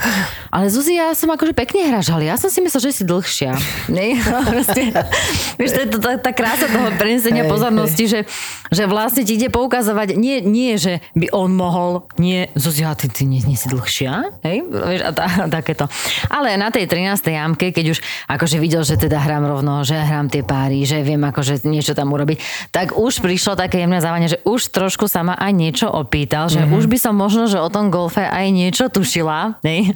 ale 0.52 0.68
Zuzi, 0.68 1.00
ja 1.00 1.16
som 1.16 1.32
akože 1.32 1.56
pekne 1.56 1.88
hráš, 1.88 2.12
ale 2.12 2.28
ja 2.28 2.36
som 2.36 2.52
si 2.52 2.60
myslel, 2.60 2.92
že 2.92 2.92
si 2.92 3.04
dlhšia. 3.08 3.56
Nie? 3.96 4.20
Proste, 4.20 4.92
vieš, 5.60 5.72
to 5.78 5.80
je 5.86 5.88
to, 5.88 5.98
tá, 6.04 6.12
tá 6.20 6.32
krása 6.36 6.68
toho 6.68 6.92
prenesenia 7.00 7.48
Hej, 7.48 7.52
pozornosti, 7.52 8.04
že, 8.10 8.20
že 8.68 8.84
vlastne 8.90 9.24
ti 9.24 9.40
ide 9.40 9.48
poukazovať, 9.82 10.14
nie, 10.14 10.46
nie, 10.46 10.78
že 10.78 11.02
by 11.18 11.34
on 11.34 11.58
mohol, 11.58 12.06
nie, 12.22 12.54
Zuzia, 12.54 12.94
ty, 12.94 13.10
ty 13.10 13.26
nie, 13.26 13.42
nie 13.42 13.58
si 13.58 13.66
dlhšia, 13.66 14.38
hej, 14.46 14.62
a, 15.02 15.10
tá, 15.10 15.50
takéto. 15.50 15.90
Ale 16.30 16.54
na 16.54 16.70
tej 16.70 16.86
13. 16.86 17.18
jamke, 17.34 17.74
keď 17.74 17.98
už 17.98 18.00
akože 18.30 18.62
videl, 18.62 18.86
že 18.86 19.02
teda 19.02 19.18
hrám 19.18 19.50
rovno, 19.50 19.82
že 19.82 19.98
hrám 19.98 20.30
tie 20.30 20.46
páry, 20.46 20.86
že 20.86 21.02
viem 21.02 21.26
akože 21.26 21.66
niečo 21.66 21.98
tam 21.98 22.14
urobiť, 22.14 22.70
tak 22.70 22.94
už 22.94 23.26
prišlo 23.26 23.58
také 23.58 23.82
jemné 23.82 23.98
závanie, 23.98 24.30
že 24.30 24.38
už 24.46 24.70
trošku 24.70 25.10
sa 25.10 25.26
ma 25.26 25.34
aj 25.34 25.52
niečo 25.58 25.90
opýtal, 25.90 26.46
že 26.46 26.62
mm-hmm. 26.62 26.78
už 26.78 26.86
by 26.86 26.98
som 27.02 27.18
možno, 27.18 27.50
že 27.50 27.58
o 27.58 27.74
tom 27.74 27.90
golfe 27.90 28.22
aj 28.22 28.54
niečo 28.54 28.86
tušila, 28.94 29.58
hej. 29.66 29.90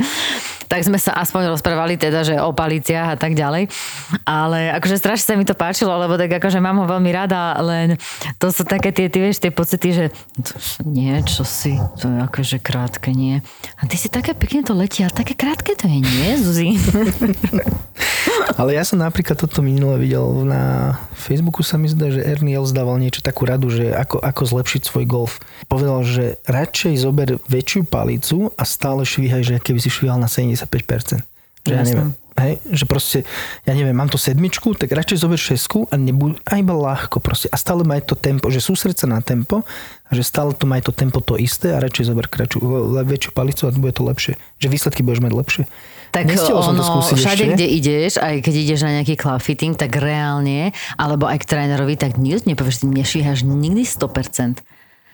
Tak 0.66 0.82
sme 0.86 0.98
sa 0.98 1.16
aspoň 1.18 1.54
rozprávali 1.54 1.96
teda, 1.96 2.26
že 2.26 2.36
o 2.42 2.52
paliciach 2.52 3.16
a 3.16 3.18
tak 3.18 3.38
ďalej. 3.38 3.70
Ale 4.26 4.74
akože 4.76 5.00
strašne 5.00 5.26
sa 5.26 5.36
mi 5.38 5.46
to 5.46 5.58
páčilo, 5.58 5.94
lebo 5.96 6.18
tak 6.18 6.38
akože 6.38 6.60
mám 6.62 6.82
ho 6.82 6.86
veľmi 6.86 7.12
rada, 7.14 7.58
len 7.62 7.98
to 8.38 8.50
sú 8.50 8.66
také 8.68 8.92
tie, 8.92 9.08
ty 9.10 9.22
vieš, 9.22 9.42
tie 9.42 9.54
pocity, 9.54 9.90
že 9.94 10.06
to, 10.42 10.54
nie, 10.86 11.16
čo 11.26 11.46
si, 11.46 11.78
to 12.02 12.10
je 12.10 12.18
akože 12.26 12.58
krátke, 12.62 13.14
nie. 13.14 13.42
A 13.80 13.88
ty 13.88 13.96
si 13.98 14.10
také 14.12 14.34
pekne 14.34 14.66
to 14.66 14.74
letí, 14.76 15.02
ale 15.02 15.14
také 15.14 15.34
krátke 15.38 15.74
to 15.74 15.88
je, 15.88 15.98
nie, 16.02 16.30
Zuzi? 16.38 16.70
Ale 18.54 18.78
ja 18.78 18.86
som 18.86 19.02
napríklad 19.02 19.42
toto 19.42 19.66
minule 19.66 19.98
videl 19.98 20.46
na 20.46 20.94
Facebooku 21.18 21.66
sa 21.66 21.82
mi 21.82 21.90
zdá, 21.90 22.14
že 22.14 22.22
Ernie 22.22 22.54
Els 22.54 22.70
dával 22.70 23.02
niečo 23.02 23.26
takú 23.26 23.50
radu, 23.50 23.74
že 23.74 23.90
ako, 23.90 24.22
ako 24.22 24.42
zlepšiť 24.46 24.82
svoj 24.86 25.06
golf. 25.10 25.34
Povedal, 25.66 26.06
že 26.06 26.38
radšej 26.46 26.94
zober 27.02 27.42
väčšiu 27.50 27.90
palicu 27.90 28.54
a 28.54 28.64
stále 28.64 29.02
švíhaj, 29.02 29.42
že 29.42 29.56
keby 29.58 29.80
si 29.82 29.90
švíhal 29.90 30.22
na 30.22 30.30
75%. 30.30 31.26
Že 31.66 31.74
ja 31.74 31.82
neviem. 31.82 32.14
Hej, 32.36 32.60
že 32.68 32.84
proste, 32.84 33.24
ja 33.64 33.72
neviem, 33.72 33.96
mám 33.96 34.12
to 34.12 34.20
sedmičku, 34.20 34.76
tak 34.76 34.92
radšej 34.92 35.24
zober 35.24 35.40
šesku 35.40 35.88
a 35.88 35.96
nebuď, 35.96 36.44
a 36.44 36.60
iba 36.60 36.76
ľahko 36.76 37.24
proste. 37.24 37.48
A 37.48 37.56
stále 37.56 37.88
maj 37.88 38.04
to 38.04 38.12
tempo, 38.12 38.52
že 38.52 38.60
sústreď 38.60 39.00
sa 39.00 39.08
na 39.08 39.24
tempo 39.24 39.64
a 40.04 40.12
že 40.12 40.20
stále 40.20 40.52
to 40.52 40.68
maj 40.68 40.84
to 40.84 40.92
tempo 40.92 41.24
to 41.24 41.40
isté 41.40 41.72
a 41.72 41.80
radšej 41.80 42.12
zober 42.12 42.28
kratšiu, 42.28 42.60
väčšiu 43.08 43.32
palicu 43.32 43.64
a 43.64 43.72
bude 43.72 43.96
to 43.96 44.04
lepšie. 44.04 44.36
Že 44.60 44.68
výsledky 44.68 45.00
budeš 45.00 45.24
mať 45.24 45.32
lepšie. 45.32 45.64
Tak 46.12 46.28
Nestihol 46.28 46.60
som 46.60 46.76
to 46.76 46.84
ono, 46.84 46.92
skúsiť 47.00 47.16
všade, 47.24 47.44
ešte. 47.44 47.54
kde 47.56 47.68
ideš, 47.72 48.14
aj 48.20 48.36
keď 48.44 48.54
ideš 48.68 48.80
na 48.84 48.92
nejaký 49.00 49.16
club 49.16 49.40
fitting, 49.40 49.74
tak 49.80 49.96
reálne, 49.96 50.76
alebo 51.00 51.32
aj 51.32 51.40
k 51.40 51.56
trénerovi, 51.56 51.96
tak 51.96 52.20
nikto 52.20 52.52
nepovieš, 52.52 52.84
ty 52.84 52.92
nešíhaš 52.92 53.48
nikdy 53.48 53.88
100%. 53.88 54.60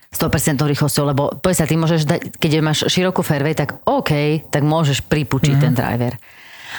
100% 0.09 0.57
rýchlosťou, 0.57 1.05
lebo 1.05 1.37
povedz 1.37 1.61
sa, 1.61 1.69
ty 1.69 1.77
môžeš 1.77 2.01
dať, 2.03 2.21
keď 2.41 2.51
máš 2.65 2.89
širokú 2.89 3.21
fairway, 3.21 3.53
tak 3.53 3.79
OK, 3.85 4.41
tak 4.49 4.65
môžeš 4.65 5.05
pripučiť 5.05 5.55
mm. 5.55 5.61
ten 5.61 5.73
driver. 5.77 6.17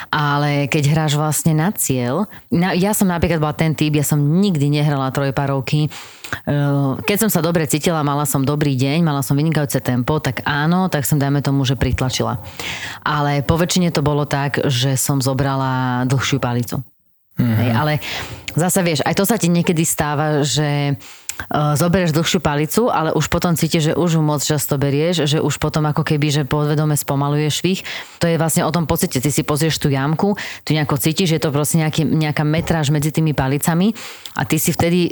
Ale 0.09 0.67
keď 0.69 0.93
hráš 0.93 1.13
vlastne 1.17 1.53
na 1.57 1.73
cieľ, 1.73 2.31
na, 2.49 2.73
ja 2.73 2.97
som 2.97 3.09
napríklad 3.09 3.41
bola 3.41 3.57
ten 3.57 3.77
typ, 3.77 3.93
ja 3.93 4.05
som 4.05 4.19
nikdy 4.19 4.73
nehrala 4.73 5.13
trojparovky. 5.13 5.89
Eh, 5.89 6.91
Keď 7.05 7.29
som 7.29 7.31
sa 7.31 7.45
dobre 7.45 7.69
cítila, 7.69 8.01
mala 8.01 8.25
som 8.25 8.43
dobrý 8.43 8.73
deň, 8.77 9.05
mala 9.05 9.21
som 9.21 9.37
vynikajúce 9.37 9.85
tempo, 9.85 10.17
tak 10.19 10.41
áno, 10.49 10.89
tak 10.89 11.05
som 11.05 11.21
dajme 11.21 11.45
tomu, 11.45 11.69
že 11.69 11.77
pritlačila. 11.77 12.41
Ale 13.05 13.45
po 13.45 13.61
väčšine 13.61 13.93
to 13.93 14.01
bolo 14.01 14.25
tak, 14.25 14.61
že 14.69 14.97
som 14.97 15.21
zobrala 15.21 16.05
dlhšiu 16.09 16.41
palicu. 16.41 16.81
Mm-hmm. 17.37 17.57
Hej, 17.57 17.71
ale 17.73 17.93
zase 18.53 18.85
vieš, 18.85 19.01
aj 19.09 19.17
to 19.17 19.25
sa 19.25 19.41
ti 19.41 19.49
niekedy 19.49 19.89
stáva, 19.89 20.45
že 20.45 20.93
uh, 20.93 21.22
zoberieš 21.53 22.17
dlhšiu 22.17 22.41
palicu, 22.41 22.89
ale 22.89 23.13
už 23.13 23.29
potom 23.29 23.53
cítiš, 23.57 23.93
že 23.93 23.99
už 23.99 24.19
ju 24.19 24.23
moc 24.23 24.41
často 24.41 24.81
berieš, 24.81 25.29
že 25.29 25.39
už 25.41 25.59
potom 25.61 25.85
ako 25.89 26.03
keby, 26.07 26.29
že 26.33 26.43
podvedome 26.49 26.97
spomaluješ 26.97 27.61
švih. 27.61 27.81
To 28.23 28.27
je 28.31 28.37
vlastne 28.41 28.63
o 28.65 28.73
tom 28.73 28.89
pocite. 28.89 29.21
Ty 29.21 29.31
si 29.31 29.43
pozrieš 29.45 29.83
tú 29.83 29.93
jamku, 29.93 30.39
tu 30.65 30.71
nejako 30.73 30.97
cítiš, 30.97 31.35
že 31.35 31.37
je 31.39 31.45
to 31.45 31.55
proste 31.55 31.77
nejaký, 31.83 32.07
nejaká 32.09 32.45
metráž 32.47 32.89
medzi 32.95 33.13
tými 33.13 33.37
palicami 33.37 33.93
a 34.33 34.49
ty 34.49 34.57
si 34.57 34.73
vtedy, 34.73 34.99
e, 35.07 35.11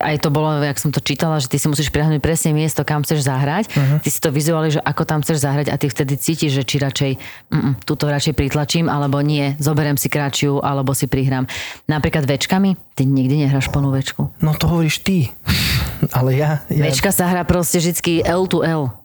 aj 0.00 0.24
to 0.24 0.32
bolo, 0.32 0.56
jak 0.64 0.80
som 0.80 0.88
to 0.88 1.04
čítala, 1.04 1.36
že 1.36 1.52
ty 1.52 1.60
si 1.60 1.68
musíš 1.68 1.92
priahnuť 1.92 2.20
presne 2.24 2.56
miesto, 2.56 2.80
kam 2.80 3.04
chceš 3.04 3.28
zahrať. 3.28 3.68
Uh-huh. 3.68 3.98
Ty 4.00 4.08
si 4.08 4.18
to 4.20 4.32
vizuálne, 4.32 4.72
že 4.72 4.80
ako 4.80 5.02
tam 5.04 5.20
chceš 5.20 5.44
zahrať 5.44 5.68
a 5.68 5.76
ty 5.76 5.92
vtedy 5.92 6.16
cítiš, 6.16 6.56
že 6.56 6.64
či 6.64 6.76
radšej 6.80 7.12
mm, 7.52 7.72
túto 7.84 8.08
radšej 8.08 8.32
pritlačím, 8.32 8.88
alebo 8.88 9.20
nie, 9.20 9.52
zoberiem 9.60 10.00
si 10.00 10.08
kratšiu, 10.08 10.64
alebo 10.64 10.96
si 10.96 11.04
prihrám. 11.04 11.44
Napríklad 11.84 12.24
večkami, 12.24 12.76
ty 12.96 13.04
nikdy 13.04 13.44
nehráš 13.44 13.68
plnú 13.68 13.92
večku. 13.92 14.32
No 14.40 14.56
to 14.56 14.66
hovoríš 14.72 15.04
ty. 15.04 15.28
Ale 16.16 16.32
ja... 16.32 16.64
ja... 16.72 16.84
Večka 16.88 17.12
sa 17.12 17.28
hrá 17.28 17.44
proste 17.44 17.80
vždy 17.80 18.24
L 18.24 18.48
to 18.48 18.64
L. 18.64 19.03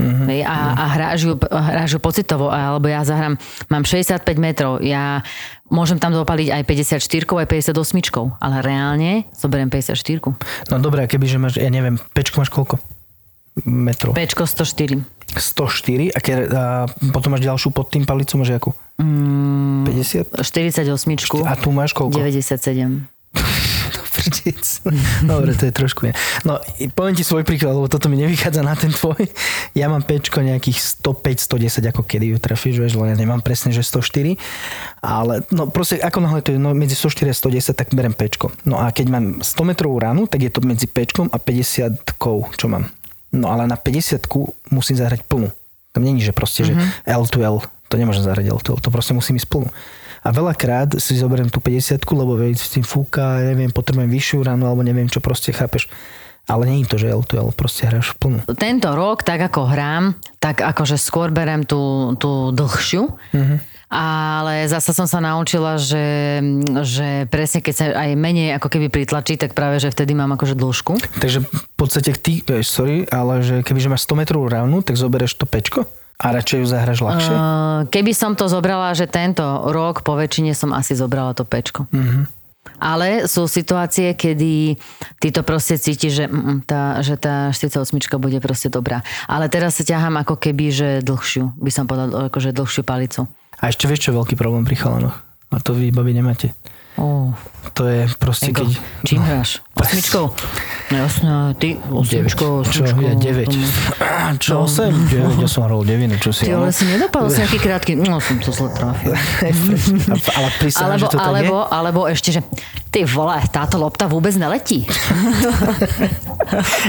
Mm-hmm. 0.00 0.40
A, 0.48 0.56
a 0.74 0.84
hráš, 0.96 1.28
ju, 1.28 1.34
hráš 1.36 1.90
ju 1.96 2.00
pocitovo, 2.00 2.48
alebo 2.48 2.88
ja 2.88 3.04
zahrám, 3.04 3.36
mám 3.68 3.84
65 3.84 4.24
metrov, 4.40 4.80
ja 4.80 5.20
môžem 5.68 6.00
tam 6.00 6.16
dopaliť 6.16 6.48
aj 6.50 6.62
54 6.64 7.04
aj 7.44 7.46
58 7.46 8.40
ale 8.40 8.56
reálne 8.64 9.28
zoberiem 9.36 9.68
54 9.68 10.72
No 10.72 10.76
dobré, 10.80 11.04
a 11.04 11.08
kebyže 11.08 11.36
máš, 11.36 11.60
ja 11.60 11.68
neviem, 11.68 12.00
pečko 12.16 12.40
máš 12.40 12.50
koľko? 12.50 12.80
Metrov? 13.66 14.16
Pečko 14.16 14.48
104. 14.48 15.04
104 15.36 16.16
a, 16.16 16.18
keď, 16.18 16.38
a 16.50 16.62
potom 17.14 17.36
máš 17.36 17.44
ďalšiu 17.44 17.70
pod 17.70 17.92
tým 17.92 18.02
palicu, 18.08 18.40
máš 18.40 18.56
akú? 18.56 18.70
Mm, 18.98 19.86
50? 19.86 20.42
48 20.42 21.46
A 21.46 21.54
tu 21.54 21.68
máš 21.70 21.94
koľko? 21.94 22.18
97. 22.18 23.04
Prčic. 24.20 24.84
Dobre, 25.32 25.56
to 25.56 25.64
je 25.64 25.72
trošku... 25.72 26.06
Je. 26.06 26.12
No, 26.44 26.60
poviem 26.92 27.16
ti 27.16 27.24
svoj 27.24 27.48
príklad, 27.48 27.72
lebo 27.72 27.88
toto 27.88 28.12
mi 28.12 28.20
nevychádza 28.20 28.60
na 28.60 28.76
ten 28.76 28.92
tvoj. 28.92 29.24
Ja 29.72 29.88
mám 29.88 30.04
pečko 30.04 30.44
nejakých 30.44 31.00
105, 31.00 31.40
110, 31.48 31.90
ako 31.90 32.04
kedy 32.04 32.36
ju 32.36 32.38
trafíš, 32.38 32.76
vieš, 32.76 33.00
lebo 33.00 33.08
ja 33.08 33.16
nemám 33.16 33.40
presne, 33.40 33.72
že 33.72 33.80
104. 33.80 34.36
Ale 35.00 35.40
no 35.48 35.72
proste, 35.72 35.96
ako 35.96 36.20
náhle 36.20 36.44
to 36.44 36.52
je 36.52 36.60
no, 36.60 36.76
medzi 36.76 36.92
104 36.92 37.32
a 37.32 37.36
110, 37.72 37.72
tak 37.72 37.88
berem 37.96 38.12
pečko. 38.12 38.52
No 38.68 38.76
a 38.76 38.92
keď 38.92 39.06
mám 39.08 39.24
100 39.40 39.70
metrovú 39.72 39.96
ranu, 39.96 40.28
tak 40.28 40.44
je 40.44 40.52
to 40.52 40.60
medzi 40.60 40.84
pečkom 40.84 41.32
a 41.32 41.40
50 41.40 41.96
čo 42.60 42.66
mám. 42.68 42.92
No 43.32 43.48
ale 43.48 43.64
na 43.64 43.78
50 43.78 44.20
musím 44.74 44.96
zahrať 45.00 45.24
plnú. 45.24 45.48
Tam 45.90 46.02
není, 46.06 46.22
že 46.22 46.34
proste, 46.34 46.62
že 46.62 46.74
L 47.06 47.24
to 47.26 47.42
L. 47.42 47.62
To 47.90 47.94
nemôžem 47.98 48.22
zahrať 48.22 48.46
L 48.50 48.60
to 48.62 48.74
L. 48.74 48.78
To 48.78 48.90
proste 48.94 49.14
musím 49.14 49.38
ísť 49.38 49.48
plnú. 49.50 49.70
A 50.20 50.28
veľakrát 50.30 51.00
si 51.00 51.16
zoberiem 51.16 51.48
tú 51.48 51.64
50 51.64 52.04
lebo 52.12 52.36
veď 52.36 52.60
s 52.60 52.76
tým 52.76 52.84
fúka, 52.84 53.40
neviem, 53.40 53.72
potrebujem 53.72 54.10
vyššiu 54.12 54.44
ranu, 54.44 54.68
alebo 54.68 54.84
neviem 54.84 55.08
čo, 55.08 55.24
proste 55.24 55.52
chápeš. 55.56 55.88
Ale 56.48 56.66
nie 56.66 56.82
je 56.82 56.90
to, 56.90 56.96
že 56.98 57.14
to 57.30 57.52
proste 57.54 57.86
hráš 57.86 58.12
plnú. 58.18 58.42
Tento 58.58 58.90
rok, 58.92 59.22
tak 59.22 59.38
ako 59.38 59.70
hrám, 59.70 60.18
tak 60.42 60.60
akože 60.60 60.98
skôr 60.98 61.30
berem 61.30 61.62
tú, 61.62 62.12
tú 62.18 62.50
dlhšiu. 62.50 63.06
Mhm. 63.32 63.56
Ale 63.90 64.70
zasa 64.70 64.94
som 64.94 65.10
sa 65.10 65.18
naučila, 65.18 65.74
že, 65.74 66.38
že 66.86 67.26
presne 67.26 67.58
keď 67.58 67.74
sa 67.74 67.84
aj 67.90 68.14
menej 68.14 68.54
ako 68.54 68.70
keby 68.70 68.86
pritlačí, 68.86 69.34
tak 69.34 69.50
práve, 69.50 69.82
že 69.82 69.90
vtedy 69.90 70.14
mám 70.14 70.30
akože 70.38 70.54
dĺžku. 70.54 70.94
Takže 71.18 71.42
v 71.42 71.64
podstate 71.74 72.14
ty, 72.14 72.38
vieš, 72.38 72.70
sorry, 72.70 73.02
ale 73.10 73.42
že 73.42 73.66
kebyže 73.66 73.90
máš 73.90 74.06
100 74.06 74.22
metrovú 74.22 74.46
ránu, 74.46 74.86
tak 74.86 74.94
zoberieš 74.94 75.34
to 75.34 75.42
pečko 75.42 75.90
a 76.20 76.26
radšej 76.36 76.58
ju 76.60 76.66
zahraš 76.68 76.98
ľahšie? 77.00 77.32
Uh, 77.32 77.80
keby 77.88 78.12
som 78.12 78.36
to 78.36 78.44
zobrala, 78.44 78.92
že 78.92 79.08
tento 79.08 79.42
rok 79.72 80.04
po 80.04 80.20
väčšine 80.20 80.52
som 80.52 80.76
asi 80.76 80.92
zobrala 80.92 81.32
to 81.32 81.48
pečko. 81.48 81.88
Mhm. 81.88 82.28
Ale 82.80 83.24
sú 83.28 83.48
situácie, 83.48 84.12
kedy 84.16 84.76
ty 85.16 85.28
to 85.32 85.40
proste 85.44 85.80
cítiš, 85.80 86.24
že, 86.24 86.26
mm, 86.28 86.64
tá, 86.64 87.00
že 87.00 87.16
tá 87.16 87.52
48 87.52 88.20
bude 88.20 88.36
proste 88.40 88.68
dobrá. 88.68 89.00
Ale 89.28 89.48
teraz 89.48 89.80
sa 89.80 89.84
ťahám 89.84 90.24
ako 90.24 90.36
keby, 90.36 90.66
že 90.68 90.88
dlhšiu, 91.00 91.56
by 91.56 91.70
som 91.72 91.84
povedal, 91.88 92.28
akože 92.28 92.56
dlhšiu 92.56 92.84
palicu. 92.84 93.28
A 93.60 93.68
ešte 93.68 93.84
vieš, 93.88 94.08
čo 94.08 94.12
je 94.12 94.18
veľký 94.20 94.34
problém 94.36 94.64
pri 94.64 94.76
chalanoch? 94.76 95.16
A 95.52 95.56
to 95.60 95.76
vy, 95.76 95.92
babi, 95.92 96.16
nemáte. 96.16 96.56
Oh, 96.98 97.32
To 97.78 97.86
je 97.86 98.10
proste, 98.18 98.50
Ego, 98.50 98.66
keď... 98.66 98.70
čím 99.06 99.20
hráš? 99.22 99.62
Osmičkou? 99.78 100.34
No 100.90 100.96
jasné, 101.06 101.32
ty 101.56 101.68
osmičkou, 101.78 102.66
Čo? 102.66 102.82
Ja 102.84 103.14
9. 103.14 103.46
Čo? 104.44 104.66
8? 104.66 104.90
9, 105.08 105.40
ja 105.40 105.48
som 105.48 105.64
hral 105.64 105.86
9, 105.86 106.18
čo 106.18 106.34
si... 106.34 106.50
Ty 106.50 106.60
ale 106.60 106.74
si 106.74 106.84
nedopadol 106.84 107.30
si 107.30 107.40
nejaký 107.40 107.58
krátky, 107.62 107.92
no 107.94 108.18
som 108.18 108.36
to 108.42 108.50
zle 108.50 108.68
trafil. 108.74 109.14
ale 110.36 110.48
prisahám, 110.58 110.98
Alebo, 110.98 111.00
že 111.00 111.06
to 111.08 111.18
tak 111.18 111.26
alebo, 111.30 111.56
je. 111.56 111.66
alebo 111.70 112.00
ešte, 112.10 112.28
že 112.34 112.40
ty 112.90 113.06
vole, 113.06 113.38
táto 113.54 113.78
lopta 113.78 114.10
vôbec 114.10 114.34
neletí. 114.34 114.84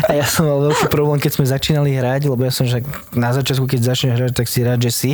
A 0.09 0.17
ja 0.17 0.25
som 0.25 0.49
mal 0.49 0.73
veľký 0.73 0.89
problém, 0.89 1.21
keď 1.21 1.31
sme 1.37 1.45
začínali 1.45 1.93
hrať, 1.93 2.25
lebo 2.25 2.41
ja 2.41 2.49
som 2.49 2.65
že 2.65 2.81
na 3.13 3.29
začiatku, 3.29 3.69
keď 3.69 3.93
začneš 3.93 4.17
hrať, 4.17 4.33
tak 4.33 4.49
si 4.49 4.65
rád, 4.65 4.81
že 4.81 4.91
si. 4.91 5.11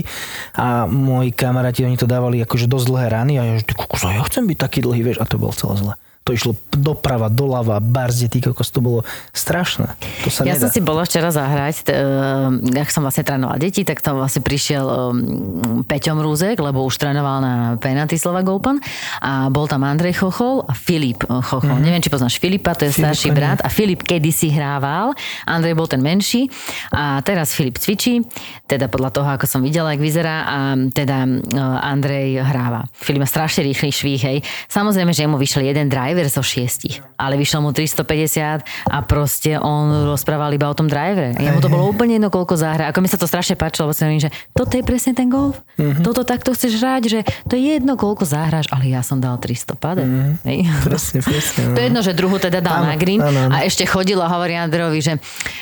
A 0.56 0.88
moji 0.88 1.36
kamaráti, 1.36 1.84
oni 1.84 2.00
to 2.00 2.08
dávali 2.08 2.39
akože 2.39 2.71
dosť 2.71 2.86
dlhé 2.88 3.08
rany 3.12 3.34
a 3.36 3.43
ja, 3.43 3.54
že 3.60 3.67
ja 4.08 4.23
chcem 4.23 4.47
byť 4.47 4.58
taký 4.58 4.77
dlhý, 4.82 5.04
vieš, 5.04 5.22
a 5.22 5.26
to 5.26 5.38
bolo 5.38 5.54
celé 5.54 5.76
zle. 5.78 5.94
To 6.28 6.36
išlo 6.36 6.52
doprava, 6.76 7.32
doľava, 7.32 7.80
barzde, 7.80 8.28
ty 8.28 8.44
kokos, 8.44 8.68
to 8.68 8.84
bolo 8.84 9.08
strašné. 9.32 9.96
To 9.96 10.30
sa 10.30 10.44
Ja 10.44 10.60
nedá. 10.60 10.68
som 10.68 10.70
si 10.70 10.84
bola 10.84 11.08
včera 11.08 11.32
zahrať, 11.32 11.88
ehm, 11.88 12.68
jak 12.76 12.92
som 12.92 13.00
vlastne 13.02 13.24
trénovala 13.24 13.56
deti, 13.56 13.88
tak 13.88 14.04
tam 14.04 14.20
vlastne 14.20 14.44
prišiel 14.44 14.84
um, 14.84 15.88
Peťom 15.88 16.20
Rúzek, 16.20 16.60
lebo 16.60 16.84
už 16.84 17.00
trénoval 17.00 17.40
na 17.40 17.54
Penalty 17.80 18.20
Slovak 18.20 18.44
Open 18.46 18.84
a 19.24 19.48
bol 19.48 19.66
tam 19.66 19.88
Andrej 19.88 20.20
Chochol 20.20 20.68
a 20.68 20.76
Filip 20.76 21.24
eh, 21.24 21.40
Chochol. 21.40 21.80
Mm-hmm. 21.80 21.86
Neviem, 21.88 22.02
či 22.04 22.12
poznáš 22.12 22.36
Filipa, 22.38 22.76
to 22.76 22.84
je 22.84 22.92
Filipa 22.92 23.16
starší 23.16 23.30
nie. 23.32 23.38
brat 23.40 23.60
a 23.63 23.70
Filip 23.72 24.04
kedysi 24.04 24.52
hrával, 24.52 25.16
Andrej 25.48 25.80
bol 25.80 25.88
ten 25.88 26.04
menší 26.04 26.52
a 26.92 27.24
teraz 27.24 27.56
Filip 27.56 27.80
cvičí, 27.80 28.20
teda 28.68 28.92
podľa 28.92 29.16
toho, 29.16 29.30
ako 29.32 29.46
som 29.48 29.63
videla, 29.63 29.96
jak 29.96 30.04
vyzerá 30.04 30.36
a 30.44 30.58
teda 30.92 31.24
eh, 31.24 31.88
Andrej 31.88 32.44
hráva. 32.44 32.84
Filip 32.92 33.24
má 33.24 33.30
strašne 33.30 33.63
rýchly 33.63 33.90
švih, 33.90 34.22
hej. 34.22 34.38
Samozrejme, 34.68 35.16
že 35.16 35.24
mu 35.24 35.40
vyšiel 35.40 35.72
jeden 35.72 35.88
driver 36.17 36.34
zo 36.34 36.41
šiestich, 36.41 37.06
ale 37.21 37.38
vyšlo 37.38 37.62
mu 37.62 37.69
350 37.69 38.65
a 38.89 38.97
proste 39.06 39.62
on 39.62 40.10
rozprával 40.10 40.49
iba 40.58 40.65
o 40.65 40.73
tom 40.73 40.89
drivere. 40.89 41.38
A 41.38 41.45
jemu 41.45 41.62
to 41.62 41.69
bolo 41.69 41.86
úplne 41.86 42.17
jedno, 42.17 42.34
koľko 42.34 42.58
zahra. 42.58 42.89
Ako 42.89 43.06
mi 43.06 43.10
sa 43.12 43.21
to 43.21 43.30
strašne 43.30 43.53
páčilo, 43.53 43.86
lebo 43.86 43.93
si 43.93 44.01
hovorím, 44.01 44.25
že 44.25 44.34
toto 44.58 44.73
je 44.73 44.82
presne 44.82 45.13
ten 45.13 45.30
golf. 45.30 45.62
Mm-hmm. 45.77 46.01
Toto 46.01 46.25
takto 46.25 46.58
chceš 46.58 46.82
hrať, 46.82 47.03
že 47.06 47.19
to 47.45 47.53
je 47.53 47.77
jedno, 47.77 47.93
koľko 47.93 48.25
zahráš, 48.25 48.65
ale 48.73 48.89
ja 48.89 49.06
som 49.06 49.21
dal 49.21 49.38
300 49.38 49.77
pade. 49.77 50.01
Mm-hmm. 50.01 50.34
Hej. 50.49 50.58
Presne, 50.82 51.19
presne. 51.21 51.62
No. 51.69 51.73
To 51.77 51.80
je 51.80 51.86
jedno, 51.93 52.01
že 52.01 52.12
druhú 52.17 52.36
teda 52.41 52.60
dal 52.65 52.82
Áno, 52.82 52.89
na 52.89 52.97
green 52.97 53.21
áno, 53.21 53.39
áno. 53.45 53.53
a 53.53 53.62
ešte 53.62 53.86
chodil 53.86 54.17
a 54.17 54.25
hovorí 54.25 54.58
Andrejovi, 54.58 54.99
že 55.06 55.13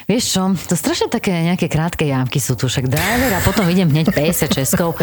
vieš 0.08 0.40
čo, 0.40 0.56
to 0.56 0.80
strašne 0.80 1.12
také 1.12 1.36
nejaké 1.44 1.68
krátke 1.68 2.08
jámky 2.08 2.40
sú 2.40 2.56
tu, 2.56 2.72
však 2.72 2.88
driver 2.88 3.32
a 3.36 3.44
potom 3.44 3.68
idem 3.68 3.92
hneď 3.92 4.16
50 4.16 4.48
českou, 4.56 4.96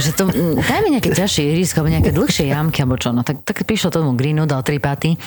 že 0.00 0.16
to, 0.16 0.32
daj 0.64 0.80
mi 0.80 0.96
nejaké 0.96 1.12
ťažšie 1.12 1.42
ihrisko, 1.52 1.84
alebo 1.84 1.92
nejaké 1.92 2.10
dlhšie 2.14 2.48
jámky, 2.48 2.80
alebo 2.80 2.96
čo, 2.96 3.12
no 3.12 3.26
tak, 3.26 3.42
tak 3.42 3.66
prišlo 3.66 3.90
tomu 3.90 4.14
greenu, 4.14 4.46
dal 4.46 4.62
tri 4.62 4.78
paty. 4.94 5.18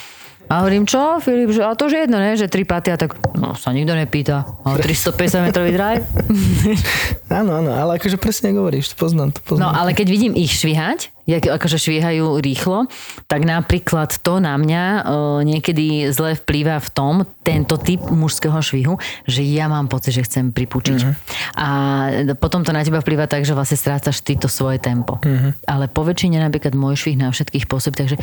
A 0.47 0.63
hovorím, 0.63 0.87
čo, 0.87 1.19
Filip, 1.19 1.51
že, 1.51 1.59
a 1.59 1.75
to 1.75 1.85
už 1.85 1.93
je 1.93 2.01
jedno, 2.07 2.17
ne, 2.17 2.31
že 2.33 2.47
tri 2.47 2.63
paty, 2.63 2.87
a 2.87 2.95
tak, 2.95 3.19
no 3.35 3.51
sa 3.51 3.75
nikto 3.75 3.91
nepýta. 3.91 4.47
Ale 4.63 4.79
350 4.79 5.43
metrový 5.43 5.75
drive. 5.75 6.07
Áno, 7.27 7.51
áno, 7.53 7.75
ale 7.75 7.99
akože 7.99 8.15
presne 8.15 8.55
hovoríš, 8.55 8.95
to 8.95 8.97
poznám, 8.97 9.35
to 9.35 9.43
No 9.43 9.59
poznám. 9.59 9.75
ale 9.75 9.91
keď 9.91 10.07
vidím 10.07 10.31
ich 10.31 10.55
švihať, 10.55 11.11
jak 11.27 11.43
akože 11.43 11.75
švíhajú 11.75 12.39
rýchlo, 12.39 12.87
tak 13.27 13.43
napríklad 13.43 14.15
to 14.15 14.39
na 14.39 14.55
mňa 14.55 14.83
e, 14.87 14.99
niekedy 15.43 15.85
zle 16.09 16.39
vplýva 16.39 16.79
v 16.79 16.89
tom, 16.89 17.13
tento 17.43 17.75
typ 17.75 17.99
mužského 18.07 18.55
švihu, 18.55 18.95
že 19.27 19.43
ja 19.43 19.67
mám 19.67 19.91
pocit, 19.91 20.15
že 20.15 20.23
chcem 20.23 20.55
pripúčiť. 20.55 21.03
A 21.53 21.67
potom 22.33 22.63
to 22.63 22.71
na 22.71 22.79
teba 22.79 23.03
vplýva 23.03 23.27
tak, 23.27 23.43
že 23.43 23.51
vlastne 23.51 23.75
strácaš 23.75 24.23
ty 24.23 24.33
to 24.33 24.47
svoje 24.47 24.79
tempo. 24.79 25.19
Ale 25.67 25.91
po 25.91 26.07
väčšine 26.07 26.39
napríklad 26.39 26.71
môj 26.71 26.95
švih 26.97 27.19
na 27.19 27.27
všetkých 27.27 27.67
pôsobí, 27.67 27.99
takže 27.99 28.15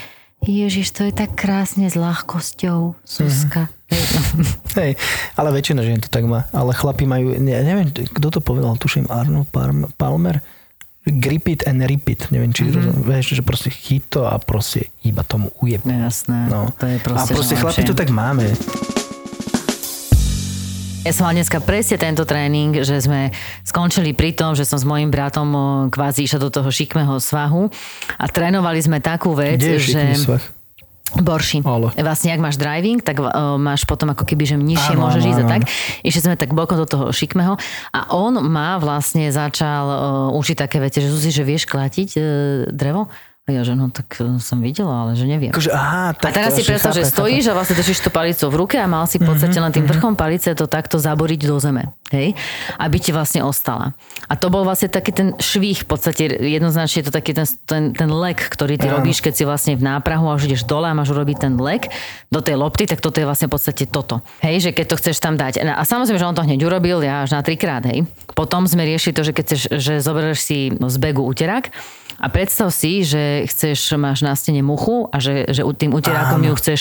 Ježiš, 0.44 0.92
to 0.92 1.09
je 1.09 1.12
tak 1.12 1.35
krásne 1.35 1.88
s 1.88 1.96
ľahkosťou. 1.96 2.94
Hej, 3.04 4.04
no. 4.38 4.44
Hej, 4.80 4.96
ale 5.37 5.48
väčšina 5.52 5.80
žien 5.85 6.00
to 6.00 6.09
tak 6.09 6.24
má. 6.24 6.48
Ale 6.50 6.72
chlapi 6.72 7.04
majú, 7.04 7.37
ne, 7.37 7.54
neviem, 7.62 7.88
kto 7.90 8.28
to 8.33 8.40
povedal, 8.40 8.76
tuším 8.76 9.09
Arnold 9.09 9.48
Palm- 9.52 9.88
Palmer, 9.94 10.40
grip 11.04 11.48
it 11.52 11.68
and 11.68 11.85
rip 11.85 12.09
it. 12.09 12.33
Neviem, 12.33 12.57
či 12.57 12.64
mm-hmm. 12.64 12.76
rozum, 12.80 12.96
vieš, 13.04 13.37
že 13.37 13.42
proste 13.44 13.68
chyť 13.68 14.02
to 14.09 14.20
a 14.24 14.40
proste 14.40 14.88
iba 15.04 15.20
tomu 15.20 15.52
ujeb. 15.61 15.85
Jasné, 15.85 16.48
No. 16.48 16.72
to 16.72 16.88
je 16.88 16.96
proste, 17.00 17.33
a 17.33 17.37
proste 17.37 17.54
chlapi 17.61 17.83
to 17.85 17.94
tak 17.94 18.09
máme. 18.09 18.48
Ja 21.04 21.12
som 21.12 21.28
mala 21.28 21.36
dneska 21.36 21.60
presne 21.60 22.00
tento 22.00 22.24
tréning, 22.24 22.80
že 22.80 22.96
sme 22.96 23.28
skončili 23.60 24.16
pri 24.16 24.32
tom, 24.32 24.56
že 24.56 24.64
som 24.64 24.80
s 24.80 24.88
mojim 24.88 25.12
bratom 25.12 25.52
kvázi 25.92 26.24
išla 26.24 26.40
do 26.40 26.48
toho 26.48 26.72
šikmého 26.72 27.20
svahu 27.20 27.68
a 28.16 28.24
trénovali 28.24 28.80
sme 28.80 29.04
takú 29.04 29.36
vec, 29.36 29.60
Kde 29.60 29.76
je 29.76 29.80
že... 29.84 30.02
svah? 30.16 30.40
Borši. 31.14 31.60
Ale. 31.62 31.92
Vlastne, 31.94 32.32
ak 32.32 32.40
máš 32.40 32.56
driving, 32.56 33.04
tak 33.04 33.20
uh, 33.20 33.60
máš 33.60 33.84
potom 33.84 34.16
ako 34.16 34.24
keby, 34.24 34.48
že 34.48 34.56
nižšie 34.56 34.96
Áno, 34.96 35.04
môžeš 35.04 35.22
ísť 35.28 35.40
a 35.44 35.46
tak. 35.46 35.62
Išli 36.02 36.20
sme 36.24 36.40
tak 36.40 36.56
bokom 36.56 36.80
do 36.80 36.88
toho 36.88 37.12
šikmeho 37.12 37.54
a 37.92 38.00
on 38.16 38.40
má 38.48 38.80
vlastne 38.80 39.28
začal 39.28 39.84
uh, 39.86 39.98
učiť 40.40 40.56
také 40.56 40.80
veci, 40.80 41.04
že 41.04 41.12
Zuzi, 41.12 41.30
že 41.30 41.44
vieš 41.44 41.68
klatiť 41.68 42.08
uh, 42.16 42.24
drevo? 42.72 43.12
A 43.44 43.52
ja, 43.52 43.61
že 43.61 43.76
no 43.76 43.92
tak 43.92 44.24
eh, 44.24 44.40
som 44.40 44.64
videla, 44.64 45.04
ale 45.04 45.20
že 45.20 45.28
neviem. 45.28 45.52
Akože, 45.52 45.68
aha, 45.68 46.11
A 46.11 46.16
tak 46.16 46.33
teraz 46.33 46.57
si 46.57 46.64
predstav, 46.64 46.96
že 46.96 47.04
stojíš 47.04 47.52
a 47.52 47.57
vlastne 47.57 47.76
držíš 47.76 48.00
tú 48.00 48.09
palicu 48.09 48.48
v 48.48 48.57
ruke 48.57 48.80
a 48.80 48.88
mal 48.88 49.04
si 49.04 49.20
v 49.20 49.28
podstate 49.28 49.61
len 49.61 49.68
tým 49.68 49.85
vrchom 49.85 50.16
palice 50.16 50.57
to 50.57 50.64
takto 50.64 50.96
zaboriť 50.96 51.44
do 51.44 51.61
zeme. 51.61 51.92
Hej? 52.09 52.33
Aby 52.80 52.96
ti 53.04 53.12
vlastne 53.12 53.44
ostala. 53.44 53.92
A 54.33 54.40
to 54.40 54.48
bol 54.48 54.64
vlastne 54.64 54.88
taký 54.88 55.12
ten 55.12 55.37
švih, 55.37 55.85
v 55.85 55.88
podstate 55.92 56.24
jednoznačne 56.40 57.04
je 57.04 57.07
to 57.12 57.12
taký 57.12 57.37
ten, 57.37 57.44
ten, 57.68 57.92
ten 57.92 58.09
lek, 58.09 58.40
ktorý 58.48 58.80
ty 58.80 58.88
robíš, 58.88 59.20
keď 59.20 59.33
si 59.37 59.44
vlastne 59.44 59.76
v 59.76 59.92
náprahu 59.92 60.24
a 60.24 60.40
už 60.40 60.48
ideš 60.48 60.64
dole 60.64 60.88
a 60.88 60.96
máš 60.96 61.12
urobiť 61.12 61.44
ten 61.44 61.52
lek 61.61 61.92
do 62.33 62.40
tej 62.40 62.57
lopty, 62.57 62.88
tak 62.88 63.04
toto 63.04 63.20
je 63.20 63.28
vlastne 63.28 63.52
v 63.52 63.61
podstate 63.61 63.85
toto. 63.85 64.24
Hej, 64.40 64.64
že 64.64 64.70
keď 64.72 64.87
to 64.88 64.96
chceš 65.04 65.20
tam 65.20 65.37
dať. 65.37 65.61
A 65.68 65.85
samozrejme, 65.85 66.16
že 66.16 66.24
on 66.24 66.33
to 66.33 66.40
hneď 66.48 66.64
urobil, 66.64 67.04
ja 67.04 67.28
až 67.28 67.37
na 67.37 67.44
trikrát, 67.44 67.85
hej. 67.92 68.09
Potom 68.33 68.64
sme 68.64 68.88
riešili 68.88 69.12
to, 69.12 69.20
že 69.20 69.37
keď 69.37 69.44
chceš, 69.44 69.62
že 69.68 69.92
zoberieš 70.00 70.40
si 70.40 70.72
z 70.72 70.96
begu 70.96 71.20
uterák 71.28 71.68
a 72.18 72.26
predstav 72.30 72.70
si, 72.70 73.02
že 73.02 73.44
chceš, 73.50 73.98
máš 73.98 74.22
na 74.22 74.32
stene 74.38 74.62
muchu 74.62 75.10
a 75.10 75.18
že, 75.18 75.50
že 75.50 75.66
tým 75.74 75.92
uterákom 75.92 76.40
ju 76.42 76.54
chceš 76.56 76.80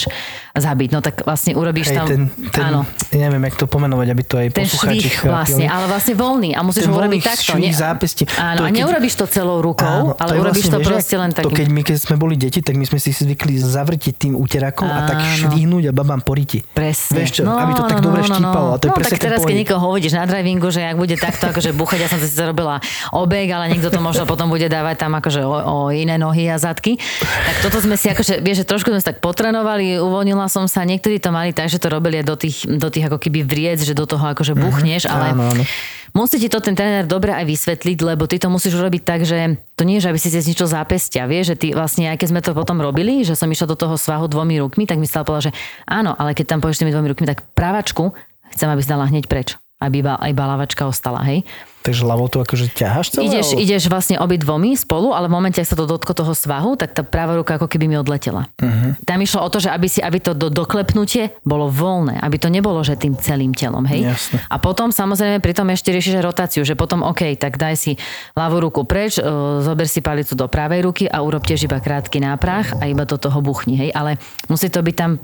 zabiť. 0.53 0.89
No 0.93 0.99
tak 1.01 1.25
vlastne 1.25 1.57
urobíš 1.57 1.89
Hej, 1.89 1.97
tam... 1.97 2.07
ten, 2.07 2.21
ten, 2.53 2.63
áno, 2.69 2.86
neviem, 3.09 3.41
jak 3.49 3.55
to 3.57 3.65
pomenovať, 3.65 4.07
aby 4.13 4.23
to 4.23 4.36
aj 4.38 4.47
ten 4.53 4.69
poslucháči 4.69 5.09
švih 5.09 5.15
vlastne, 5.25 5.65
ale 5.65 5.86
vlastne 5.89 6.13
voľný. 6.13 6.49
A 6.53 6.61
musíš 6.61 6.86
ho 6.86 6.93
urobiť 6.93 7.21
takto. 7.25 7.57
švih 7.57 7.73
zápesti. 7.73 8.23
Áno, 8.38 8.61
To 8.61 8.63
a 8.65 8.69
neurobíš 8.69 9.13
to 9.17 9.25
celou 9.25 9.65
rukou, 9.65 10.13
ale 10.13 10.31
je 10.38 10.39
urobíš 10.39 10.69
vlastne, 10.69 10.77
to 10.77 10.79
vieš, 10.79 10.91
proste 10.93 11.15
len 11.17 11.31
tak. 11.34 11.43
To 11.43 11.49
keď 11.49 11.67
my, 11.73 11.81
keď 11.81 11.97
sme 11.97 12.15
boli 12.21 12.36
deti, 12.38 12.59
tak 12.61 12.77
my 12.77 12.86
sme 12.86 12.99
si 13.01 13.09
zvykli 13.09 13.57
zavrtiť 13.57 14.13
tým 14.13 14.34
úterakom 14.38 14.86
a 14.86 15.09
tak 15.09 15.17
Áno. 15.17 15.49
švihnúť 15.49 15.89
a 15.89 15.91
babám 15.91 16.21
poriti. 16.21 16.61
Presne. 16.61 17.23
Vieš 17.23 17.41
čo, 17.41 17.41
aby 17.49 17.71
to 17.73 17.84
tak 17.89 17.99
dobre 18.05 18.21
štípalo. 18.21 18.69
A 18.73 18.77
to 18.77 18.86
je 18.88 18.91
no 18.93 18.97
presne 18.97 19.17
tak 19.17 19.25
teraz, 19.25 19.39
keď 19.41 19.55
niekoho 19.57 19.81
hovodíš 19.81 20.13
na 20.13 20.23
drivingu, 20.29 20.69
že 20.69 20.86
ak 20.86 20.95
bude 20.95 21.15
takto 21.17 21.49
akože 21.49 21.73
buchať, 21.73 21.99
ja 22.05 22.07
som 22.13 22.21
to 22.21 22.27
síce 22.29 22.43
robila 22.45 22.77
obek, 23.09 23.49
ale 23.49 23.73
niekto 23.73 23.89
to 23.89 23.97
možno 23.97 24.29
potom 24.29 24.53
bude 24.53 24.69
dávať 24.69 24.95
tam 25.01 25.17
akože 25.24 25.47
o, 25.47 25.55
o 25.55 25.78
iné 25.95 26.19
nohy 26.19 26.51
a 26.51 26.59
zadky. 26.59 26.99
Tak 27.24 27.55
toto 27.63 27.80
sme 27.80 27.95
si 27.95 28.11
akože, 28.11 28.43
vieš, 28.43 28.67
že 28.67 28.69
trošku 28.69 28.91
sme 28.91 28.99
sa 28.99 29.15
tak 29.15 29.24
potrenovali, 29.24 30.03
uvoľnila 30.03 30.51
som 30.51 30.67
sa, 30.67 30.84
niektorí 30.84 31.24
to 31.24 31.32
mali 31.32 31.55
tak, 31.55 31.71
že 31.71 31.80
to 31.80 31.88
robili 31.88 32.19
do 32.19 32.36
tých, 32.36 32.67
do 32.67 32.91
tých 32.91 33.07
ako 33.07 33.24
keby 33.24 33.47
vriec, 33.47 33.80
že 33.80 33.95
do 33.95 34.03
toho 34.03 34.36
akože 34.36 34.59
buchneš, 34.59 35.07
ale 35.07 35.32
Mhm. 35.32 35.39
Áno, 35.39 35.43
áno. 35.55 35.63
musí 36.11 36.36
ti 36.36 36.51
to 36.51 36.59
ten 36.59 36.76
tréner 36.76 37.07
dobre 37.07 37.32
aj 37.32 37.47
vysvetliť, 37.47 37.97
lebo 38.03 38.28
ty 38.28 38.36
to 38.36 38.51
musíš 38.51 38.76
urobiť 38.76 39.01
tak, 39.07 39.24
že 39.24 39.55
to 39.80 39.88
nie 39.88 39.97
je, 39.97 40.03
že 40.03 40.09
aby 40.11 40.19
si 40.19 40.28
si 40.28 40.43
zničil 40.43 40.67
zápestia, 40.67 41.24
vieš, 41.26 41.55
že 41.55 41.55
ty 41.55 41.67
vlastne, 41.71 42.11
aj 42.11 42.19
keď 42.19 42.28
sme 42.28 42.41
to 42.43 42.51
potom 42.51 42.84
robili, 42.84 43.24
že 43.24 43.39
som 43.39 43.47
išla 43.47 43.71
do 43.71 43.80
toho 43.80 43.95
svahu 43.95 44.28
dvomi 44.28 44.59
rukmi, 44.59 44.84
tak 44.84 44.99
mi 44.99 45.07
stále 45.07 45.24
povedala, 45.24 45.49
že 45.49 45.55
áno, 45.88 46.11
ale 46.19 46.36
keď 46.36 46.53
tam 46.53 46.59
pôjdeš 46.59 46.84
tými 46.84 46.91
dvomi 46.91 47.07
rukmi, 47.15 47.24
tak 47.24 47.47
pravačku 47.55 48.11
chcem, 48.51 48.67
aby 48.67 48.82
si 48.84 48.91
dala 48.91 49.07
hneď 49.07 49.32
preč 49.32 49.55
aby 49.84 49.99
iba 49.99 50.15
aj 50.15 50.32
balavačka 50.32 50.88
ostala, 50.88 51.19
hej. 51.28 51.43
Takže 51.84 52.07
ľavou 52.07 52.31
to 52.31 52.39
akože 52.39 52.71
ťaháš 52.71 53.11
celé? 53.11 53.27
Ideš, 53.27 53.47
alebo- 53.51 53.59
ideš 53.59 53.84
vlastne 53.91 54.15
obi 54.15 54.39
dvomi 54.39 54.71
spolu, 54.79 55.11
ale 55.11 55.27
v 55.27 55.36
momente, 55.36 55.59
ak 55.59 55.67
sa 55.67 55.75
to 55.75 55.84
dotklo 55.84 56.15
toho 56.15 56.31
svahu, 56.31 56.79
tak 56.79 56.95
tá 56.95 57.03
práva 57.03 57.36
ruka 57.36 57.59
ako 57.59 57.67
keby 57.67 57.91
mi 57.91 57.99
odletela. 57.99 58.47
Uh-huh. 58.55 58.95
Tam 59.03 59.19
išlo 59.19 59.43
o 59.43 59.49
to, 59.51 59.59
že 59.59 59.67
aby, 59.67 59.91
si, 59.91 59.99
aby 59.99 60.23
to 60.23 60.31
do, 60.31 60.47
doklepnutie 60.47 61.36
bolo 61.43 61.67
voľné, 61.67 62.23
aby 62.23 62.39
to 62.39 62.47
nebolo, 62.47 62.79
že 62.88 62.95
tým 62.95 63.19
celým 63.19 63.51
telom, 63.51 63.84
hej. 63.84 64.07
Jasne. 64.07 64.39
A 64.47 64.55
potom 64.63 64.95
samozrejme 64.95 65.43
pri 65.43 65.51
tom 65.51 65.67
ešte 65.75 65.91
riešiš 65.91 66.23
rotáciu, 66.23 66.63
že 66.63 66.79
potom 66.79 67.03
OK, 67.03 67.36
tak 67.36 67.59
daj 67.59 67.75
si 67.75 67.91
ľavú 68.31 68.63
ruku 68.63 68.88
preč, 68.88 69.19
e, 69.19 69.23
zober 69.59 69.91
si 69.91 69.99
palicu 69.99 70.39
do 70.39 70.47
pravej 70.47 70.88
ruky 70.88 71.03
a 71.11 71.19
urob 71.19 71.43
tiež 71.43 71.67
iba 71.67 71.84
krátky 71.84 72.23
náprah 72.23 72.79
a 72.79 72.88
iba 72.88 73.03
do 73.03 73.19
toho 73.19 73.43
buchni, 73.43 73.75
hej. 73.75 73.89
Ale 73.91 74.15
musí 74.47 74.71
to 74.71 74.79
byť 74.79 74.95
tam, 74.95 75.19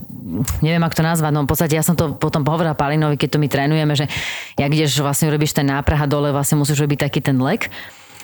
neviem 0.60 0.84
ako 0.84 0.96
to 1.00 1.04
nazvať, 1.08 1.32
no 1.32 1.48
v 1.48 1.50
podstate 1.56 1.80
ja 1.80 1.84
som 1.88 1.96
to 1.96 2.20
potom 2.20 2.44
povedala 2.44 2.76
Palinovi, 2.76 3.16
keď 3.16 3.30
to 3.32 3.42
my 3.42 3.48
trénujeme, 3.48 3.94
že 3.96 4.12
jak 4.60 4.72
ideš 4.76 5.00
vlastne 5.00 5.32
robíš 5.32 5.56
ten 5.56 5.64
náprah 5.64 6.04
a 6.04 6.08
dole 6.10 6.36
vlastne 6.36 6.49
musíš 6.56 6.82
robiť 6.82 7.10
taký 7.10 7.20
ten 7.20 7.38
lek, 7.38 7.68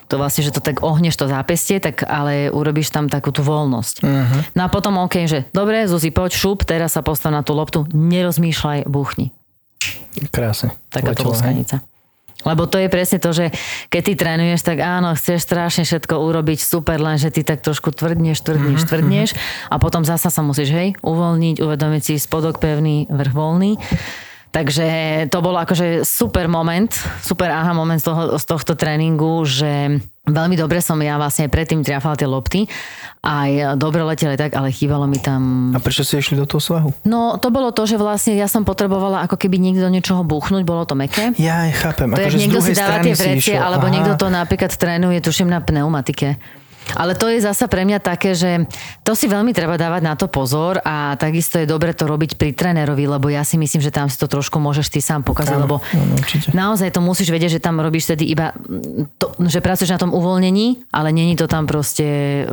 to 0.06 0.22
vlastne, 0.22 0.46
že 0.46 0.54
to 0.54 0.62
tak 0.62 0.86
ohneš 0.86 1.18
to 1.18 1.26
zápestie, 1.26 1.82
tak 1.82 2.06
ale 2.06 2.54
urobíš 2.54 2.94
tam 2.94 3.10
takú 3.10 3.34
tú 3.34 3.42
voľnosť. 3.42 4.06
Uh-huh. 4.06 4.42
No 4.54 4.62
a 4.66 4.68
potom 4.70 5.02
OK, 5.02 5.26
že 5.26 5.50
dobre, 5.50 5.90
Zuzi, 5.90 6.14
poď 6.14 6.38
šup, 6.38 6.62
teraz 6.62 6.94
sa 6.94 7.02
postav 7.02 7.34
na 7.34 7.42
tú 7.42 7.58
loptu, 7.58 7.90
nerozmýšľaj, 7.90 8.86
buchni. 8.86 9.34
Krásne. 10.30 10.78
Letelo, 10.94 11.12
hej. 11.12 11.26
luskanica. 11.26 11.76
Lebo 12.46 12.70
to 12.70 12.78
je 12.78 12.94
presne 12.94 13.18
to, 13.18 13.34
že 13.34 13.50
keď 13.90 14.02
ty 14.06 14.14
trénuješ, 14.14 14.62
tak 14.62 14.78
áno, 14.78 15.18
chceš 15.18 15.42
strašne 15.42 15.82
všetko 15.82 16.14
urobiť 16.14 16.62
super, 16.62 17.02
len 17.02 17.18
že 17.18 17.34
ty 17.34 17.42
tak 17.42 17.66
trošku 17.66 17.90
tvrdneš, 17.90 18.46
tvrdneš, 18.46 18.86
tvrdneš 18.86 19.30
a 19.74 19.82
potom 19.82 20.06
zasa 20.06 20.30
sa 20.30 20.46
musíš, 20.46 20.70
hej, 20.70 20.94
uvoľniť, 21.02 21.58
uvedomiť 21.58 22.02
si 22.06 22.14
spodok 22.22 22.62
pevný, 22.62 23.10
vrch 23.10 23.34
voľný. 23.34 23.82
Takže 24.56 24.88
to 25.28 25.44
bol 25.44 25.52
akože 25.52 26.08
super 26.08 26.48
moment, 26.48 26.88
super 27.20 27.52
aha 27.52 27.76
moment 27.76 28.00
z, 28.00 28.08
toho, 28.08 28.40
z 28.40 28.44
tohto 28.48 28.80
tréningu, 28.80 29.44
že 29.44 30.00
veľmi 30.24 30.56
dobre 30.56 30.80
som 30.80 30.96
ja 31.04 31.20
vlastne 31.20 31.52
predtým 31.52 31.84
triafala 31.84 32.16
tie 32.16 32.24
lopty. 32.24 32.64
Aj 33.20 33.76
dobre 33.76 34.00
leteli 34.08 34.40
tak, 34.40 34.56
ale 34.56 34.72
chýbalo 34.72 35.12
mi 35.12 35.20
tam 35.20 35.74
A 35.76 35.80
prečo 35.84 36.08
ste 36.08 36.24
išli 36.24 36.40
do 36.40 36.48
toho 36.48 36.64
svahu? 36.64 36.96
No 37.04 37.36
to 37.36 37.52
bolo 37.52 37.76
to, 37.76 37.84
že 37.84 38.00
vlastne 38.00 38.40
ja 38.40 38.48
som 38.48 38.64
potrebovala 38.64 39.28
ako 39.28 39.36
keby 39.36 39.60
niekto 39.60 39.84
do 39.84 39.92
niečoho 39.92 40.24
buchnúť, 40.24 40.64
bolo 40.64 40.88
to 40.88 40.96
meké. 40.96 41.36
Ja 41.36 41.68
chápem. 41.76 42.16
To 42.16 42.22
je, 42.22 42.32
akože 42.32 42.40
niekto 42.40 42.64
si 42.64 42.80
dáva 42.80 43.04
tie 43.04 43.12
vrecie, 43.12 43.60
alebo 43.60 43.92
Aha. 43.92 43.94
niekto 43.94 44.14
to 44.16 44.32
napríklad 44.32 44.72
trénuje, 44.72 45.20
tuším, 45.20 45.52
na 45.52 45.60
pneumatike. 45.60 46.40
Ale 46.94 47.18
to 47.18 47.26
je 47.26 47.42
zasa 47.42 47.66
pre 47.66 47.82
mňa 47.82 47.98
také, 47.98 48.38
že 48.38 48.70
to 49.02 49.18
si 49.18 49.26
veľmi 49.26 49.50
treba 49.58 49.74
dávať 49.80 50.02
na 50.06 50.14
to 50.14 50.30
pozor 50.30 50.78
a 50.86 51.18
takisto 51.18 51.58
je 51.58 51.66
dobre 51.66 51.98
to 51.98 52.06
robiť 52.06 52.38
pri 52.38 52.54
trénerovi, 52.54 53.10
lebo 53.10 53.26
ja 53.34 53.42
si 53.42 53.58
myslím, 53.58 53.82
že 53.82 53.90
tam 53.90 54.06
si 54.06 54.22
to 54.22 54.30
trošku 54.30 54.62
môžeš 54.62 54.94
ty 54.94 55.00
sám 55.02 55.26
pokaziť, 55.26 55.58
Áno, 55.58 55.64
lebo 55.66 55.76
áno, 55.82 56.16
naozaj 56.54 56.94
to 56.94 57.02
musíš 57.02 57.34
vedieť, 57.34 57.58
že 57.58 57.64
tam 57.64 57.82
robíš 57.82 58.14
tedy 58.14 58.30
iba, 58.30 58.54
to, 59.18 59.34
že 59.50 59.64
pracuješ 59.66 59.98
na 59.98 60.02
tom 60.02 60.14
uvoľnení, 60.14 60.92
ale 60.94 61.10
není 61.10 61.34
to 61.34 61.50
tam 61.50 61.66
proste, 61.66 62.46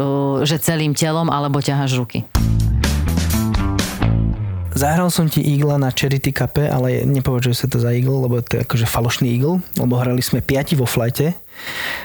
že 0.47 0.57
celým 0.63 0.97
telom 0.97 1.29
alebo 1.29 1.61
ťaháš 1.61 2.01
ruky. 2.01 2.25
Zahral 4.73 5.13
som 5.13 5.29
ti 5.29 5.45
Eagla 5.45 5.77
na 5.77 5.93
Charity 5.93 6.33
Cupe, 6.33 6.65
ale 6.65 7.05
nepovažujem 7.05 7.57
sa 7.57 7.67
to 7.69 7.77
za 7.77 7.93
Eagle, 7.93 8.25
lebo 8.25 8.41
to 8.41 8.57
je 8.57 8.65
akože 8.65 8.89
falošný 8.89 9.29
Eagle, 9.29 9.61
lebo 9.77 10.01
hrali 10.01 10.25
sme 10.25 10.41
piati 10.41 10.73
vo 10.73 10.89
flajte. 10.89 11.37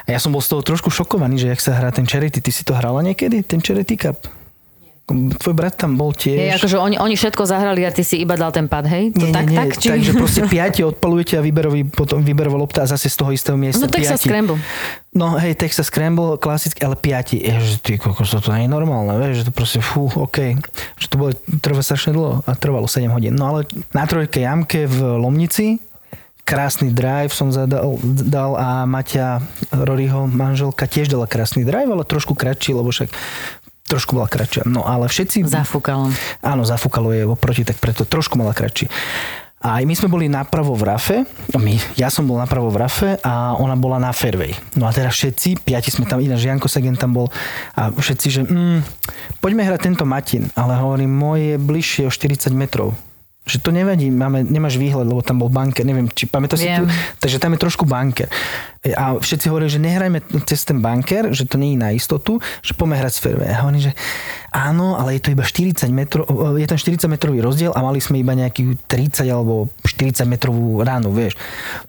A 0.04 0.08
ja 0.12 0.20
som 0.20 0.36
bol 0.36 0.44
z 0.44 0.52
toho 0.52 0.62
trošku 0.62 0.92
šokovaný, 0.92 1.40
že 1.40 1.52
jak 1.56 1.64
sa 1.64 1.80
hrá 1.80 1.96
ten 1.96 2.04
Charity. 2.04 2.44
Ty 2.44 2.52
si 2.52 2.68
to 2.68 2.76
hrala 2.76 3.00
niekedy, 3.00 3.40
ten 3.48 3.64
Charity 3.64 3.96
Cup? 3.96 4.37
Tvoj 5.08 5.56
brat 5.56 5.80
tam 5.80 5.96
bol 5.96 6.12
tiež. 6.12 6.36
Je, 6.36 6.52
akože 6.60 6.76
oni, 6.84 7.00
oni 7.00 7.16
všetko 7.16 7.48
zahrali 7.48 7.88
a 7.88 7.96
ty 7.96 8.04
si 8.04 8.20
iba 8.20 8.36
dal 8.36 8.52
ten 8.52 8.68
pad, 8.68 8.92
hej? 8.92 9.16
To 9.16 9.24
Nie, 9.24 9.32
tak, 9.32 9.48
nie, 9.48 9.56
nie. 9.56 9.60
tak? 9.64 9.70
Či... 9.80 9.88
Takže 9.96 10.12
proste 10.20 10.42
piati 10.52 10.84
odpalujete 10.84 11.40
a 11.40 11.42
výberový, 11.42 11.88
potom 11.88 12.20
výberová 12.20 12.60
lopta 12.60 12.84
a 12.84 12.92
zase 12.92 13.08
z 13.08 13.16
toho 13.16 13.32
istého 13.32 13.56
miesta 13.56 13.88
No 13.88 13.88
Texas 13.88 14.20
piati. 14.20 14.28
Scramble. 14.28 14.60
No 15.16 15.40
hej, 15.40 15.56
Texas 15.56 15.88
Scramble, 15.88 16.36
klasicky, 16.36 16.84
ale 16.84 17.00
piati. 17.00 17.40
Ježiš, 17.40 17.80
ty 17.80 17.96
kokos, 17.96 18.36
to 18.36 18.52
nie 18.52 18.68
je 18.68 18.72
normálne, 18.76 19.16
vieš, 19.16 19.42
že 19.42 19.44
to 19.48 19.54
proste, 19.56 19.80
fú, 19.80 20.12
OK. 20.12 20.60
Že 21.00 21.06
to 21.08 21.16
bolo, 21.16 21.32
trvá 21.64 21.80
strašne 21.80 22.12
dlho 22.12 22.44
a 22.44 22.52
trvalo 22.60 22.92
7 22.92 23.08
hodín. 23.08 23.40
No 23.40 23.56
ale 23.56 23.64
na 23.96 24.04
trojke 24.04 24.44
jamke 24.44 24.92
v 24.92 25.24
Lomnici, 25.24 25.80
krásny 26.44 26.92
drive 26.96 27.32
som 27.36 27.52
zadal 27.52 28.00
dal 28.04 28.56
a 28.56 28.84
Maťa 28.88 29.44
Roryho 29.72 30.32
manželka 30.32 30.88
tiež 30.88 31.12
dala 31.12 31.28
krásny 31.28 31.64
drive, 31.68 31.92
ale 31.92 32.08
trošku 32.08 32.36
kratší, 32.36 32.72
lebo 32.76 32.88
však 32.92 33.12
trošku 33.88 34.20
bola 34.20 34.28
kratšia. 34.28 34.68
No 34.68 34.84
ale 34.84 35.08
všetci... 35.08 35.48
Zafúkalo. 35.48 36.12
Áno, 36.44 36.62
zafúkalo 36.68 37.16
je 37.16 37.24
oproti, 37.24 37.64
tak 37.64 37.80
preto 37.80 38.04
trošku 38.04 38.36
mala 38.36 38.52
kratší. 38.52 38.92
A 39.58 39.82
aj 39.82 39.90
my 39.90 39.94
sme 39.98 40.14
boli 40.14 40.30
napravo 40.30 40.78
v 40.78 40.86
rafe, 40.86 41.18
my, 41.58 41.82
ja 41.98 42.14
som 42.14 42.30
bol 42.30 42.38
napravo 42.38 42.70
v 42.70 42.78
rafe 42.78 43.18
a 43.26 43.58
ona 43.58 43.74
bola 43.74 43.98
na 43.98 44.14
fairway. 44.14 44.54
No 44.78 44.86
a 44.86 44.94
teraz 44.94 45.18
všetci, 45.18 45.66
piati 45.66 45.90
sme 45.90 46.06
tam, 46.06 46.22
ináč 46.22 46.46
Janko 46.46 46.70
Segen 46.70 46.94
tam 46.94 47.18
bol 47.18 47.34
a 47.74 47.90
všetci, 47.90 48.28
že 48.30 48.42
mm, 48.46 48.80
poďme 49.42 49.66
hrať 49.66 49.82
tento 49.82 50.06
Matin, 50.06 50.46
ale 50.54 50.78
hovorím, 50.78 51.10
môj 51.10 51.40
je 51.42 51.56
bližšie 51.58 52.04
o 52.06 52.14
40 52.14 52.54
metrov. 52.54 52.94
Že 53.50 53.58
to 53.66 53.70
nevadí, 53.74 54.14
máme, 54.14 54.46
nemáš 54.46 54.78
výhľad, 54.78 55.10
lebo 55.10 55.26
tam 55.26 55.42
bol 55.42 55.50
banker, 55.50 55.82
neviem, 55.90 56.06
či 56.14 56.30
pamätáš 56.30 56.62
si 56.62 56.70
tu, 56.70 56.86
takže 57.18 57.42
tam 57.42 57.58
je 57.58 57.60
trošku 57.66 57.82
banker. 57.90 58.30
A 58.96 59.18
všetci 59.18 59.50
hovorili, 59.50 59.72
že 59.74 59.82
nehrajme 59.82 60.20
cez 60.46 60.64
ten 60.64 60.80
banker, 60.80 61.34
že 61.34 61.50
to 61.50 61.58
nie 61.58 61.74
je 61.74 61.80
na 61.82 61.90
istotu, 61.94 62.38
že 62.62 62.78
poďme 62.78 63.02
hrať 63.02 63.14
z 63.14 63.20
fairway. 63.20 63.50
A 63.50 63.66
hovorím, 63.66 63.90
že 63.90 63.94
áno, 64.54 64.96
ale 64.98 65.18
je 65.18 65.22
to 65.28 65.34
iba 65.34 65.44
40 65.46 65.90
metrov, 65.92 66.26
je 66.56 66.68
tam 66.70 66.80
40 66.80 67.06
metrový 67.12 67.42
rozdiel 67.44 67.74
a 67.76 67.84
mali 67.84 68.00
sme 68.02 68.22
iba 68.22 68.34
nejaký 68.38 68.80
30 68.90 69.28
alebo 69.30 69.70
40 69.84 70.24
metrovú 70.30 70.82
ránu, 70.82 71.12
vieš. 71.12 71.36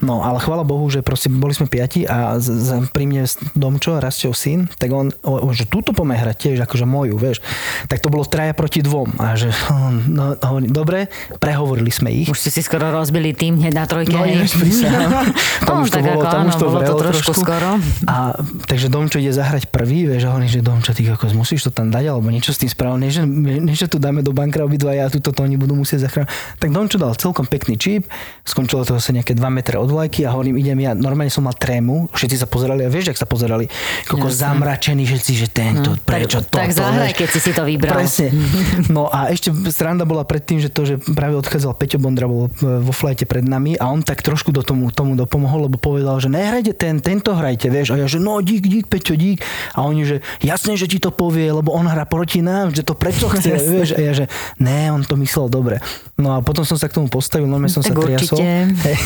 No, 0.02 0.24
ale 0.24 0.42
chvála 0.42 0.66
Bohu, 0.66 0.88
že 0.90 1.04
proste 1.04 1.32
boli 1.32 1.54
sme 1.54 1.70
piati 1.70 2.04
a 2.04 2.40
z, 2.42 2.48
z, 2.52 2.68
pri 2.90 3.04
mne 3.08 3.24
Domčo, 3.54 3.96
Rastov 4.00 4.36
syn, 4.36 4.68
tak 4.76 4.92
on, 4.92 5.12
o, 5.24 5.48
že 5.54 5.68
túto 5.68 5.94
poďme 5.96 6.18
hrať 6.18 6.36
tiež, 6.36 6.56
akože 6.64 6.84
moju, 6.84 7.16
vieš. 7.16 7.40
Tak 7.86 8.02
to 8.04 8.12
bolo 8.12 8.26
traja 8.26 8.52
proti 8.52 8.84
dvom. 8.84 9.16
A 9.22 9.38
že, 9.38 9.54
no, 10.18 10.34
hovorím, 10.36 10.72
dobre, 10.72 11.08
prehovorili 11.38 11.92
sme 11.92 12.12
ich. 12.12 12.28
Už 12.28 12.36
ste 12.36 12.50
si 12.52 12.60
skoro 12.60 12.90
rozbili 12.90 13.32
tým 13.32 13.60
hneď 13.60 13.74
na 13.74 13.84
trojke. 13.86 14.12
No, 14.12 14.26
hej. 14.26 14.34
ináč 14.40 14.52
prisahám. 14.58 15.30
Tam 15.64 15.76
No, 15.78 15.86
už 15.86 15.90
to 15.94 16.00
bolo, 16.02 16.20
tam 16.26 16.44
už 16.50 16.56
to 16.58 16.66
bolo 16.66 16.77
to 16.86 16.94
vrelo 16.94 17.02
trošku 17.10 17.32
skoro. 17.34 17.82
A 18.06 18.38
takže 18.70 18.86
Domčo 18.86 19.18
ide 19.18 19.34
zahrať 19.34 19.68
prvý, 19.68 20.06
vieš, 20.06 20.30
a 20.30 20.38
hovorí, 20.38 20.46
že 20.46 20.62
Domčo, 20.62 20.94
ty 20.94 21.02
ako 21.04 21.34
musíš 21.34 21.66
to 21.66 21.70
tam 21.74 21.90
dať, 21.90 22.14
alebo 22.14 22.30
niečo 22.30 22.54
s 22.54 22.62
tým 22.62 22.70
spravil, 22.70 23.02
než, 23.02 23.26
než 23.26 23.90
to 23.90 23.98
dáme 23.98 24.22
do 24.22 24.30
bankra 24.30 24.62
obidva 24.62 24.94
a 24.94 25.10
tu 25.10 25.18
toto 25.18 25.42
oni 25.42 25.58
budú 25.58 25.74
musieť 25.74 26.06
zachrániť. 26.06 26.30
Tak 26.62 26.68
Domčo 26.70 26.96
dal 26.96 27.18
celkom 27.18 27.50
pekný 27.50 27.74
čip, 27.74 28.06
skončilo 28.46 28.86
to 28.86 28.94
asi 28.94 29.10
nejaké 29.10 29.34
2 29.34 29.42
metre 29.50 29.76
od 29.76 29.90
vlajky 29.90 30.22
a 30.24 30.32
hovorím, 30.32 30.62
idem 30.62 30.78
ja, 30.78 30.94
normálne 30.94 31.32
som 31.32 31.42
mal 31.42 31.56
trému, 31.58 32.12
všetci 32.14 32.36
sa 32.38 32.46
pozerali 32.46 32.86
a 32.86 32.90
vieš, 32.92 33.10
jak 33.10 33.18
sa 33.18 33.26
pozerali, 33.26 33.66
ako 34.06 34.30
Jasne. 34.30 34.38
zamračení 34.38 35.02
všetci, 35.04 35.32
že 35.34 35.46
tento, 35.50 35.90
prečo 36.06 36.40
tak, 36.46 36.54
toto, 36.54 36.58
tak 36.62 36.70
zahraj, 36.70 37.12
keď 37.18 37.28
si 37.28 37.40
si 37.48 37.50
to 37.56 37.62
vybral. 37.64 37.96
Presne. 37.98 38.28
No 38.88 39.10
a 39.10 39.28
ešte 39.32 39.52
sranda 39.68 40.08
bola 40.08 40.24
predtým, 40.24 40.60
že 40.62 40.72
to, 40.72 40.86
že 40.86 41.00
práve 41.12 41.36
odchádzal 41.36 41.76
Peťo 41.76 41.98
Bondra, 42.00 42.24
bol 42.24 42.48
e, 42.48 42.80
vo 42.80 42.92
flajte 42.94 43.28
pred 43.28 43.44
nami 43.44 43.76
a 43.76 43.90
on 43.90 44.00
tak 44.00 44.24
trošku 44.24 44.52
do 44.54 44.64
tomu, 44.64 44.88
tomu 44.92 45.14
dopomohol, 45.18 45.68
lebo 45.68 45.76
povedal, 45.76 46.16
že 46.20 46.32
nehrajte 46.32 46.67
ten, 46.74 46.98
tento 46.98 47.32
hrajte, 47.36 47.68
vieš. 47.68 47.94
A 47.94 48.00
ja, 48.00 48.06
že 48.08 48.18
no 48.18 48.40
dík, 48.40 48.64
dík, 48.66 48.86
Peťo, 48.88 49.14
dík. 49.14 49.44
A 49.76 49.84
oni, 49.86 50.04
že 50.04 50.16
jasne, 50.40 50.74
že 50.74 50.88
ti 50.88 50.98
to 50.98 51.12
povie, 51.14 51.48
lebo 51.52 51.72
on 51.72 51.86
hrá 51.86 52.04
proti 52.04 52.40
nám, 52.40 52.72
že 52.74 52.82
to 52.84 52.96
prečo 52.96 53.28
chce, 53.34 53.56
vieš. 53.68 53.94
A 53.94 54.00
ja, 54.00 54.12
že 54.12 54.24
ne, 54.58 54.92
on 54.92 55.02
to 55.04 55.14
myslel 55.20 55.48
dobre. 55.52 55.78
No 56.18 56.36
a 56.36 56.44
potom 56.44 56.66
som 56.66 56.76
sa 56.76 56.90
k 56.90 56.98
tomu 56.98 57.06
postavil, 57.12 57.46
no 57.46 57.56
som 57.68 57.84
Tak 57.84 57.92
sa 57.92 57.94
triasol. 57.94 58.38
určite. 58.38 58.46
Hej. 58.86 58.96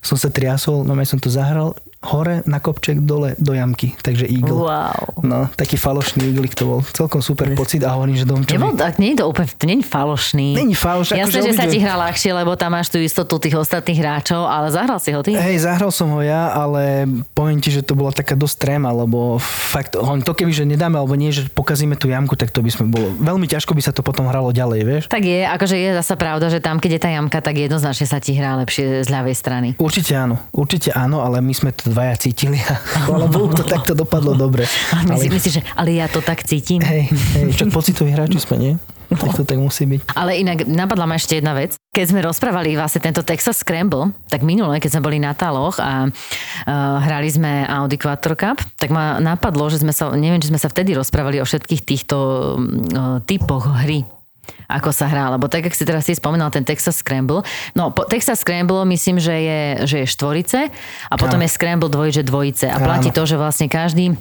som 0.00 0.16
sa 0.16 0.28
triasol, 0.32 0.82
no 0.86 0.92
som 1.04 1.18
to 1.18 1.28
zahral 1.28 1.76
hore 2.00 2.40
na 2.48 2.64
kopček, 2.64 3.04
dole 3.04 3.36
do 3.36 3.52
jamky. 3.52 3.92
Takže 4.00 4.24
eagle. 4.24 4.64
Wow. 4.64 5.20
No, 5.20 5.52
taký 5.52 5.76
falošný 5.76 6.32
iglik 6.32 6.56
to 6.56 6.64
bol. 6.64 6.80
Celkom 6.80 7.20
super 7.20 7.52
pocit 7.52 7.84
a 7.84 7.92
hovorím, 7.92 8.16
že 8.16 8.24
Domčo... 8.24 8.56
Nebol, 8.56 8.72
tak 8.72 8.96
nie 8.96 9.12
je 9.12 9.20
to 9.20 9.28
úplne, 9.28 9.52
to 9.52 9.64
nie 9.68 9.76
je 9.78 9.86
falošný. 9.86 10.48
Není 10.56 10.72
faloš, 10.72 11.12
Jasné, 11.12 11.28
akože 11.28 11.38
že 11.44 11.52
sa 11.52 11.68
obidve- 11.68 11.74
ti 11.76 11.78
hrá 11.84 11.94
ľahšie, 12.00 12.30
lebo 12.32 12.56
tam 12.56 12.72
máš 12.72 12.88
tú 12.88 12.96
istotu 12.96 13.36
tých 13.36 13.52
ostatných 13.52 14.00
hráčov, 14.00 14.48
ale 14.48 14.72
zahral 14.72 14.96
si 14.96 15.12
ho 15.12 15.20
ty. 15.20 15.36
Hej, 15.36 15.68
zahral 15.68 15.92
som 15.92 16.08
ho 16.16 16.24
ja, 16.24 16.56
ale 16.56 17.04
poviem 17.36 17.60
ti, 17.60 17.68
že 17.68 17.84
to 17.84 17.92
bola 17.92 18.16
taká 18.16 18.32
dosť 18.32 18.56
tréma, 18.56 18.96
lebo 18.96 19.36
fakt, 19.36 19.92
hoň 19.92 20.24
to 20.24 20.32
keby, 20.32 20.56
že 20.56 20.64
nedáme, 20.64 20.96
alebo 20.96 21.12
nie, 21.20 21.28
že 21.28 21.52
pokazíme 21.52 22.00
tú 22.00 22.08
jamku, 22.08 22.32
tak 22.32 22.48
to 22.48 22.64
by 22.64 22.72
sme 22.72 22.88
bolo, 22.88 23.12
veľmi 23.20 23.44
ťažko 23.44 23.76
by 23.76 23.82
sa 23.84 23.92
to 23.92 24.00
potom 24.00 24.24
hralo 24.24 24.48
ďalej, 24.56 24.80
vieš. 24.88 25.04
Tak 25.12 25.20
je, 25.20 25.44
akože 25.44 25.76
je 25.76 25.90
zasa 26.00 26.16
pravda, 26.16 26.48
že 26.48 26.64
tam, 26.64 26.80
keď 26.80 26.96
je 26.96 27.00
tá 27.04 27.10
jamka, 27.12 27.38
tak 27.44 27.60
jednoznačne 27.60 28.08
sa 28.08 28.16
ti 28.24 28.32
hrá 28.32 28.56
lepšie 28.64 29.04
z 29.04 29.08
ľavej 29.12 29.36
strany. 29.36 29.68
Určite 29.76 30.16
áno, 30.16 30.40
určite 30.56 30.96
áno, 30.96 31.20
ale 31.20 31.44
my 31.44 31.52
sme 31.52 31.76
to 31.76 31.89
dvaja 31.90 32.14
cítili 32.16 32.62
a 32.62 32.74
chvála 33.04 33.26
Bohu, 33.26 33.50
to 33.50 33.66
takto 33.66 33.92
dopadlo 33.92 34.38
dobre. 34.38 34.64
Ale... 34.94 35.18
Ale, 35.18 35.26
Myslíš, 35.28 35.54
že 35.60 35.62
ale 35.74 35.98
ja 35.98 36.06
to 36.06 36.22
tak 36.22 36.46
cítim. 36.46 36.80
hej, 36.80 37.10
hej, 37.10 37.44
však 37.52 37.68
pocitoví 37.78 38.14
hráči 38.14 38.38
sme, 38.38 38.56
nie? 38.56 38.74
Tak 39.10 39.34
to 39.34 39.42
tak 39.42 39.58
musí 39.58 39.90
byť. 39.90 40.14
Ale 40.14 40.38
inak 40.38 40.70
napadla 40.70 41.02
ma 41.02 41.18
ešte 41.18 41.42
jedna 41.42 41.50
vec. 41.50 41.74
Keď 41.90 42.14
sme 42.14 42.22
rozprávali 42.22 42.78
vlastne 42.78 43.02
tento 43.02 43.26
Texas 43.26 43.58
Scramble, 43.58 44.14
tak 44.30 44.46
minule, 44.46 44.78
keď 44.78 44.90
sme 44.94 45.02
boli 45.02 45.18
na 45.18 45.34
taloch 45.34 45.82
a 45.82 46.06
uh, 46.06 46.96
hrali 47.02 47.26
sme 47.26 47.66
Audi 47.66 47.98
Quattro 47.98 48.38
Cup, 48.38 48.62
tak 48.78 48.94
ma 48.94 49.18
napadlo, 49.18 49.66
že 49.66 49.82
sme 49.82 49.90
sa, 49.90 50.14
neviem, 50.14 50.38
či 50.38 50.54
sme 50.54 50.62
sa 50.62 50.70
vtedy 50.70 50.94
rozprávali 50.94 51.42
o 51.42 51.46
všetkých 51.48 51.82
týchto 51.82 52.16
uh, 52.54 53.18
typoch 53.26 53.66
hry 53.82 54.06
ako 54.70 54.90
sa 54.94 55.10
hrá, 55.10 55.30
lebo 55.34 55.50
tak, 55.50 55.66
ak 55.66 55.74
si 55.74 55.82
teraz 55.82 56.06
si 56.06 56.14
spomínal 56.14 56.52
ten 56.54 56.62
Texas 56.62 57.02
Scramble, 57.02 57.42
no 57.74 57.90
po, 57.90 58.06
Texas 58.06 58.42
Scramble 58.42 58.86
myslím, 58.86 59.18
že 59.18 59.34
je, 59.34 59.60
že 59.86 59.96
je 60.04 60.06
štvorice 60.06 60.70
a 61.10 61.14
potom 61.18 61.40
Áno. 61.40 61.44
je 61.46 61.50
Scramble 61.50 61.90
dvojiče 61.90 62.22
dvojice 62.22 62.66
a 62.70 62.78
platí 62.78 63.10
Áno. 63.10 63.16
to, 63.16 63.22
že 63.26 63.36
vlastne 63.36 63.66
každý 63.66 64.14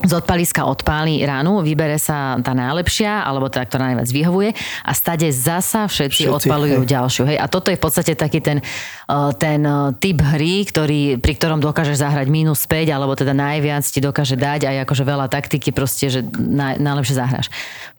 z 0.00 0.12
odpaliska 0.16 0.64
odpáli 0.64 1.20
ránu, 1.20 1.60
vybere 1.60 2.00
sa 2.00 2.40
tá 2.40 2.56
najlepšia, 2.56 3.20
alebo 3.20 3.52
tá, 3.52 3.60
ktorá 3.60 3.92
najviac 3.92 4.08
vyhovuje 4.08 4.50
a 4.80 4.92
stade 4.96 5.28
zasa 5.28 5.84
všetci, 5.84 6.24
Všetci, 6.24 6.36
odpalujú 6.40 6.80
hej. 6.80 6.88
ďalšiu. 6.88 7.22
Hej. 7.28 7.36
A 7.36 7.46
toto 7.52 7.68
je 7.68 7.76
v 7.76 7.82
podstate 7.84 8.16
taký 8.16 8.40
ten, 8.40 8.64
uh, 8.64 9.32
ten 9.36 9.60
uh, 9.60 9.92
typ 9.92 10.24
hry, 10.24 10.64
ktorý, 10.64 11.20
pri 11.20 11.32
ktorom 11.36 11.60
dokážeš 11.60 12.00
zahrať 12.00 12.32
minus 12.32 12.64
5, 12.64 12.88
alebo 12.88 13.12
teda 13.12 13.36
najviac 13.36 13.84
ti 13.84 14.00
dokáže 14.00 14.40
dať 14.40 14.72
aj 14.72 14.76
akože 14.88 15.04
veľa 15.04 15.26
taktiky 15.28 15.68
proste, 15.68 16.08
že 16.08 16.24
naj, 16.32 16.80
najlepšie 16.80 17.14
zahráš. 17.20 17.46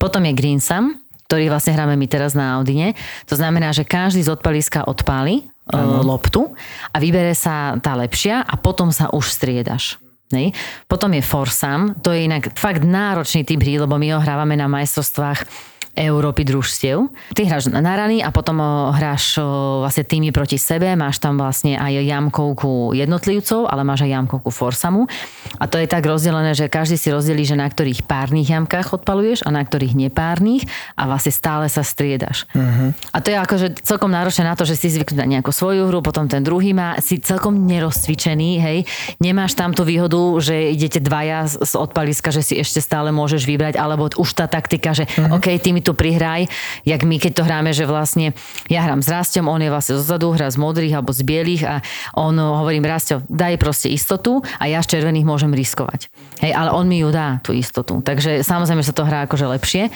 Potom 0.01 0.25
je 0.25 0.33
Greensam, 0.33 0.97
ktorý 1.31 1.47
vlastne 1.47 1.71
hráme 1.71 1.95
my 1.95 2.07
teraz 2.11 2.35
na 2.35 2.59
Audine. 2.59 2.91
To 3.31 3.39
znamená, 3.39 3.71
že 3.71 3.87
každý 3.87 4.19
z 4.19 4.35
odpaliska 4.35 4.83
odpáli 4.83 5.47
uh, 5.71 6.03
loptu 6.03 6.51
a 6.91 6.99
vybere 6.99 7.31
sa 7.31 7.79
tá 7.79 7.95
lepšia 7.95 8.43
a 8.43 8.59
potom 8.59 8.91
sa 8.91 9.07
už 9.15 9.31
striedaš. 9.31 9.95
Nej? 10.35 10.51
Potom 10.91 11.07
je 11.15 11.23
Forsam, 11.23 11.95
to 12.03 12.11
je 12.11 12.27
inak 12.27 12.51
fakt 12.59 12.83
náročný 12.83 13.47
typ 13.47 13.63
hry, 13.63 13.79
lebo 13.79 13.95
my 13.95 14.11
ho 14.11 14.19
hrávame 14.19 14.59
na 14.59 14.67
majstrovstvách 14.67 15.70
Európy 15.91 16.47
družstiev. 16.47 17.11
Ty 17.35 17.41
hráš 17.51 17.67
na 17.67 17.83
rany 17.83 18.23
a 18.23 18.31
potom 18.31 18.63
hráš 18.95 19.35
vlastne 19.83 20.07
týmy 20.07 20.31
proti 20.31 20.55
sebe, 20.55 20.87
máš 20.95 21.19
tam 21.19 21.35
vlastne 21.35 21.75
aj 21.75 21.99
jamkovku 22.07 22.95
jednotlivcov, 22.95 23.67
ale 23.67 23.83
máš 23.83 24.07
aj 24.07 24.15
jamkovku 24.15 24.49
Forsamu. 24.55 25.11
A 25.59 25.67
to 25.67 25.75
je 25.75 25.91
tak 25.91 26.07
rozdelené, 26.07 26.55
že 26.55 26.71
každý 26.71 26.95
si 26.95 27.11
rozdelí, 27.11 27.43
že 27.43 27.59
na 27.59 27.67
ktorých 27.67 28.07
párnych 28.07 28.47
jamkách 28.47 29.03
odpaluješ 29.03 29.43
a 29.43 29.51
na 29.51 29.61
ktorých 29.67 29.99
nepárnych 29.99 30.63
a 30.95 31.11
vlastne 31.11 31.35
stále 31.35 31.67
sa 31.67 31.83
striedaš. 31.83 32.47
Uh-huh. 32.55 32.95
A 33.11 33.17
to 33.19 33.35
je 33.35 33.37
akože 33.37 33.67
celkom 33.83 34.09
náročné 34.09 34.47
na 34.47 34.55
to, 34.55 34.63
že 34.63 34.79
si 34.79 34.87
zvyknú 34.87 35.19
na 35.19 35.27
nejakú 35.27 35.51
svoju 35.51 35.91
hru, 35.91 35.99
potom 35.99 36.31
ten 36.31 36.39
druhý 36.39 36.71
má, 36.71 36.95
si 37.03 37.19
celkom 37.19 37.67
nerozcvičený, 37.67 38.49
hej. 38.63 38.77
Nemáš 39.19 39.59
tam 39.59 39.75
tú 39.75 39.83
výhodu, 39.83 40.17
že 40.39 40.71
idete 40.71 41.03
dvaja 41.03 41.51
z 41.51 41.73
odpaliska, 41.75 42.31
že 42.31 42.41
si 42.41 42.53
ešte 42.55 42.79
stále 42.79 43.11
môžeš 43.11 43.43
vybrať, 43.43 43.75
alebo 43.75 44.07
už 44.07 44.29
tá 44.33 44.47
taktika, 44.47 44.95
že 44.95 45.03
uh-huh. 45.05 45.35
OK, 45.35 45.59
ty 45.59 45.75
mi 45.75 45.80
tu 45.81 45.97
prihraj, 45.97 46.47
jak 46.85 47.01
my 47.01 47.17
keď 47.17 47.31
to 47.37 47.43
hráme, 47.43 47.71
že 47.73 47.89
vlastne 47.89 48.33
ja 48.69 48.85
hrám 48.85 49.01
s 49.01 49.09
Rastom, 49.09 49.49
on 49.49 49.61
je 49.61 49.69
vlastne 49.69 49.97
zozadu, 49.97 50.31
hrá 50.33 50.47
z 50.49 50.57
modrých 50.61 50.93
alebo 50.97 51.11
z 51.11 51.21
bielých 51.25 51.63
a 51.67 51.75
on 52.17 52.37
hovorím, 52.37 52.85
Rasto, 52.85 53.21
daj 53.29 53.57
proste 53.57 53.89
istotu 53.89 54.41
a 54.61 54.69
ja 54.69 54.79
z 54.79 54.97
červených 54.97 55.25
môžem 55.27 55.51
riskovať. 55.53 56.07
Hej, 56.41 56.53
ale 56.53 56.69
on 56.73 56.85
mi 56.85 57.01
ju 57.01 57.09
dá, 57.09 57.41
tú 57.41 57.51
istotu. 57.51 57.99
Takže 58.01 58.45
samozrejme 58.45 58.81
sa 58.85 58.93
to 58.93 59.05
hrá 59.05 59.25
akože 59.25 59.45
lepšie. 59.57 59.89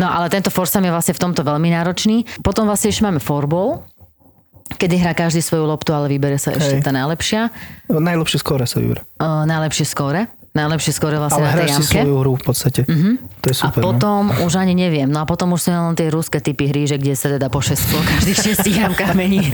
No 0.00 0.10
ale 0.10 0.26
tento 0.32 0.50
Forsam 0.50 0.82
je 0.82 0.90
vlastne 0.90 1.14
v 1.14 1.22
tomto 1.22 1.46
veľmi 1.46 1.70
náročný. 1.70 2.26
Potom 2.42 2.66
vlastne 2.66 2.90
ešte 2.90 3.06
máme 3.06 3.22
Forball, 3.22 3.84
kedy 4.74 4.98
hrá 4.98 5.12
každý 5.14 5.44
svoju 5.44 5.68
loptu, 5.68 5.94
ale 5.94 6.10
vybere 6.10 6.40
sa 6.40 6.50
ešte 6.50 6.80
Hej. 6.80 6.84
tá 6.84 6.90
najlepšia. 6.90 7.52
Najlepšie 7.92 8.38
skóre 8.40 8.66
sa 8.66 8.82
vyberá. 8.82 9.04
Uh, 9.20 9.46
najlepšie 9.46 9.86
skóre. 9.86 10.26
Najlepšie 10.54 10.92
skóre 10.94 11.18
vlastne 11.18 11.42
Ale 11.42 11.50
na 11.50 11.54
tej 11.58 11.66
hráš 11.66 11.70
si 11.74 11.74
jamke. 11.82 11.98
svoju 11.98 12.16
hru 12.22 12.32
v 12.38 12.44
podstate. 12.46 12.80
To 13.42 13.46
je 13.50 13.56
super. 13.58 13.80
a 13.82 13.86
potom 13.90 14.30
už 14.38 14.54
ani 14.54 14.78
neviem. 14.78 15.10
No 15.10 15.18
a 15.18 15.26
potom 15.26 15.50
už 15.50 15.66
sú 15.66 15.74
len 15.74 15.98
tie 15.98 16.06
ruské 16.06 16.38
typy 16.38 16.70
hry, 16.70 16.86
že 16.86 16.94
kde 16.94 17.18
sa 17.18 17.26
teda 17.26 17.50
po 17.50 17.58
6 17.58 17.74
po 17.90 17.98
každých 17.98 18.38
6 18.62 18.62
jamkách 18.62 19.18
mení 19.18 19.50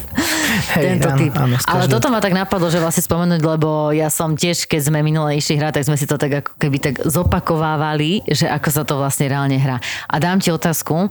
Hej, 0.77 1.01
tento 1.01 1.09
áno, 1.09 1.17
typ. 1.17 1.33
áno, 1.33 1.57
Ale 1.65 1.89
toto 1.89 2.13
ma 2.13 2.21
tak 2.21 2.37
napadlo, 2.37 2.69
že 2.69 2.85
vlastne 2.85 3.01
spomenúť, 3.01 3.41
lebo 3.41 3.97
ja 3.97 4.13
som 4.13 4.37
tiež, 4.37 4.69
keď 4.69 4.93
sme 4.93 5.01
minule 5.01 5.41
išli 5.41 5.57
hrať, 5.57 5.81
tak 5.81 5.89
sme 5.89 5.97
si 5.97 6.05
to 6.05 6.21
tak 6.21 6.45
ako 6.45 6.53
keby 6.61 6.77
tak 6.77 6.95
zopakovávali, 7.01 8.29
že 8.29 8.45
ako 8.45 8.69
sa 8.69 8.83
to 8.85 9.01
vlastne 9.01 9.25
reálne 9.25 9.57
hrá. 9.57 9.81
A 10.05 10.21
dám 10.21 10.37
ti 10.37 10.53
otázku, 10.53 11.09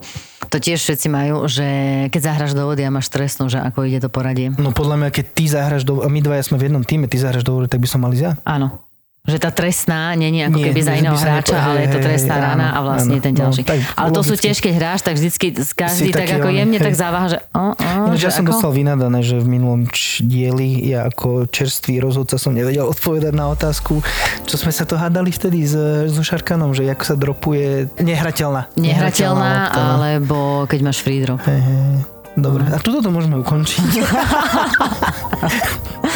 to 0.54 0.58
tiež 0.62 0.86
všetci 0.86 1.10
majú, 1.10 1.50
že 1.50 1.66
keď 2.14 2.22
zahraš 2.30 2.54
do 2.54 2.70
vody 2.70 2.86
a 2.86 2.94
máš 2.94 3.10
trestnú, 3.10 3.50
že 3.50 3.58
ako 3.58 3.90
ide 3.90 3.98
to 4.00 4.10
poradie. 4.14 4.54
No 4.54 4.70
podľa 4.70 5.02
mňa, 5.02 5.10
keď 5.10 5.26
ty 5.34 5.44
zahraš 5.50 5.82
do... 5.82 6.06
My 6.06 6.22
dvaja 6.22 6.46
sme 6.46 6.62
v 6.62 6.70
jednom 6.70 6.86
týme, 6.86 7.10
ty 7.10 7.18
zahraš 7.18 7.42
do 7.42 7.58
hry, 7.58 7.66
tak 7.66 7.82
by 7.82 7.90
som 7.90 8.06
mal 8.06 8.14
ísť 8.14 8.24
ja. 8.24 8.34
Áno. 8.46 8.86
Že 9.30 9.38
tá 9.38 9.54
trestná 9.54 10.18
není 10.18 10.42
ako 10.42 10.58
Nie, 10.58 10.74
keby 10.74 10.82
za 10.82 10.94
iného 10.98 11.14
hráča, 11.14 11.54
nepo- 11.54 11.66
ale 11.70 11.78
je 11.86 11.90
to 11.94 12.00
trestná 12.02 12.36
hej, 12.36 12.44
rána 12.50 12.68
a 12.74 12.80
vlastne 12.82 13.18
áno, 13.22 13.24
ten 13.24 13.34
no, 13.34 13.40
ďalší. 13.46 13.62
tak 13.62 13.78
ale 13.94 14.10
to 14.10 14.22
sú 14.26 14.36
tiež, 14.36 14.58
keď 14.58 14.74
hráš, 14.82 15.00
tak 15.06 15.14
vždycky 15.16 15.46
každý 15.78 16.10
tak 16.10 16.30
ako 16.34 16.50
jemne 16.50 16.78
hej. 16.82 16.86
tak 16.90 16.96
závaha, 16.98 17.28
že 17.30 17.38
o, 17.54 17.78
o, 17.78 17.90
Ináč 18.10 18.22
ja 18.26 18.34
som 18.34 18.44
ako? 18.44 18.52
dostal 18.58 18.72
vynadané, 18.74 19.20
že 19.22 19.38
v 19.38 19.48
minulom 19.48 19.86
dieli 20.26 20.90
ja 20.90 21.06
ako 21.06 21.46
čerstvý 21.48 22.02
rozhodca 22.02 22.42
som 22.42 22.58
nevedel 22.58 22.90
odpovedať 22.90 23.34
na 23.38 23.54
otázku, 23.54 24.02
čo 24.50 24.56
sme 24.58 24.74
sa 24.74 24.90
to 24.90 24.98
hádali 24.98 25.30
vtedy 25.30 25.62
s, 25.64 25.78
so 26.10 26.26
Šarkanom, 26.26 26.74
že 26.74 26.90
ako 26.90 27.04
sa 27.06 27.14
dropuje 27.14 27.86
nehrateľná. 28.02 28.74
Nehrateľná, 28.74 29.70
lopta, 29.70 29.78
no. 29.78 29.90
alebo 30.02 30.38
keď 30.66 30.80
máš 30.82 31.06
free 31.06 31.22
drop. 31.22 31.46
Hej, 31.46 31.62
hej. 31.62 32.02
Dobre, 32.40 32.64
a 32.72 32.80
tuto 32.80 33.04
to 33.04 33.12
môžeme 33.12 33.36
ukončiť. 33.44 34.00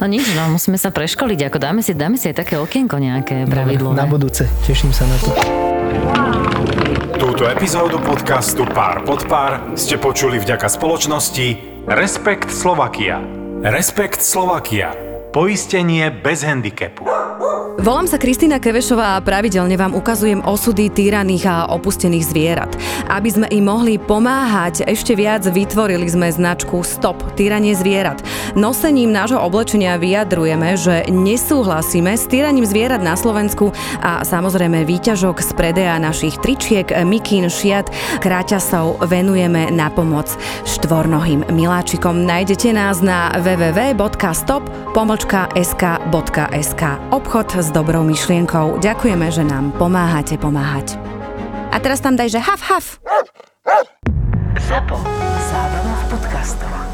No 0.00 0.06
nič, 0.10 0.28
no 0.36 0.52
musíme 0.52 0.76
sa 0.76 0.92
preškoliť, 0.92 1.48
ako 1.48 1.58
dáme 1.58 1.80
si, 1.80 1.96
dáme 1.96 2.16
si 2.20 2.28
aj 2.28 2.36
také 2.44 2.60
okienko 2.60 3.00
nejaké 3.00 3.48
pravidlové. 3.48 3.96
Na 3.96 4.08
budúce, 4.08 4.44
teším 4.66 4.92
sa 4.92 5.08
na 5.08 5.16
to. 5.18 5.30
Túto 7.16 7.48
epizódu 7.48 7.96
podcastu 8.00 8.68
Pár 8.68 9.00
pod 9.08 9.24
pár 9.24 9.72
ste 9.78 9.96
počuli 9.96 10.36
vďaka 10.36 10.68
spoločnosti 10.68 11.46
Respekt 11.88 12.52
Slovakia. 12.52 13.22
Respekt 13.64 14.20
Slovakia. 14.20 15.05
Poistenie 15.36 16.08
bez 16.24 16.40
handicapu. 16.48 17.04
Volám 17.76 18.08
sa 18.08 18.16
Kristýna 18.16 18.56
Kevešová 18.56 19.20
a 19.20 19.22
pravidelne 19.22 19.76
vám 19.76 19.92
ukazujem 19.92 20.40
osudy 20.40 20.88
týraných 20.88 21.44
a 21.44 21.68
opustených 21.76 22.24
zvierat. 22.24 22.72
Aby 23.12 23.28
sme 23.28 23.46
im 23.52 23.68
mohli 23.68 24.00
pomáhať 24.00 24.88
ešte 24.88 25.12
viac, 25.12 25.44
vytvorili 25.44 26.08
sme 26.08 26.32
značku 26.32 26.80
Stop 26.80 27.20
týranie 27.36 27.76
zvierat. 27.76 28.24
Nosením 28.56 29.12
nášho 29.12 29.36
oblečenia 29.36 30.00
vyjadrujeme, 30.00 30.72
že 30.80 31.04
nesúhlasíme 31.12 32.16
s 32.16 32.24
týraním 32.32 32.64
zvierat 32.64 33.04
na 33.04 33.12
Slovensku 33.12 33.76
a 34.00 34.24
samozrejme 34.24 34.88
výťažok 34.88 35.44
z 35.44 35.50
predeja 35.52 36.00
našich 36.00 36.40
tričiek, 36.40 36.88
mikín, 37.04 37.52
šiat, 37.52 37.92
kráťasov 38.24 39.04
venujeme 39.04 39.68
na 39.68 39.92
pomoc 39.92 40.32
štvornohým 40.64 41.52
miláčikom. 41.52 42.24
Nájdete 42.24 42.72
nás 42.72 43.04
na 43.04 43.36
www.sk.sk. 45.26 46.82
Obchod 47.10 47.48
s 47.58 47.74
dobrou 47.74 48.06
myšlienkou. 48.06 48.78
Ďakujeme, 48.78 49.26
že 49.34 49.42
nám 49.42 49.74
pomáhate 49.74 50.38
pomáhať. 50.38 50.94
A 51.74 51.82
teraz 51.82 51.98
tam 51.98 52.14
daj, 52.14 52.30
že 52.30 52.38
haf, 52.38 52.62
haf. 52.62 52.86
Zapo. 54.56 54.96
Zábrná 55.50 55.94
v 55.98 56.04
podcastovách. 56.14 56.85